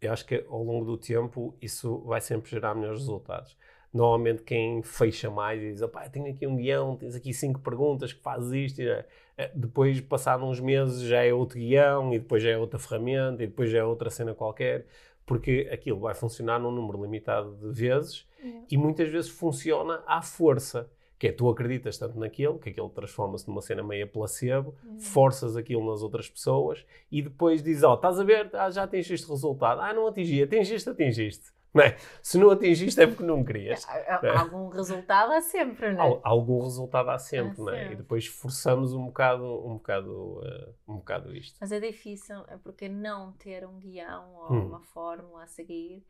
Eu 0.00 0.12
acho 0.12 0.26
que 0.26 0.44
ao 0.48 0.62
longo 0.64 0.84
do 0.84 0.98
tempo 0.98 1.56
isso 1.62 2.00
vai 2.00 2.20
sempre 2.20 2.50
gerar 2.50 2.74
melhores 2.74 3.00
resultados 3.00 3.56
normalmente 3.92 4.42
quem 4.42 4.82
fecha 4.82 5.30
mais 5.30 5.62
e 5.62 5.72
diz, 5.72 5.82
opá, 5.82 6.08
tenho 6.08 6.30
aqui 6.30 6.46
um 6.46 6.56
guião, 6.56 6.96
tens 6.96 7.14
aqui 7.14 7.32
cinco 7.32 7.60
perguntas 7.60 8.12
que 8.12 8.20
fazes 8.20 8.52
isto, 8.52 8.82
e, 8.82 8.88
é, 9.36 9.50
depois, 9.54 10.00
passado 10.00 10.44
uns 10.44 10.60
meses, 10.60 11.02
já 11.02 11.24
é 11.24 11.32
outro 11.32 11.58
guião, 11.58 12.12
e 12.12 12.18
depois 12.18 12.42
já 12.42 12.50
é 12.50 12.58
outra 12.58 12.78
ferramenta, 12.78 13.42
e 13.42 13.46
depois 13.46 13.70
já 13.70 13.78
é 13.78 13.84
outra 13.84 14.10
cena 14.10 14.34
qualquer, 14.34 14.86
porque 15.24 15.68
aquilo 15.72 16.00
vai 16.00 16.14
funcionar 16.14 16.58
num 16.58 16.70
número 16.70 17.02
limitado 17.02 17.54
de 17.56 17.72
vezes, 17.72 18.26
e 18.70 18.76
muitas 18.76 19.08
vezes 19.08 19.30
funciona 19.30 20.02
à 20.06 20.22
força, 20.22 20.90
que 21.18 21.26
é 21.26 21.32
tu 21.32 21.48
acreditas 21.48 21.98
tanto 21.98 22.18
naquilo, 22.18 22.58
que 22.58 22.70
aquilo 22.70 22.88
transforma-se 22.88 23.48
numa 23.48 23.60
cena 23.60 23.82
meia 23.82 24.06
placebo, 24.06 24.74
forças 24.98 25.56
aquilo 25.56 25.84
nas 25.90 26.02
outras 26.02 26.28
pessoas, 26.30 26.86
e 27.10 27.20
depois 27.20 27.62
dizes, 27.62 27.82
ó, 27.82 27.92
oh, 27.92 27.94
estás 27.94 28.18
a 28.20 28.24
ver, 28.24 28.50
ah, 28.54 28.70
já 28.70 28.84
atingiste 28.84 29.28
resultado, 29.28 29.80
ah, 29.80 29.92
não 29.92 30.06
atingi, 30.06 30.42
atingiste, 30.42 30.88
atingiste. 30.88 31.57
Não 31.74 31.84
é? 31.84 31.96
Se 32.22 32.38
não 32.38 32.50
atingiste 32.50 33.00
é 33.00 33.06
porque 33.06 33.22
não 33.22 33.44
querias. 33.44 33.86
É? 33.88 34.28
Algum 34.36 34.68
resultado 34.68 35.32
há 35.32 35.40
sempre, 35.40 35.92
não 35.92 36.02
é? 36.02 36.20
Algum 36.24 36.62
resultado 36.62 37.10
há 37.10 37.18
sempre, 37.18 37.60
há 37.60 37.64
não 37.64 37.72
é? 37.72 37.78
Sempre. 37.78 37.92
E 37.92 37.96
depois 37.96 38.26
forçamos 38.26 38.94
um 38.94 39.06
bocado, 39.06 39.44
um 39.66 39.74
bocado, 39.74 40.38
uh, 40.38 40.74
um 40.88 40.96
bocado 40.96 41.36
isto. 41.36 41.58
Mas 41.60 41.70
é 41.70 41.78
difícil, 41.78 42.44
é 42.48 42.56
porque 42.56 42.88
não 42.88 43.32
ter 43.32 43.66
um 43.66 43.78
guião 43.78 44.34
ou 44.34 44.52
hum. 44.52 44.66
uma 44.66 44.80
fórmula 44.80 45.44
a 45.44 45.46
seguir 45.46 46.04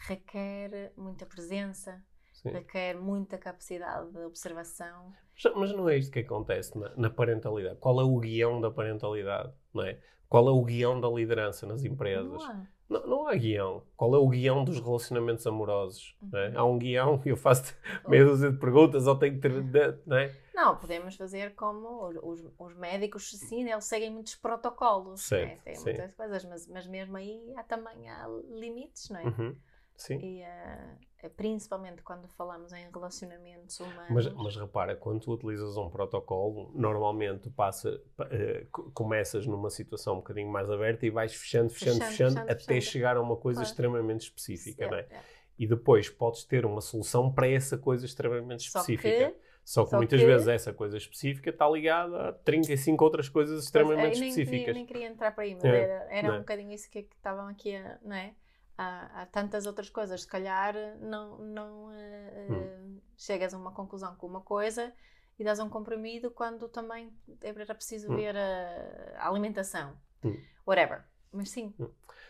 requer 0.00 0.92
muita 0.96 1.26
presença, 1.26 2.02
sim. 2.32 2.50
requer 2.50 2.96
muita 2.96 3.36
capacidade 3.38 4.10
de 4.12 4.20
observação. 4.20 5.12
Mas, 5.34 5.54
mas 5.54 5.72
não 5.72 5.88
é 5.88 5.96
isto 5.96 6.12
que 6.12 6.20
acontece 6.20 6.78
na, 6.78 6.94
na 6.96 7.10
parentalidade. 7.10 7.78
Qual 7.78 8.00
é 8.00 8.04
o 8.04 8.18
guião 8.18 8.60
da 8.60 8.70
parentalidade? 8.70 9.52
Não 9.74 9.84
é? 9.84 9.98
Qual 10.28 10.46
é 10.48 10.50
o 10.50 10.62
guião 10.62 11.00
da 11.00 11.08
liderança 11.08 11.66
nas 11.66 11.84
empresas? 11.84 12.32
Não 12.32 12.42
há. 12.42 12.66
Não, 12.90 13.06
não 13.06 13.28
há 13.28 13.34
guião. 13.36 13.82
Qual 13.96 14.14
é 14.14 14.18
o 14.18 14.28
guião 14.28 14.64
dos 14.64 14.80
relacionamentos 14.80 15.46
amorosos? 15.46 16.14
é? 16.34 16.52
Há 16.56 16.64
um 16.64 16.78
guião 16.78 17.22
e 17.24 17.28
eu 17.30 17.36
faço 17.36 17.74
meia 18.06 18.24
dúzia 18.24 18.50
de 18.50 18.58
perguntas 18.58 19.06
ou 19.06 19.16
tenho 19.16 19.34
que 19.36 19.40
ter. 19.40 19.98
Não 20.06 20.16
é? 20.16 20.34
Não, 20.52 20.76
podemos 20.76 21.16
fazer 21.16 21.54
como 21.54 22.08
os, 22.08 22.16
os- 22.42 22.52
os 22.58 22.74
médicos, 22.74 23.30
sim, 23.30 23.70
eles 23.70 23.84
seguem 23.84 24.10
muitos 24.10 24.34
protocolos, 24.34 25.20
Certo, 25.22 25.48
né? 25.48 25.56
tem 25.64 25.74
sim. 25.76 25.84
muitas 25.84 26.12
coisas, 26.14 26.44
mas, 26.44 26.66
mas 26.66 26.86
mesmo 26.86 27.16
aí 27.16 27.54
há 27.56 27.62
também 27.62 28.10
há 28.10 28.26
limites, 28.50 29.08
não 29.08 29.20
é? 29.20 29.24
Uhum. 29.26 29.56
Sim. 30.00 30.18
E 30.18 30.42
eh, 30.42 31.28
principalmente 31.36 32.02
quando 32.02 32.26
falamos 32.28 32.72
em 32.72 32.90
relacionamentos 32.90 33.78
humanos. 33.80 34.08
Mas, 34.10 34.32
mas 34.34 34.56
repara, 34.56 34.96
quando 34.96 35.20
tu 35.20 35.32
utilizas 35.32 35.76
um 35.76 35.90
protocolo, 35.90 36.72
normalmente 36.74 37.50
passa, 37.50 38.00
pa- 38.16 38.28
co- 38.72 38.90
começas 38.92 39.46
numa 39.46 39.68
situação 39.70 40.14
um 40.14 40.16
bocadinho 40.18 40.48
mais 40.50 40.70
aberta 40.70 41.04
e 41.04 41.10
vais 41.10 41.34
fechando, 41.34 41.70
fechando, 41.70 41.98
Fechando, 41.98 42.10
fechando, 42.12 42.30
fechando, 42.32 42.50
até 42.52 42.64
fechando. 42.64 42.82
chegar 42.82 43.16
a 43.16 43.20
uma 43.20 43.36
coisa 43.36 43.60
Claro. 43.60 43.70
extremamente 43.70 44.20
específica, 44.22 44.86
não 44.88 44.96
é? 44.96 45.00
É, 45.10 45.14
é. 45.16 45.22
E 45.58 45.66
depois 45.66 46.08
podes 46.08 46.44
ter 46.44 46.64
uma 46.64 46.80
solução 46.80 47.30
para 47.30 47.46
essa 47.46 47.76
coisa 47.76 48.06
extremamente 48.06 48.60
específica. 48.66 49.34
Só 49.62 49.84
que 49.84 49.90
só 49.90 49.96
muitas 49.98 50.18
que- 50.20 50.26
vezes 50.26 50.48
essa 50.48 50.72
coisa 50.72 50.96
específica 50.96 51.50
está 51.50 51.68
ligada 51.68 52.30
a 52.30 52.32
35 52.32 53.04
outras 53.04 53.28
coisas 53.28 53.62
extremamente 53.62 54.08
Mas, 54.08 54.16
eh, 54.16 54.20
nem, 54.20 54.28
específicas. 54.30 54.64
Nem, 54.68 54.74
nem 54.74 54.86
queria 54.86 55.06
entrar 55.06 55.32
para 55.32 55.44
aí, 55.44 55.54
mas 55.54 55.64
É, 55.64 55.68
era, 55.68 56.06
era 56.10 56.28
é? 56.28 56.32
um 56.32 56.38
bocadinho 56.38 56.72
isso 56.72 56.90
que, 56.90 57.02
que 57.02 57.14
estavam 57.14 57.46
aqui 57.46 57.76
a, 57.76 57.98
não 58.02 58.16
é? 58.16 58.34
Há, 58.82 59.22
há 59.22 59.26
tantas 59.26 59.66
outras 59.66 59.90
coisas, 59.90 60.22
se 60.22 60.26
calhar 60.26 60.74
não, 61.00 61.38
não 61.38 61.92
eh, 61.92 62.46
Hum. 62.50 62.98
chegas 63.16 63.52
a 63.52 63.58
uma 63.58 63.72
conclusão 63.72 64.14
com 64.16 64.26
uma 64.26 64.40
coisa 64.40 64.90
e 65.38 65.44
dás 65.44 65.60
um 65.60 65.68
comprimido 65.68 66.30
quando 66.30 66.66
também 66.68 67.12
era 67.42 67.74
preciso 67.74 68.10
Hum. 68.10 68.16
ver 68.16 68.34
a, 68.36 69.18
a 69.18 69.28
alimentação. 69.28 69.92
Hum. 70.24 70.36
Whatever. 70.66 71.04
Mas 71.32 71.50
sim, 71.50 71.72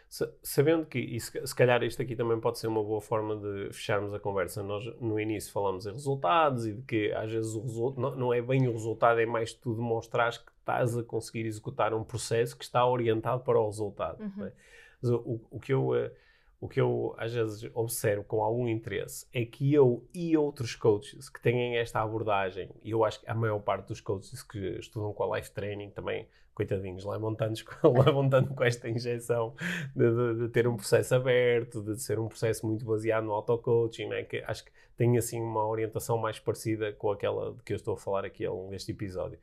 Sa- 0.09 0.31
Sabendo 0.43 0.87
que, 0.87 0.99
e 0.99 1.21
se, 1.21 1.47
se 1.47 1.55
calhar 1.55 1.83
isto 1.85 2.03
aqui 2.03 2.17
também 2.17 2.39
pode 2.41 2.59
ser 2.59 2.67
uma 2.67 2.83
boa 2.83 3.01
forma 3.01 3.37
de 3.37 3.73
fecharmos 3.73 4.13
a 4.13 4.19
conversa. 4.19 4.63
Nós 4.63 4.85
no 5.01 5.19
início 5.21 5.53
falamos 5.53 5.87
em 5.87 5.93
resultados 5.93 6.67
e 6.67 6.75
de 6.75 6.83
que 6.83 7.13
às 7.13 7.31
vezes 7.31 7.55
o 7.55 7.63
resultado 7.63 8.01
não, 8.01 8.17
não 8.17 8.35
é 8.35 8.43
bem 8.43 8.67
o 8.69 8.73
resultado, 8.73 9.21
é 9.21 9.27
mais 9.27 9.55
tu 9.55 9.75
demonstrares 9.75 10.39
que 10.39 10.51
estás 10.59 10.97
a 10.99 11.03
conseguir 11.05 11.47
executar 11.47 11.95
um 11.95 12.03
processo 12.05 12.57
que 12.59 12.65
está 12.65 12.85
orientado 12.87 13.43
para 13.45 13.59
o 13.59 13.67
resultado. 13.67 14.21
Uhum. 14.21 14.45
é? 14.47 14.53
Mas 15.01 15.11
o, 15.13 15.17
o- 15.19 15.47
o 15.53 15.61
que 15.61 15.73
eu, 15.73 15.95
eh, 15.95 16.13
o 16.61 16.69
que 16.69 16.81
eu 16.81 17.15
às 17.17 17.33
vezes 17.33 17.71
observo 17.75 18.23
com 18.25 18.43
algum 18.43 18.69
interesse 18.69 19.27
é 19.33 19.45
que 19.45 19.73
eu 19.73 20.05
e 20.15 20.37
outros 20.37 20.75
coaches 20.75 21.29
que 21.31 21.41
têm 21.41 21.77
esta 21.79 22.01
abordagem, 22.03 22.69
e 22.83 22.91
eu 22.91 23.03
acho 23.05 23.21
que 23.21 23.31
a 23.31 23.35
maior 23.35 23.59
parte 23.61 23.89
dos 23.89 24.01
coaches 24.01 24.43
que 24.43 24.59
estudam 24.79 25.13
com 25.15 25.23
a 25.33 25.39
life 25.39 25.51
training 25.51 25.91
também, 25.91 26.27
coitadinhos, 26.55 27.05
levam 27.07 27.35
tanto, 27.35 27.65
tanto 28.31 28.55
com 28.55 28.63
esta 28.65 28.89
injeção 28.91 29.55
de, 29.97 30.11
de- 30.11 30.39
de 30.41 30.49
ter 30.49 30.69
um 30.69 30.77
processo 30.77 31.15
aberto, 31.15 31.81
de 31.83 31.99
ser 31.99 32.19
um 32.19 32.29
processo 32.29 32.67
muito 32.67 32.85
baseado 32.85 33.25
no 33.25 33.33
auto-coaching, 33.33 34.07
né? 34.09 34.25
que 34.25 34.43
acho 34.47 34.65
que 34.67 34.71
tem 34.97 35.17
assim 35.17 35.41
uma 35.41 35.67
orientação 35.67 36.19
mais 36.19 36.39
parecida 36.39 36.93
com 36.93 37.11
aquela 37.11 37.55
de 37.55 37.63
que 37.63 37.73
eu 37.73 37.77
estou 37.77 37.95
a 37.95 37.97
falar 37.97 38.27
aqui 38.27 38.45
ao 38.45 38.55
longo 38.55 38.71
deste 38.71 38.91
episódio. 38.93 39.39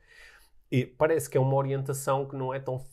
Parece 0.98 1.30
que 1.30 1.38
é 1.38 1.40
uma 1.40 1.54
orientação 1.54 2.26
que 2.26 2.36
não 2.36 2.52
é 2.52 2.60
tão, 2.60 2.84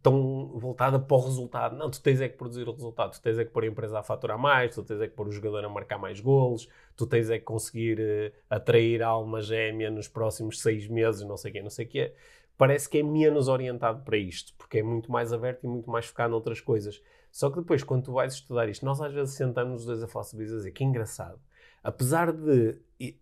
tão 0.00 0.56
voltada 0.56 1.00
para 1.00 1.16
o 1.16 1.20
resultado. 1.20 1.76
Não, 1.76 1.90
tu 1.90 2.00
tens 2.00 2.20
é 2.20 2.28
que 2.28 2.36
produzir 2.36 2.68
o 2.68 2.72
resultado, 2.72 3.12
tu 3.12 3.20
tens 3.20 3.38
é 3.38 3.44
que 3.44 3.50
pôr 3.50 3.64
a 3.64 3.66
empresa 3.66 3.98
a 3.98 4.02
faturar 4.04 4.38
mais, 4.38 4.74
tu 4.74 4.84
tens 4.84 5.00
é 5.00 5.08
que 5.08 5.14
pôr 5.14 5.26
o 5.26 5.32
jogador 5.32 5.64
a 5.64 5.68
marcar 5.68 5.98
mais 5.98 6.20
golos, 6.20 6.68
tu 6.96 7.06
tens 7.06 7.28
é 7.30 7.38
que 7.38 7.44
conseguir 7.44 7.98
eh, 8.00 8.32
atrair 8.48 9.02
a 9.02 9.08
alma 9.08 9.42
gêmea 9.42 9.90
nos 9.90 10.06
próximos 10.06 10.60
seis 10.60 10.86
meses, 10.86 11.22
não 11.22 11.36
sei 11.36 11.50
o 11.50 11.54
quê, 11.54 11.62
não 11.62 11.70
sei 11.70 11.86
o 11.86 11.88
quê. 11.88 12.14
Parece 12.56 12.88
que 12.88 12.98
é 12.98 13.02
menos 13.02 13.48
orientado 13.48 14.04
para 14.04 14.16
isto, 14.16 14.54
porque 14.56 14.78
é 14.78 14.82
muito 14.82 15.10
mais 15.10 15.32
aberto 15.32 15.64
e 15.64 15.66
muito 15.66 15.90
mais 15.90 16.06
focado 16.06 16.30
noutras 16.30 16.60
coisas. 16.60 17.02
Só 17.32 17.50
que 17.50 17.58
depois, 17.58 17.82
quando 17.82 18.04
tu 18.04 18.12
vais 18.12 18.34
estudar 18.34 18.68
isto, 18.68 18.84
nós 18.84 19.00
às 19.00 19.12
vezes 19.12 19.34
sentamos 19.34 19.80
os 19.80 19.86
dois 19.86 20.02
a 20.02 20.06
falar 20.06 20.24
sobre 20.24 20.44
isso 20.44 20.54
e 20.54 20.58
dizer 20.58 20.70
que 20.70 20.84
engraçado. 20.84 21.40
Apesar 21.84 22.32
de 22.32 22.78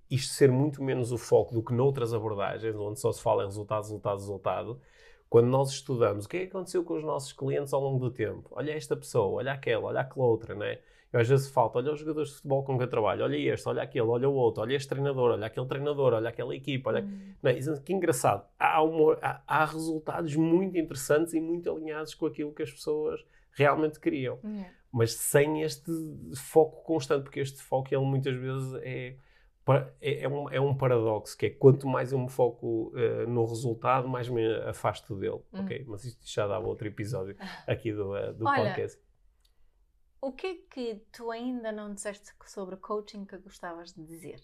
isto 0.09 0.33
ser 0.35 0.51
muito 0.51 0.83
menos 0.83 1.11
o 1.13 1.19
foco 1.19 1.53
do 1.53 1.63
que 1.63 1.73
noutras 1.75 2.15
abordagens, 2.15 2.77
onde 2.77 3.01
só 3.01 3.11
se 3.11 3.21
fala 3.21 3.43
em 3.43 3.47
resultado, 3.47 3.83
resultado, 3.83 4.19
resultado, 4.19 4.81
quando 5.29 5.49
nós 5.49 5.71
estudamos 5.71 6.27
o 6.27 6.29
que 6.29 6.37
é 6.37 6.41
que 6.41 6.47
aconteceu 6.47 6.85
com 6.85 6.95
os 6.95 7.03
nossos 7.03 7.33
clientes 7.33 7.73
ao 7.73 7.81
longo 7.81 7.99
do 7.99 8.11
tempo, 8.11 8.49
olha 8.53 8.71
esta 8.73 8.95
pessoa, 8.97 9.39
olha 9.39 9.53
aquela, 9.53 9.87
olha 9.87 10.01
aquela 10.01 10.27
outra, 10.27 10.55
né? 10.55 10.79
Eu 11.13 11.21
às 11.21 11.29
vezes 11.29 11.51
falta, 11.51 11.79
olha 11.79 11.93
os 11.93 12.01
jogadores 12.01 12.29
de 12.31 12.37
futebol 12.37 12.63
com 12.63 12.75
quem 12.75 12.83
eu 12.83 12.89
trabalho, 12.91 13.25
olha 13.25 13.37
este, 13.37 13.69
olha 13.69 13.83
aquele, 13.83 14.07
olha 14.07 14.29
o 14.29 14.35
outro, 14.35 14.63
olha 14.63 14.75
este 14.75 14.89
treinador, 14.89 15.33
olha 15.33 15.47
aquele 15.47 15.67
treinador, 15.67 16.13
olha 16.15 16.29
aquela 16.31 16.55
equipa, 16.57 16.89
olha... 16.91 17.03
Hum. 17.03 17.35
Não, 17.43 17.51
isso- 17.51 17.83
que 17.83 17.93
engraçado. 17.93 18.47
Há, 18.59 18.83
uma- 18.83 19.19
há- 19.21 19.43
há 19.47 19.65
resultados 19.67 20.35
muito 20.37 20.79
interessantes 20.79 21.35
e 21.35 21.41
muito 21.41 21.71
alinhados 21.71 22.15
com 22.15 22.25
aquilo 22.27 22.53
que 22.55 22.63
as 22.63 22.71
pessoas 22.71 23.21
realmente 23.51 24.01
queriam. 24.01 24.39
Mas 24.93 25.15
sem 25.15 25.63
este 25.63 25.91
foco 26.37 26.85
constante, 26.85 27.25
porque 27.25 27.41
este 27.41 27.63
foco 27.63 27.89
ele 27.95 28.05
muitas 28.05 28.37
vezes 28.37 28.75
é, 28.83 29.17
é, 30.01 30.25
é 30.25 30.29
um, 30.29 30.51
é 30.51 30.61
um 30.61 30.77
paradoxo, 30.77 31.37
que 31.37 31.47
é 31.47 31.51
quanto 31.51 31.87
mais 31.89 32.13
eu 32.13 32.19
me 32.19 32.29
foco 32.29 32.93
eh, 32.95 33.25
no 33.25 33.47
resultado, 33.47 34.07
mais 34.07 34.29
me 34.29 34.45
afasto 34.69 35.17
dele. 35.17 35.41
Hum. 35.53 35.63
Ok? 35.65 35.85
Mas 35.89 36.05
isto 36.05 36.31
já 36.31 36.47
dava 36.47 36.67
outro 36.67 36.87
episódio 36.87 37.35
aqui 37.67 37.93
do, 37.93 38.15
eh, 38.15 38.33
do 38.35 38.45
Olha, 38.45 38.65
podcast. 38.65 39.01
O 40.21 40.33
que 40.33 40.47
é 40.47 40.55
que 40.71 41.03
tu 41.11 41.31
ainda 41.31 41.73
não 41.73 41.95
disseste 41.95 42.31
sobre 42.45 42.77
coaching 42.77 43.25
que 43.25 43.39
gostavas 43.39 43.95
de 43.95 44.05
dizer? 44.05 44.41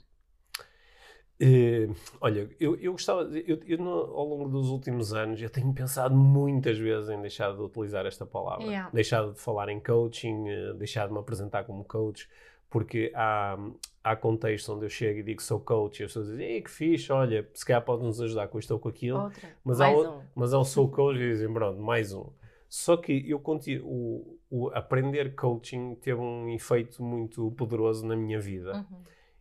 Eh, 1.40 1.88
olha, 2.20 2.50
eu, 2.58 2.74
eu 2.76 2.92
gostava, 2.92 3.22
eu, 3.38 3.60
eu 3.64 3.78
no- 3.78 3.90
ao 3.90 4.26
longo 4.26 4.48
dos 4.48 4.68
últimos 4.70 5.12
anos, 5.14 5.40
eu 5.40 5.48
tenho 5.48 5.72
pensado 5.72 6.14
muitas 6.16 6.76
vezes 6.78 7.08
em 7.10 7.20
deixar 7.20 7.54
de 7.54 7.62
utilizar 7.62 8.04
esta 8.06 8.26
palavra, 8.26 8.66
Yeah. 8.66 8.90
deixar 8.92 9.30
de 9.30 9.38
falar 9.38 9.68
em 9.68 9.78
coaching, 9.78 10.48
eh, 10.48 10.72
deixar 10.74 11.06
de 11.06 11.12
me 11.12 11.20
apresentar 11.20 11.62
como 11.64 11.84
coach, 11.84 12.28
porque 12.68 13.12
há, 13.14 13.56
há 14.02 14.16
contextos 14.16 14.68
onde 14.74 14.86
eu 14.86 14.90
chego 14.90 15.20
e 15.20 15.22
digo 15.22 15.36
que 15.38 15.44
sou 15.44 15.60
coach 15.60 16.00
e 16.00 16.04
as 16.04 16.10
pessoas 16.10 16.26
dizem, 16.28 16.44
Ei, 16.44 16.60
que 16.62 16.70
fixe, 16.70 17.12
olha, 17.12 17.48
se 17.54 17.64
calhar 17.64 17.84
pode 17.84 18.02
nos 18.02 18.20
ajudar 18.20 18.48
com 18.48 18.58
isto 18.58 18.72
ou 18.72 18.80
com 18.80 18.88
aquilo, 18.88 19.20
Outra. 19.22 19.48
mas 19.64 19.78
Mais 19.78 19.96
o- 19.96 20.10
um. 20.10 20.20
mas 20.34 20.52
ao 20.52 20.64
sou 20.64 20.88
coach 20.90 21.16
e 21.20 21.30
dizem, 21.30 21.52
pronto, 21.52 21.80
mais 21.80 22.12
um. 22.12 22.26
Só 22.68 22.96
que 22.96 23.30
eu 23.30 23.38
continuo, 23.38 23.86
o, 23.88 24.38
o 24.50 24.68
aprender 24.70 25.34
coaching 25.36 25.94
teve 25.94 26.20
um 26.20 26.48
efeito 26.50 27.00
muito 27.02 27.50
poderoso 27.52 28.04
na 28.04 28.16
minha 28.16 28.40
vida 28.40 28.74
Uhum. 28.90 28.98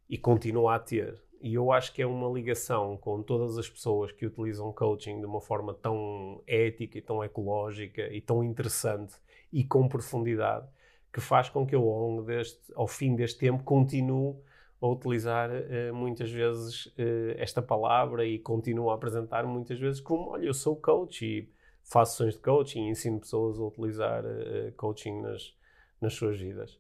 e 0.08 0.18
continua 0.18 0.76
a 0.76 0.80
ter. 0.80 1.20
E 1.42 1.54
eu 1.54 1.72
acho 1.72 1.94
que 1.94 2.02
é 2.02 2.08
uma 2.08 2.30
ligação 2.30 2.98
com 2.98 3.22
todas 3.22 3.58
as 3.58 3.70
pessoas 3.70 4.12
que 4.12 4.26
utilizam 4.26 4.72
coaching 4.74 5.20
de 5.20 5.26
uma 5.26 5.42
forma 5.42 5.74
tão 5.74 6.42
ética 6.48 6.98
e 6.98 7.02
tão 7.02 7.24
ecológica 7.24 8.02
e 8.12 8.22
tão 8.22 8.44
interessante 8.44 9.16
e 9.52 9.64
com 9.64 9.88
profundidade 9.88 10.68
que 11.14 11.22
faz 11.22 11.50
com 11.50 11.66
que 11.66 11.76
eu, 11.76 11.82
ao, 11.82 12.00
longo 12.00 12.22
deste, 12.24 12.60
ao 12.76 12.88
fim 12.88 13.16
deste 13.16 13.40
tempo, 13.40 13.64
continue 13.64 14.36
a 14.80 14.88
utilizar 14.88 15.50
eh, 15.52 15.92
muitas 15.92 16.30
vezes 16.30 16.94
eh, 16.98 17.36
esta 17.40 17.62
palavra 17.62 18.26
e 18.26 18.38
continuo 18.38 18.92
a 18.92 18.96
apresentar 18.96 19.44
muitas 19.46 19.80
vezes 19.80 20.00
como, 20.00 20.30
olha, 20.30 20.46
eu 20.46 20.54
sou 20.54 20.76
coach 20.76 21.26
e 21.26 21.52
faço 21.84 22.18
sessões 22.18 22.36
de 22.36 22.42
coaching 22.42 22.88
e 22.88 22.90
ensino 22.92 23.20
pessoas 23.20 23.58
a 23.60 23.64
utilizar 23.64 24.24
eh, 24.26 24.72
coaching 24.78 25.22
nas, 25.22 25.56
nas 26.00 26.14
suas 26.14 26.40
vidas. 26.40 26.80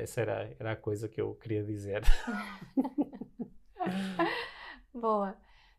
Essa 0.00 0.20
era, 0.20 0.50
era 0.60 0.72
a 0.72 0.76
coisa 0.76 1.08
que 1.08 1.20
eu 1.20 1.34
queria 1.34 1.64
dizer. 1.64 2.02
Boa. 4.92 5.36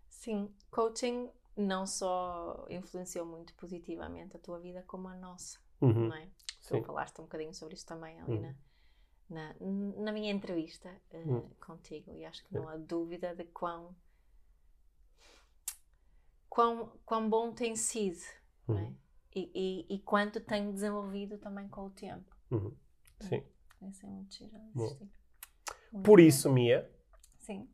Sim, 0.10 0.54
coaching 0.72 1.30
não 1.56 1.86
só 1.86 2.66
influenciou 2.70 3.26
muito 3.26 3.54
positivamente 3.56 4.36
a 4.36 4.40
tua 4.40 4.60
vida, 4.60 4.84
como 4.88 5.08
a 5.08 5.16
nossa, 5.16 5.60
Uhum, 5.82 6.10
não 6.10 6.16
é? 6.16 6.28
sim. 6.62 6.82
Tu 6.82 6.86
falaste 6.86 7.20
um 7.20 7.24
bocadinho 7.24 7.54
sobre 7.54 7.76
isso 7.76 7.86
também 7.86 8.20
ali 8.22 8.34
Uhum. 8.34 8.40
na, 8.40 8.56
na, 9.30 9.56
na 10.04 10.12
minha 10.12 10.32
entrevista 10.32 10.90
eh, 11.12 11.26
Uhum. 11.26 11.50
contigo 11.66 12.12
e 12.14 12.26
acho 12.26 12.44
que 12.46 12.54
não 12.54 12.68
há 12.70 12.78
dúvida 12.78 13.36
de 13.36 13.46
quão, 13.46 13.96
quão, 16.50 16.92
quão 17.06 17.30
bom 17.30 17.54
tem 17.54 17.76
sido, 17.76 18.20
não 18.74 18.80
é? 18.82 18.84
Uhum, 18.84 18.98
E, 19.36 19.86
e, 19.90 19.96
e 19.96 20.00
quanto 20.00 20.40
tem 20.42 20.72
desenvolvido 20.72 21.38
também 21.38 21.68
com 21.70 21.86
o 21.86 21.90
tempo. 21.92 22.36
uhum, 22.52 22.76
Sim. 23.20 23.44
Isso 23.82 24.06
é 24.06 24.10
muito 24.10 24.34
giro 24.36 24.56
Por 26.04 26.20
isso, 26.20 26.50
Mia, 26.50 26.90
Sim. 27.38 27.68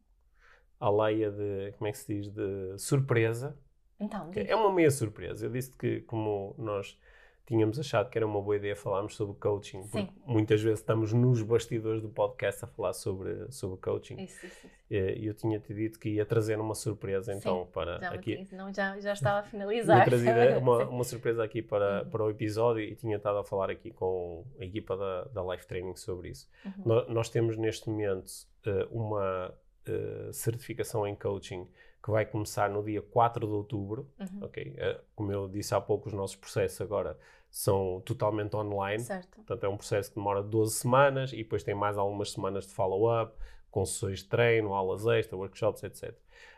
A 0.86 0.90
leia 1.06 1.32
de, 1.32 1.72
como 1.78 1.88
é 1.88 1.92
que 1.92 1.98
se 1.98 2.14
diz, 2.16 2.28
de 2.30 2.78
surpresa, 2.78 3.56
Então, 4.00 4.30
diz. 4.30 4.48
é 4.50 4.56
uma 4.56 4.72
meia 4.72 4.92
surpresa. 4.92 5.46
Eu 5.46 5.50
disse 5.52 5.76
que 5.78 6.02
como 6.02 6.54
nós 6.58 7.00
tínhamos 7.46 7.78
achado 7.78 8.10
que 8.10 8.18
era 8.18 8.26
uma 8.26 8.42
boa 8.42 8.56
ideia 8.56 8.74
falarmos 8.74 9.16
sobre 9.18 9.36
coaching, 9.38 9.84
Sim. 9.84 9.90
porque 9.90 10.14
muitas 10.26 10.62
vezes 10.62 10.80
estamos 10.80 11.12
nos 11.12 11.42
bastidores 11.42 12.02
do 12.02 12.08
podcast 12.08 12.64
a 12.64 12.68
falar 12.70 12.94
sobre, 12.94 13.52
sobre 13.52 13.78
coaching. 13.82 14.16
Isso, 14.24 14.46
isso, 14.46 14.66
isso. 14.66 14.84
E 14.90 15.26
eu 15.28 15.34
tinha-te 15.34 15.74
dito 15.74 16.00
que 16.00 16.08
ia 16.10 16.26
trazer 16.26 16.58
uma 16.60 16.74
surpresa, 16.74 17.34
então, 17.34 17.66
Sim, 17.66 17.72
para 17.74 18.00
Já, 18.00 18.10
aqui. 18.12 18.46
tinha- 18.46 18.58
não, 18.64 18.74
já, 18.74 18.98
já 19.00 19.12
estava 19.14 19.40
a 19.40 19.42
Tinha 19.42 19.52
finalizar. 19.52 20.06
trazido 20.06 20.32
uma, 20.62 20.86
Sim. 20.86 20.92
uma 20.92 21.04
surpresa 21.04 21.44
aqui 21.44 21.62
para, 21.62 22.04
Uhum. 22.04 22.10
para 22.12 22.24
o 22.24 22.30
episódio 22.30 22.82
e 22.84 22.96
tinha 22.96 23.18
estado 23.18 23.40
a 23.40 23.44
falar 23.44 23.70
aqui 23.70 23.92
com 23.92 24.46
a 24.60 24.64
equipa 24.64 24.96
da, 24.96 25.24
da 25.26 25.44
Life 25.54 25.68
Training 25.68 25.96
sobre 25.98 26.30
isso. 26.30 26.48
Uhum. 26.66 27.06
Nós 27.10 27.30
temos 27.30 27.58
neste 27.58 27.90
momento 27.90 28.32
eh, 28.66 28.88
uma 28.90 29.54
eh, 29.88 30.30
certificação 30.32 31.08
em 31.08 31.16
coaching 31.16 31.68
que 32.04 32.12
vai 32.12 32.26
começar 32.26 32.70
no 32.70 32.84
dia 32.84 33.02
4 33.02 33.48
de 33.48 33.54
outubro. 33.54 34.10
Uhum. 34.20 34.44
ok? 34.44 34.74
Eh, 34.78 35.02
como 35.16 35.32
eu 35.32 35.48
disse 35.48 35.74
há 35.74 35.80
pouco, 35.80 36.10
os 36.10 36.14
nossos 36.14 36.36
processos 36.36 36.82
agora 36.82 37.18
são 37.50 38.02
totalmente 38.06 38.56
online. 38.56 39.04
Certo. 39.04 39.36
Portanto, 39.36 39.64
é 39.64 39.70
um 39.70 39.78
processo 39.78 40.10
que 40.10 40.16
demora 40.16 40.44
12 40.44 40.76
semanas 40.76 41.32
e 41.32 41.38
depois 41.38 41.64
tem 41.64 41.74
mais 41.74 41.98
algumas 41.98 42.32
semanas 42.32 42.68
de 42.68 42.74
follow-up, 42.74 43.34
com 43.72 43.86
sessões 43.86 44.20
de 44.20 44.26
treino, 44.26 44.74
aulas 44.74 45.06
extra, 45.06 45.38
workshops, 45.38 45.84
etc. 45.84 46.14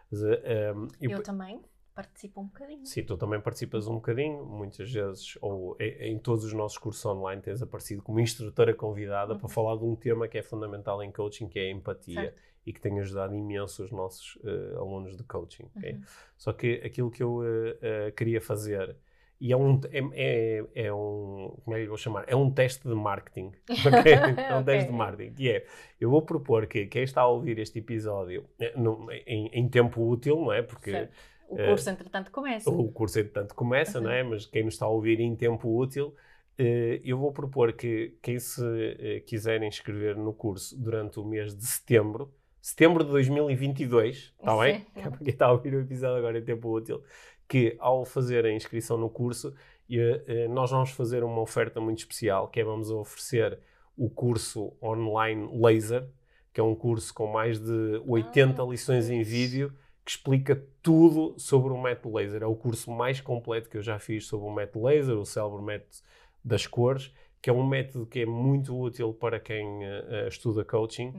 Mas, 0.09 0.23
eh, 0.23 0.73
um, 0.73 0.88
e 0.99 1.11
Eu 1.11 1.21
também 1.21 1.61
participo 1.96 2.41
um 2.41 2.46
bocadinho. 2.48 2.86
Sim, 2.86 3.04
tu 3.04 3.18
também 3.18 3.39
participas 3.39 3.88
um 3.88 3.96
bocadinho, 3.96 4.46
muitas 4.46 4.91
vezes, 4.91 5.38
ou 5.41 5.78
em, 5.80 6.12
em 6.14 6.20
todos 6.20 6.43
os 6.43 6.54
nossos 6.54 6.78
cursos 6.78 7.06
online 7.06 7.41
tens 7.41 7.62
aparecido 7.62 8.02
como 8.04 8.20
instrutora 8.20 8.74
convidada 8.74 9.34
Uhum. 9.34 9.39
para 9.39 9.50
falar 9.50 9.78
de 9.78 9.86
um 9.86 9.96
tema 9.96 10.28
que 10.28 10.38
é 10.38 10.43
fundamental 10.43 11.02
em 11.02 11.12
coaching, 11.12 11.48
que 11.48 11.58
é 11.58 11.64
a 11.68 11.72
empatia, 11.72 12.14
Certo. 12.16 12.38
e 12.66 12.74
que 12.74 12.82
tem 12.82 13.00
ajudado 13.00 13.34
imenso 13.36 13.84
os 13.84 13.91
nossos 13.91 14.38
eh, 14.43 14.76
alunos 14.76 15.16
de 15.16 15.24
coaching. 15.24 15.70
ok? 15.78 15.93
Uhum. 15.93 16.02
Só 16.38 16.52
que 16.52 16.82
aquilo 16.84 17.10
que 17.10 17.24
eu 17.24 17.41
eh, 17.46 17.78
eh, 17.82 18.12
queria 18.12 18.41
fazer, 18.41 18.96
e 19.39 19.52
é 19.52 19.58
um, 19.58 19.80
é, 19.91 20.00
é, 20.14 20.86
é 20.88 20.93
um, 20.93 21.58
como 21.64 21.76
é 21.76 21.80
que 21.80 21.86
eu 21.86 21.89
vou 21.89 21.98
chamar? 21.98 22.24
É 22.28 22.36
um 22.36 22.50
teste 22.50 22.88
de 22.88 22.96
marketing, 22.96 23.52
ok? 23.70 24.14
É 24.50 24.56
um 24.56 24.64
teste 24.64 24.89
de 24.89 24.93
marketing, 24.98 25.34
que 25.34 25.50
é, 25.50 25.66
eu 26.00 26.10
vou 26.10 26.22
propor 26.22 26.66
que 26.68 26.88
quem 26.88 27.04
está 27.04 27.22
a 27.22 27.28
ouvir 27.28 27.60
este 27.60 27.80
episódio 27.80 28.46
no- 28.76 29.12
em, 29.12 29.48
em 29.54 29.70
tempo 29.70 30.02
útil, 30.10 30.38
não 30.41 30.52
é? 30.54 30.62
Porque 30.62 30.91
Certo. 30.91 31.14
O 31.48 31.60
eh, 31.60 31.68
curso, 31.70 31.89
entretanto, 31.89 32.32
começa. 32.32 32.70
o 32.70 32.91
curso, 32.91 33.20
entretanto, 33.20 33.56
começa, 33.56 34.02
não 34.02 34.10
é? 34.10 34.24
Mas 34.24 34.46
quem 34.46 34.64
nos 34.64 34.74
está 34.74 34.86
a 34.86 34.89
ouvir 34.89 35.20
em 35.20 35.36
tempo 35.36 35.78
útil, 35.78 36.16
eh, 36.58 37.02
eu 37.04 37.18
vou 37.18 37.32
propor 37.32 37.74
que 37.74 38.18
quem 38.22 38.39
se 38.39 38.62
eh, 39.00 39.20
quiser 39.22 39.62
inscrever 39.64 40.18
no 40.18 40.34
curso 40.34 40.78
durante 40.82 41.20
o 41.20 41.26
mês 41.26 41.56
de 41.56 41.66
setembro, 41.66 42.34
setembro 42.62 43.04
de 43.04 43.12
2022, 43.12 44.34
está 44.38 44.58
bem? 44.58 44.86
É 44.96 45.10
para 45.10 45.20
quem 45.20 45.30
está 45.30 45.46
a 45.48 45.52
ouvir 45.52 45.74
o 45.76 45.82
episódio 45.82 46.18
agora 46.18 46.39
em 46.39 46.43
tempo 46.43 46.70
útil, 46.70 47.04
que 47.48 47.76
ao 47.80 48.06
fazer 48.06 48.46
a 48.46 48.52
inscrição 48.52 48.98
no 48.98 49.10
curso, 49.10 49.54
nós 50.50 50.72
vamos 50.72 50.89
fazer 50.89 51.24
uma 51.24 51.41
oferta 51.41 51.80
muito 51.80 52.00
especial, 52.00 52.48
que 52.48 52.60
é 52.60 52.64
vamos 52.64 52.89
oferecer 52.89 53.60
o 53.96 54.10
curso 54.10 54.74
online 54.82 55.48
Laser, 55.62 56.08
que 56.52 56.60
é 56.60 56.64
um 56.64 56.74
curso 56.74 57.14
com 57.14 57.28
mais 57.28 57.60
de 57.60 58.02
80 58.08 58.62
Ah, 58.62 58.66
lições 58.66 59.10
em 59.10 59.22
vídeo 59.22 59.72
que 60.06 60.12
explica 60.12 60.64
tudo 60.84 61.34
sobre 61.38 61.74
o 61.74 61.82
método 61.82 62.16
laser. 62.16 62.43
É 62.43 62.45
o 62.45 62.56
curso 62.56 62.91
mais 62.91 63.20
completo 63.20 63.68
que 63.70 63.78
eu 63.78 63.82
já 63.82 63.97
fiz 63.97 64.28
sobre 64.28 64.47
o 64.47 64.53
método 64.53 64.86
laser, 64.86 65.18
o 65.18 65.26
célebre 65.26 65.64
método 65.64 65.97
das 66.43 66.68
cores, 66.68 67.12
que 67.41 67.49
é 67.49 67.53
um 67.53 67.66
método 67.66 68.06
que 68.06 68.20
é 68.20 68.26
muito 68.26 68.80
útil 68.80 69.14
para 69.14 69.39
quem 69.39 69.84
eh, 69.84 70.06
eh, 70.10 70.28
estuda 70.28 70.64
coaching 70.64 71.14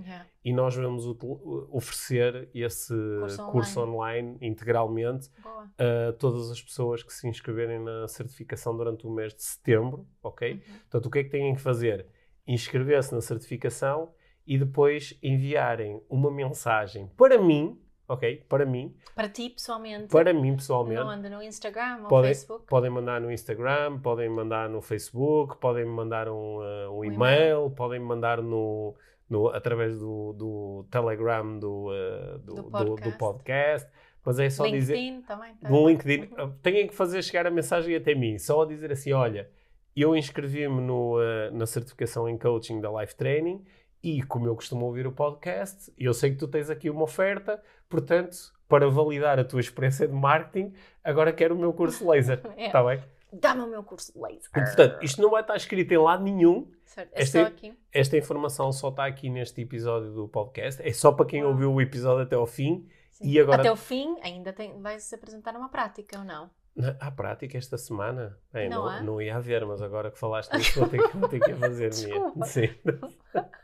e 0.45 0.53
nós 0.53 0.75
vamos 0.75 1.07
util- 1.07 1.69
oferecer 1.71 2.49
esse 2.55 2.95
Curso 3.21 3.47
curso 3.47 3.81
online 3.81 4.37
integralmente 4.41 5.29
Boa. 5.43 5.69
a 5.79 6.13
todas 6.13 6.51
as 6.51 6.63
pessoas 6.63 7.03
que 7.03 7.13
se 7.13 7.29
inscreverem 7.29 7.81
na 7.81 8.09
certificação 8.09 8.77
durante 8.77 9.07
o 9.07 9.11
mês 9.11 9.35
de 9.35 9.43
setembro, 9.43 10.07
ok? 10.23 10.53
Uhum. 10.53 10.61
Portanto, 10.83 11.07
o 11.07 11.11
que 11.11 11.19
é 11.19 11.25
que 11.25 11.31
têm 11.31 11.55
que 11.55 11.61
fazer? 11.61 12.07
Inscrever-se 12.47 13.13
na 13.15 13.21
certificação 13.21 14.13
e 14.47 14.57
depois 14.57 15.19
enviarem 15.23 16.01
uma 16.09 16.31
mensagem 16.31 17.09
para 17.17 17.41
mim, 17.41 17.81
ok? 18.09 18.45
Para 18.49 18.65
mim, 18.65 18.95
Para 19.15 19.29
ti, 19.29 19.51
pessoalmente, 19.51 20.09
para 20.09 20.33
mim 20.33 20.55
pessoalmente. 20.57 21.01
não 21.01 21.11
anda 21.11 21.29
no 21.31 21.43
Instagram 21.43 22.01
ou 22.03 22.09
Podem, 22.09 22.31
Facebook. 22.35 22.67
podem 22.67 22.91
mandar 22.91 23.21
no 23.21 23.31
Instagram, 23.33 23.99
podem 24.01 24.29
mandar 24.29 24.69
no 24.69 24.81
Facebook, 24.81 25.57
podem 25.59 25.85
me 25.85 25.91
mandar 25.91 26.29
um, 26.29 26.59
uh, 26.59 26.91
um 26.93 26.99
Um 26.99 27.05
e-mail, 27.05 27.71
podem 27.71 27.99
me 28.01 28.07
mandar 28.07 28.41
no, 28.43 28.95
no, 29.29 29.49
através 29.49 29.99
do, 29.99 30.33
do 30.35 30.87
Telegram 30.91 31.59
do, 31.59 31.89
uh, 31.91 32.39
do, 32.39 32.55
Do 32.55 32.63
do- 32.63 32.63
do 32.63 32.71
podcast. 32.71 33.19
podcast. 33.19 33.91
Mas 34.25 34.39
é 34.41 34.51
só 34.51 34.67
dizer. 34.67 34.95
LinkedIn 34.97 35.23
também. 35.23 35.55
tá? 35.55 35.69
No 35.71 35.89
LinkedIn, 35.89 36.29
Uhum. 36.37 36.51
têm 36.63 36.87
que 36.89 36.95
fazer 36.95 37.23
chegar 37.23 37.47
a 37.47 37.51
mensagem 37.51 37.95
até 37.95 38.13
mim, 38.15 38.39
só 38.39 38.65
dizer 38.65 38.91
assim: 38.91 39.13
olha, 39.13 39.49
eu 39.95 40.17
inscrevi-me 40.17 40.81
uh, 40.91 41.19
na 41.53 41.65
certificação 41.65 42.29
em 42.29 42.37
coaching 42.37 42.81
da 42.81 42.91
Life 43.01 43.15
Training 43.15 43.65
e, 44.09 44.23
como 44.23 44.47
eu 44.47 44.55
costumo 44.55 44.87
ouvir 44.87 45.07
o 45.07 45.13
podcast, 45.13 45.93
eu 45.99 46.15
sei 46.15 46.31
que 46.31 46.37
tu 46.37 46.47
tens 46.47 46.71
aqui 46.71 46.89
uma 46.89 47.03
oferta, 47.03 47.61
portanto, 47.89 48.37
para 48.69 48.89
validar 48.89 49.39
a 49.39 49.45
tua 49.45 49.61
experiência 49.61 50.07
de 50.07 50.13
marketing, 50.15 50.73
agora 51.03 51.33
quero 51.33 51.55
o 51.55 51.59
meu 51.59 51.73
curso 51.73 52.09
laser. 52.09 52.41
É. 52.57 52.67
Está 52.67 52.85
bem? 52.85 53.03
Dá-me 53.33 53.63
o 53.63 53.67
meu 53.67 53.83
curso 53.83 54.13
de 54.13 54.19
laser. 54.21 54.49
E, 54.57 54.61
portanto, 54.65 55.03
isto 55.03 55.21
não 55.21 55.31
vai 55.31 55.41
estar 55.43 55.57
escrito 55.57 55.93
em 55.93 55.99
lado 55.99 56.23
nenhum. 56.23 56.71
Certo. 56.85 57.13
É 57.13 57.23
esta- 57.23 57.41
só 57.43 57.47
aqui. 57.49 57.75
Esta 57.93 58.17
informação 58.17 58.71
só 58.73 58.89
está 58.91 59.07
aqui 59.07 59.29
neste 59.29 59.61
episódio 59.61 60.13
do 60.13 60.29
podcast. 60.29 60.81
É 60.87 60.93
só 60.93 61.11
para 61.13 61.27
quem 61.27 61.43
Uau. 61.43 61.51
ouviu 61.53 61.73
o 61.75 61.81
episódio 61.81 62.23
até 62.23 62.37
ao 62.37 62.47
fim. 62.47 62.89
Sim. 63.11 63.25
E 63.29 63.41
agora- 63.41 63.61
Até 63.61 63.73
o 63.73 63.77
fim, 63.77 64.17
ainda 64.23 64.53
tem, 64.53 64.81
vai-se 64.81 65.13
apresentar 65.15 65.57
uma 65.57 65.69
prática 65.69 66.19
ou 66.19 66.25
não? 66.25 66.49
Na, 66.77 66.91
à 67.01 67.11
prática 67.11 67.57
esta 67.57 67.79
semana. 67.79 68.39
Bem, 68.53 68.69
Não 68.69 68.85
não, 68.85 69.03
não, 69.03 69.23
ia 69.23 69.37
haver, 69.37 69.65
mas 69.65 69.81
agora 69.81 70.11
que 70.11 70.19
falaste 70.19 70.53
nisso 70.53 70.79
vou 70.79 70.89
ter 70.89 71.03
que, 71.03 71.17
vou 71.17 71.29
ter 71.29 71.41
que 71.41 71.55
fazer. 71.57 71.91
minha. 71.95 72.45
Sim. 72.45 72.69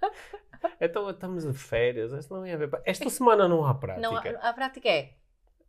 então 0.80 1.10
estamos 1.10 1.44
de 1.44 1.52
férias. 1.52 2.12
Esta 2.12 2.34
não 2.34 2.46
ia 2.46 2.54
haver. 2.54 2.70
Esta 2.84 3.10
semana 3.10 3.46
não 3.46 3.66
há 3.66 3.74
prática. 3.74 4.00
Não, 4.00 4.16
a 4.16 4.52
prática 4.54 4.88
é, 4.88 5.12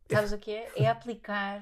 sabes 0.10 0.32
o 0.32 0.38
que 0.38 0.52
é? 0.52 0.72
É 0.76 0.88
aplicar 0.90 1.62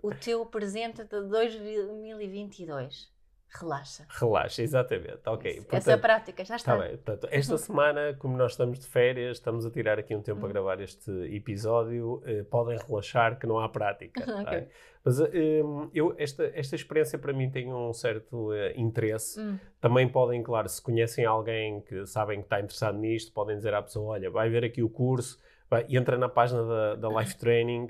o 0.00 0.14
teu 0.14 0.46
presente 0.46 1.02
de 1.02 1.20
2022. 1.22 3.10
Relaxa. 3.58 4.06
Relaxa, 4.08 4.62
exatamente. 4.62 5.20
Ok. 5.26 5.50
Essa 5.50 5.64
Portanto, 5.66 6.00
prática 6.00 6.44
já 6.44 6.56
está. 6.56 6.74
Está 6.76 6.86
bem, 6.86 6.96
portanto, 6.98 7.28
esta 7.32 7.56
semana, 7.58 8.14
como 8.18 8.36
nós 8.36 8.52
estamos 8.52 8.78
de 8.78 8.86
férias, 8.86 9.38
estamos 9.38 9.66
a 9.66 9.70
tirar 9.70 9.98
aqui 9.98 10.14
um 10.14 10.22
tempo 10.22 10.40
a 10.40 10.42
Uhum. 10.44 10.48
gravar 10.52 10.80
este 10.80 11.10
episódio, 11.34 12.22
eh, 12.24 12.44
podem 12.44 12.78
relaxar 12.78 13.38
que 13.38 13.46
não 13.46 13.58
há 13.58 13.68
prática. 13.68 14.20
Ok. 14.40 14.60
tá? 14.60 14.66
Mas 15.02 15.18
eh, 15.20 15.62
eu, 15.94 16.14
esta, 16.18 16.44
esta 16.54 16.76
experiência 16.76 17.18
para 17.18 17.32
mim 17.32 17.50
tem 17.50 17.72
um 17.72 17.92
certo 17.92 18.52
eh, 18.52 18.72
interesse. 18.76 19.40
Hum, 19.40 19.58
Também 19.80 20.06
podem, 20.08 20.42
claro, 20.42 20.68
se 20.68 20.80
conhecem 20.80 21.24
alguém 21.24 21.80
que 21.80 22.06
sabem 22.06 22.38
que 22.40 22.46
está 22.46 22.60
interessado 22.60 22.98
nisto, 22.98 23.32
podem 23.32 23.56
dizer 23.56 23.74
à 23.74 23.82
pessoa: 23.82 24.12
olha, 24.12 24.30
vai 24.30 24.48
ver 24.50 24.64
aqui 24.64 24.82
o 24.82 24.88
curso, 24.90 25.38
vai, 25.68 25.86
entra 25.88 26.16
na 26.18 26.28
página 26.28 26.62
da, 26.64 26.94
da 26.96 27.08
Life 27.20 27.36
Training. 27.38 27.88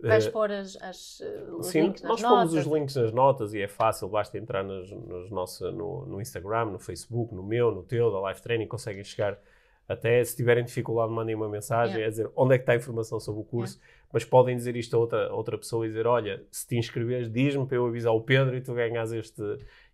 Vais 0.00 0.26
eh, 0.26 0.30
pôr 0.30 0.50
as, 0.50 0.76
as, 0.80 1.20
eh, 1.20 1.44
os 1.58 1.66
Sim, 1.66 1.82
links 1.82 2.02
nas 2.02 2.10
nós 2.10 2.22
pomos 2.22 2.52
notas. 2.52 2.66
os 2.66 2.72
links 2.72 2.96
nas 2.96 3.12
notas 3.12 3.54
e 3.54 3.60
é 3.60 3.68
fácil, 3.68 4.08
basta 4.08 4.38
entrar 4.38 4.62
nos, 4.64 4.90
nosso, 5.30 5.70
no, 5.72 6.06
no 6.06 6.20
Instagram, 6.20 6.66
no 6.66 6.78
Facebook, 6.78 7.34
no 7.34 7.42
meu, 7.42 7.70
no 7.70 7.82
teu, 7.82 8.10
da 8.10 8.28
Life 8.30 8.42
Training, 8.42 8.66
conseguem 8.66 9.04
chegar 9.04 9.38
até. 9.88 10.22
Se 10.24 10.34
tiverem 10.36 10.64
dificuldade, 10.64 11.12
mandem 11.12 11.34
uma 11.34 11.48
mensagem 11.48 11.96
Yeah. 11.96 12.06
a 12.06 12.10
dizer 12.10 12.30
onde 12.34 12.54
é 12.54 12.58
que 12.58 12.62
está 12.62 12.72
a 12.72 12.76
informação 12.76 13.20
sobre 13.20 13.40
o 13.40 13.44
curso, 13.44 13.78
mas 14.12 14.24
podem 14.24 14.56
dizer 14.56 14.76
isto 14.76 14.96
a 14.96 14.98
outra, 14.98 15.26
a 15.28 15.34
outra 15.34 15.58
pessoa 15.58 15.84
e 15.84 15.88
dizer: 15.88 16.06
Olha, 16.06 16.42
se 16.50 16.66
te 16.66 16.76
inscreveres, 16.76 17.30
diz-me 17.30 17.66
para 17.66 17.76
eu 17.76 17.86
avisar 17.86 18.12
o 18.12 18.20
Pedro 18.20 18.56
e 18.56 18.60
tu 18.60 18.72
ganhas 18.74 19.12
este, 19.12 19.42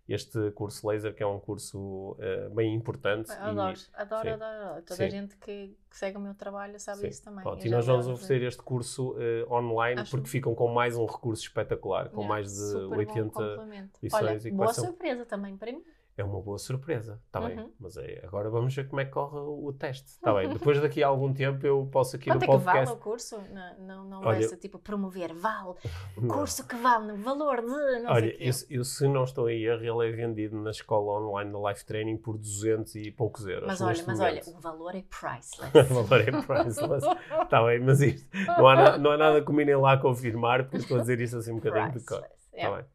este 0.08 0.50
curso 0.52 0.88
laser, 0.88 1.14
que 1.14 1.22
é 1.22 1.26
um 1.26 1.38
curso 1.38 2.16
eh, 2.18 2.48
bem 2.48 2.74
importante. 2.74 3.30
Adoro, 3.32 3.50
adoro, 3.60 3.76
sim. 3.76 3.86
adoro, 3.94 4.30
adoro. 4.34 4.82
Toda 4.82 4.96
Sim. 4.96 5.04
a 5.04 5.08
gente 5.10 5.36
que, 5.36 5.76
que 5.90 5.96
segue 5.96 6.16
o 6.16 6.20
meu 6.20 6.34
trabalho 6.34 6.80
sabe 6.80 7.00
Sim. 7.02 7.08
isso 7.08 7.22
também. 7.24 7.42
Pronto, 7.42 7.66
e 7.66 7.70
nós 7.70 7.84
vamos 7.86 8.06
oferecer 8.08 8.42
este 8.42 8.62
curso 8.62 9.14
eh, 9.18 9.44
online 9.50 10.00
Acho- 10.00 10.10
porque 10.10 10.28
ficam 10.28 10.54
com 10.54 10.68
mais 10.68 10.96
um 10.96 11.04
recurso 11.04 11.42
espetacular, 11.42 12.08
com 12.08 12.22
mais 12.24 12.46
de 12.50 12.56
super 12.72 12.88
bom 12.88 12.96
80 12.96 13.30
complemento. 13.32 13.98
lições 14.02 14.22
Olha, 14.44 14.48
e 14.48 14.50
boa 14.50 14.70
um- 14.70 14.74
surpresa 14.74 15.26
também 15.26 15.56
para 15.56 15.72
mim. 15.72 15.84
É 16.18 16.24
uma 16.24 16.40
boa 16.42 16.58
surpresa, 16.58 17.20
está 17.26 17.40
bem. 17.40 17.56
Uhum. 17.56 17.70
Mas 17.78 17.96
é, 17.96 18.20
agora 18.24 18.50
vamos 18.50 18.74
ver 18.74 18.88
como 18.88 19.00
é 19.00 19.04
que 19.04 19.12
corre 19.12 19.38
o 19.38 19.72
teste, 19.72 20.08
está 20.08 20.34
bem. 20.34 20.48
Depois 20.52 20.80
daqui 20.80 21.00
a 21.00 21.06
algum 21.06 21.32
tempo 21.32 21.64
eu 21.64 21.88
posso 21.92 22.16
aqui 22.16 22.28
Quanto 22.28 22.44
no 22.44 22.54
é 22.54 22.58
que 22.58 22.64
vale 22.64 22.78
podcast. 22.78 22.96
o 22.96 22.98
curso? 23.00 23.38
Não, 23.52 23.78
não, 23.78 24.04
não 24.04 24.18
Olha, 24.18 24.40
vai 24.40 24.42
ser 24.42 24.56
tipo 24.56 24.80
promover, 24.80 25.32
vale. 25.32 25.74
Curso 26.28 26.66
que 26.66 26.74
vale 26.74 27.12
no 27.12 27.16
valor 27.22 27.60
de 27.60 27.66
não 27.68 27.76
sei 27.76 28.06
Olha, 28.08 28.36
eu, 28.44 28.52
eu 28.70 28.84
se 28.84 29.06
não 29.06 29.22
estou 29.22 29.48
em 29.48 29.62
erro, 29.62 30.02
ele 30.02 30.08
é 30.08 30.16
vendido 30.16 30.60
na 30.60 30.70
escola 30.70 31.20
online 31.20 31.52
da 31.52 31.70
Life 31.70 31.84
Training 31.86 32.16
por 32.16 32.36
200 32.36 32.96
e 32.96 33.12
poucos 33.12 33.46
euros. 33.46 33.68
Mas 33.68 33.80
olha, 33.80 34.04
mas 34.04 34.18
olha, 34.18 34.30
momento. 34.40 34.56
o 34.56 34.60
valor 34.60 34.94
é 34.96 35.02
priceless. 35.02 35.70
o 35.92 36.02
valor 36.02 36.20
é 36.28 36.32
priceless. 36.42 37.06
Está 37.44 37.62
bem, 37.64 37.78
mas 37.78 38.00
isto, 38.00 38.28
não 38.58 38.66
há, 38.66 38.74
na- 38.74 38.98
não 38.98 39.10
há 39.12 39.16
nada 39.16 39.40
que 39.44 39.52
me 39.52 39.62
irem 39.62 39.76
lá 39.76 39.96
confirmar, 39.96 40.64
porque 40.64 40.78
estou 40.78 40.96
a 40.96 41.00
dizer 41.00 41.20
isto 41.20 41.36
assim 41.36 41.52
um 41.52 41.60
bocadinho 41.60 41.92
de 41.92 42.04
cor. 42.04 42.18
Está 42.18 42.28
Yeah. 42.58 42.76
bem? 42.82 42.86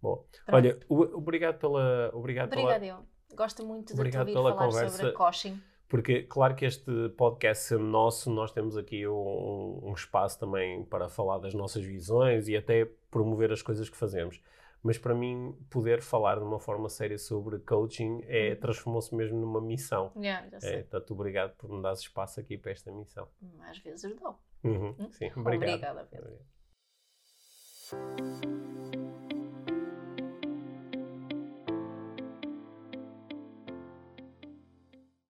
Pronto. 0.00 0.26
olha, 0.50 0.78
obrigado 0.88 1.58
pela. 1.58 2.10
Obrigado 2.14 2.48
pela 2.50 2.62
Obrigada, 2.62 2.86
eu. 2.86 3.36
Gosto 3.36 3.64
muito 3.64 3.88
de 3.88 3.94
te 3.94 3.96
Obrigado 4.00 4.20
ouvir 4.20 4.32
pela 4.32 4.54
falar 4.54 4.66
conversa. 4.66 4.96
sobre 4.96 5.12
coaching. 5.12 5.60
Porque, 5.88 6.22
claro 6.24 6.54
que 6.54 6.66
este 6.66 7.08
podcast 7.16 7.64
sendo 7.64 7.84
nosso, 7.84 8.30
nós 8.30 8.52
temos 8.52 8.76
aqui 8.76 9.06
um, 9.08 9.80
um 9.82 9.92
espaço 9.94 10.38
também 10.38 10.84
para 10.84 11.08
falar 11.08 11.38
das 11.38 11.54
nossas 11.54 11.82
visões 11.82 12.46
e 12.48 12.56
até 12.56 12.84
promover 13.10 13.50
as 13.52 13.62
coisas 13.62 13.88
que 13.88 13.96
fazemos. 13.96 14.40
mas 14.82 14.96
para 14.98 15.12
mim 15.14 15.56
poder 15.70 16.00
falar 16.02 16.36
de 16.38 16.44
uma 16.44 16.60
forma 16.60 16.88
séria 16.88 17.18
sobre 17.18 17.58
coaching 17.58 18.20
é, 18.26 18.50
Uhum. 18.50 18.56
transformou-se 18.60 19.12
mesmo 19.14 19.38
numa 19.40 19.60
missão. 19.60 20.12
Yeah, 20.16 20.48
já 20.50 20.60
sei. 20.60 20.74
É, 20.74 20.82
portanto, 20.82 21.10
obrigado 21.14 21.56
por 21.56 21.68
me 21.70 21.82
dar 21.82 21.94
espaço 21.94 22.38
aqui 22.38 22.56
para 22.56 22.70
esta 22.72 22.92
missão. 22.92 23.26
Às 23.68 23.78
vezes 23.78 24.14
dou. 24.16 24.38
Uhum, 24.62 24.94
Hum? 24.98 25.10
Sim, 25.10 25.30
obrigado. 25.36 25.68
Obrigada, 25.70 26.04
Pedro. 26.10 26.38
Obrigado. 27.92 29.37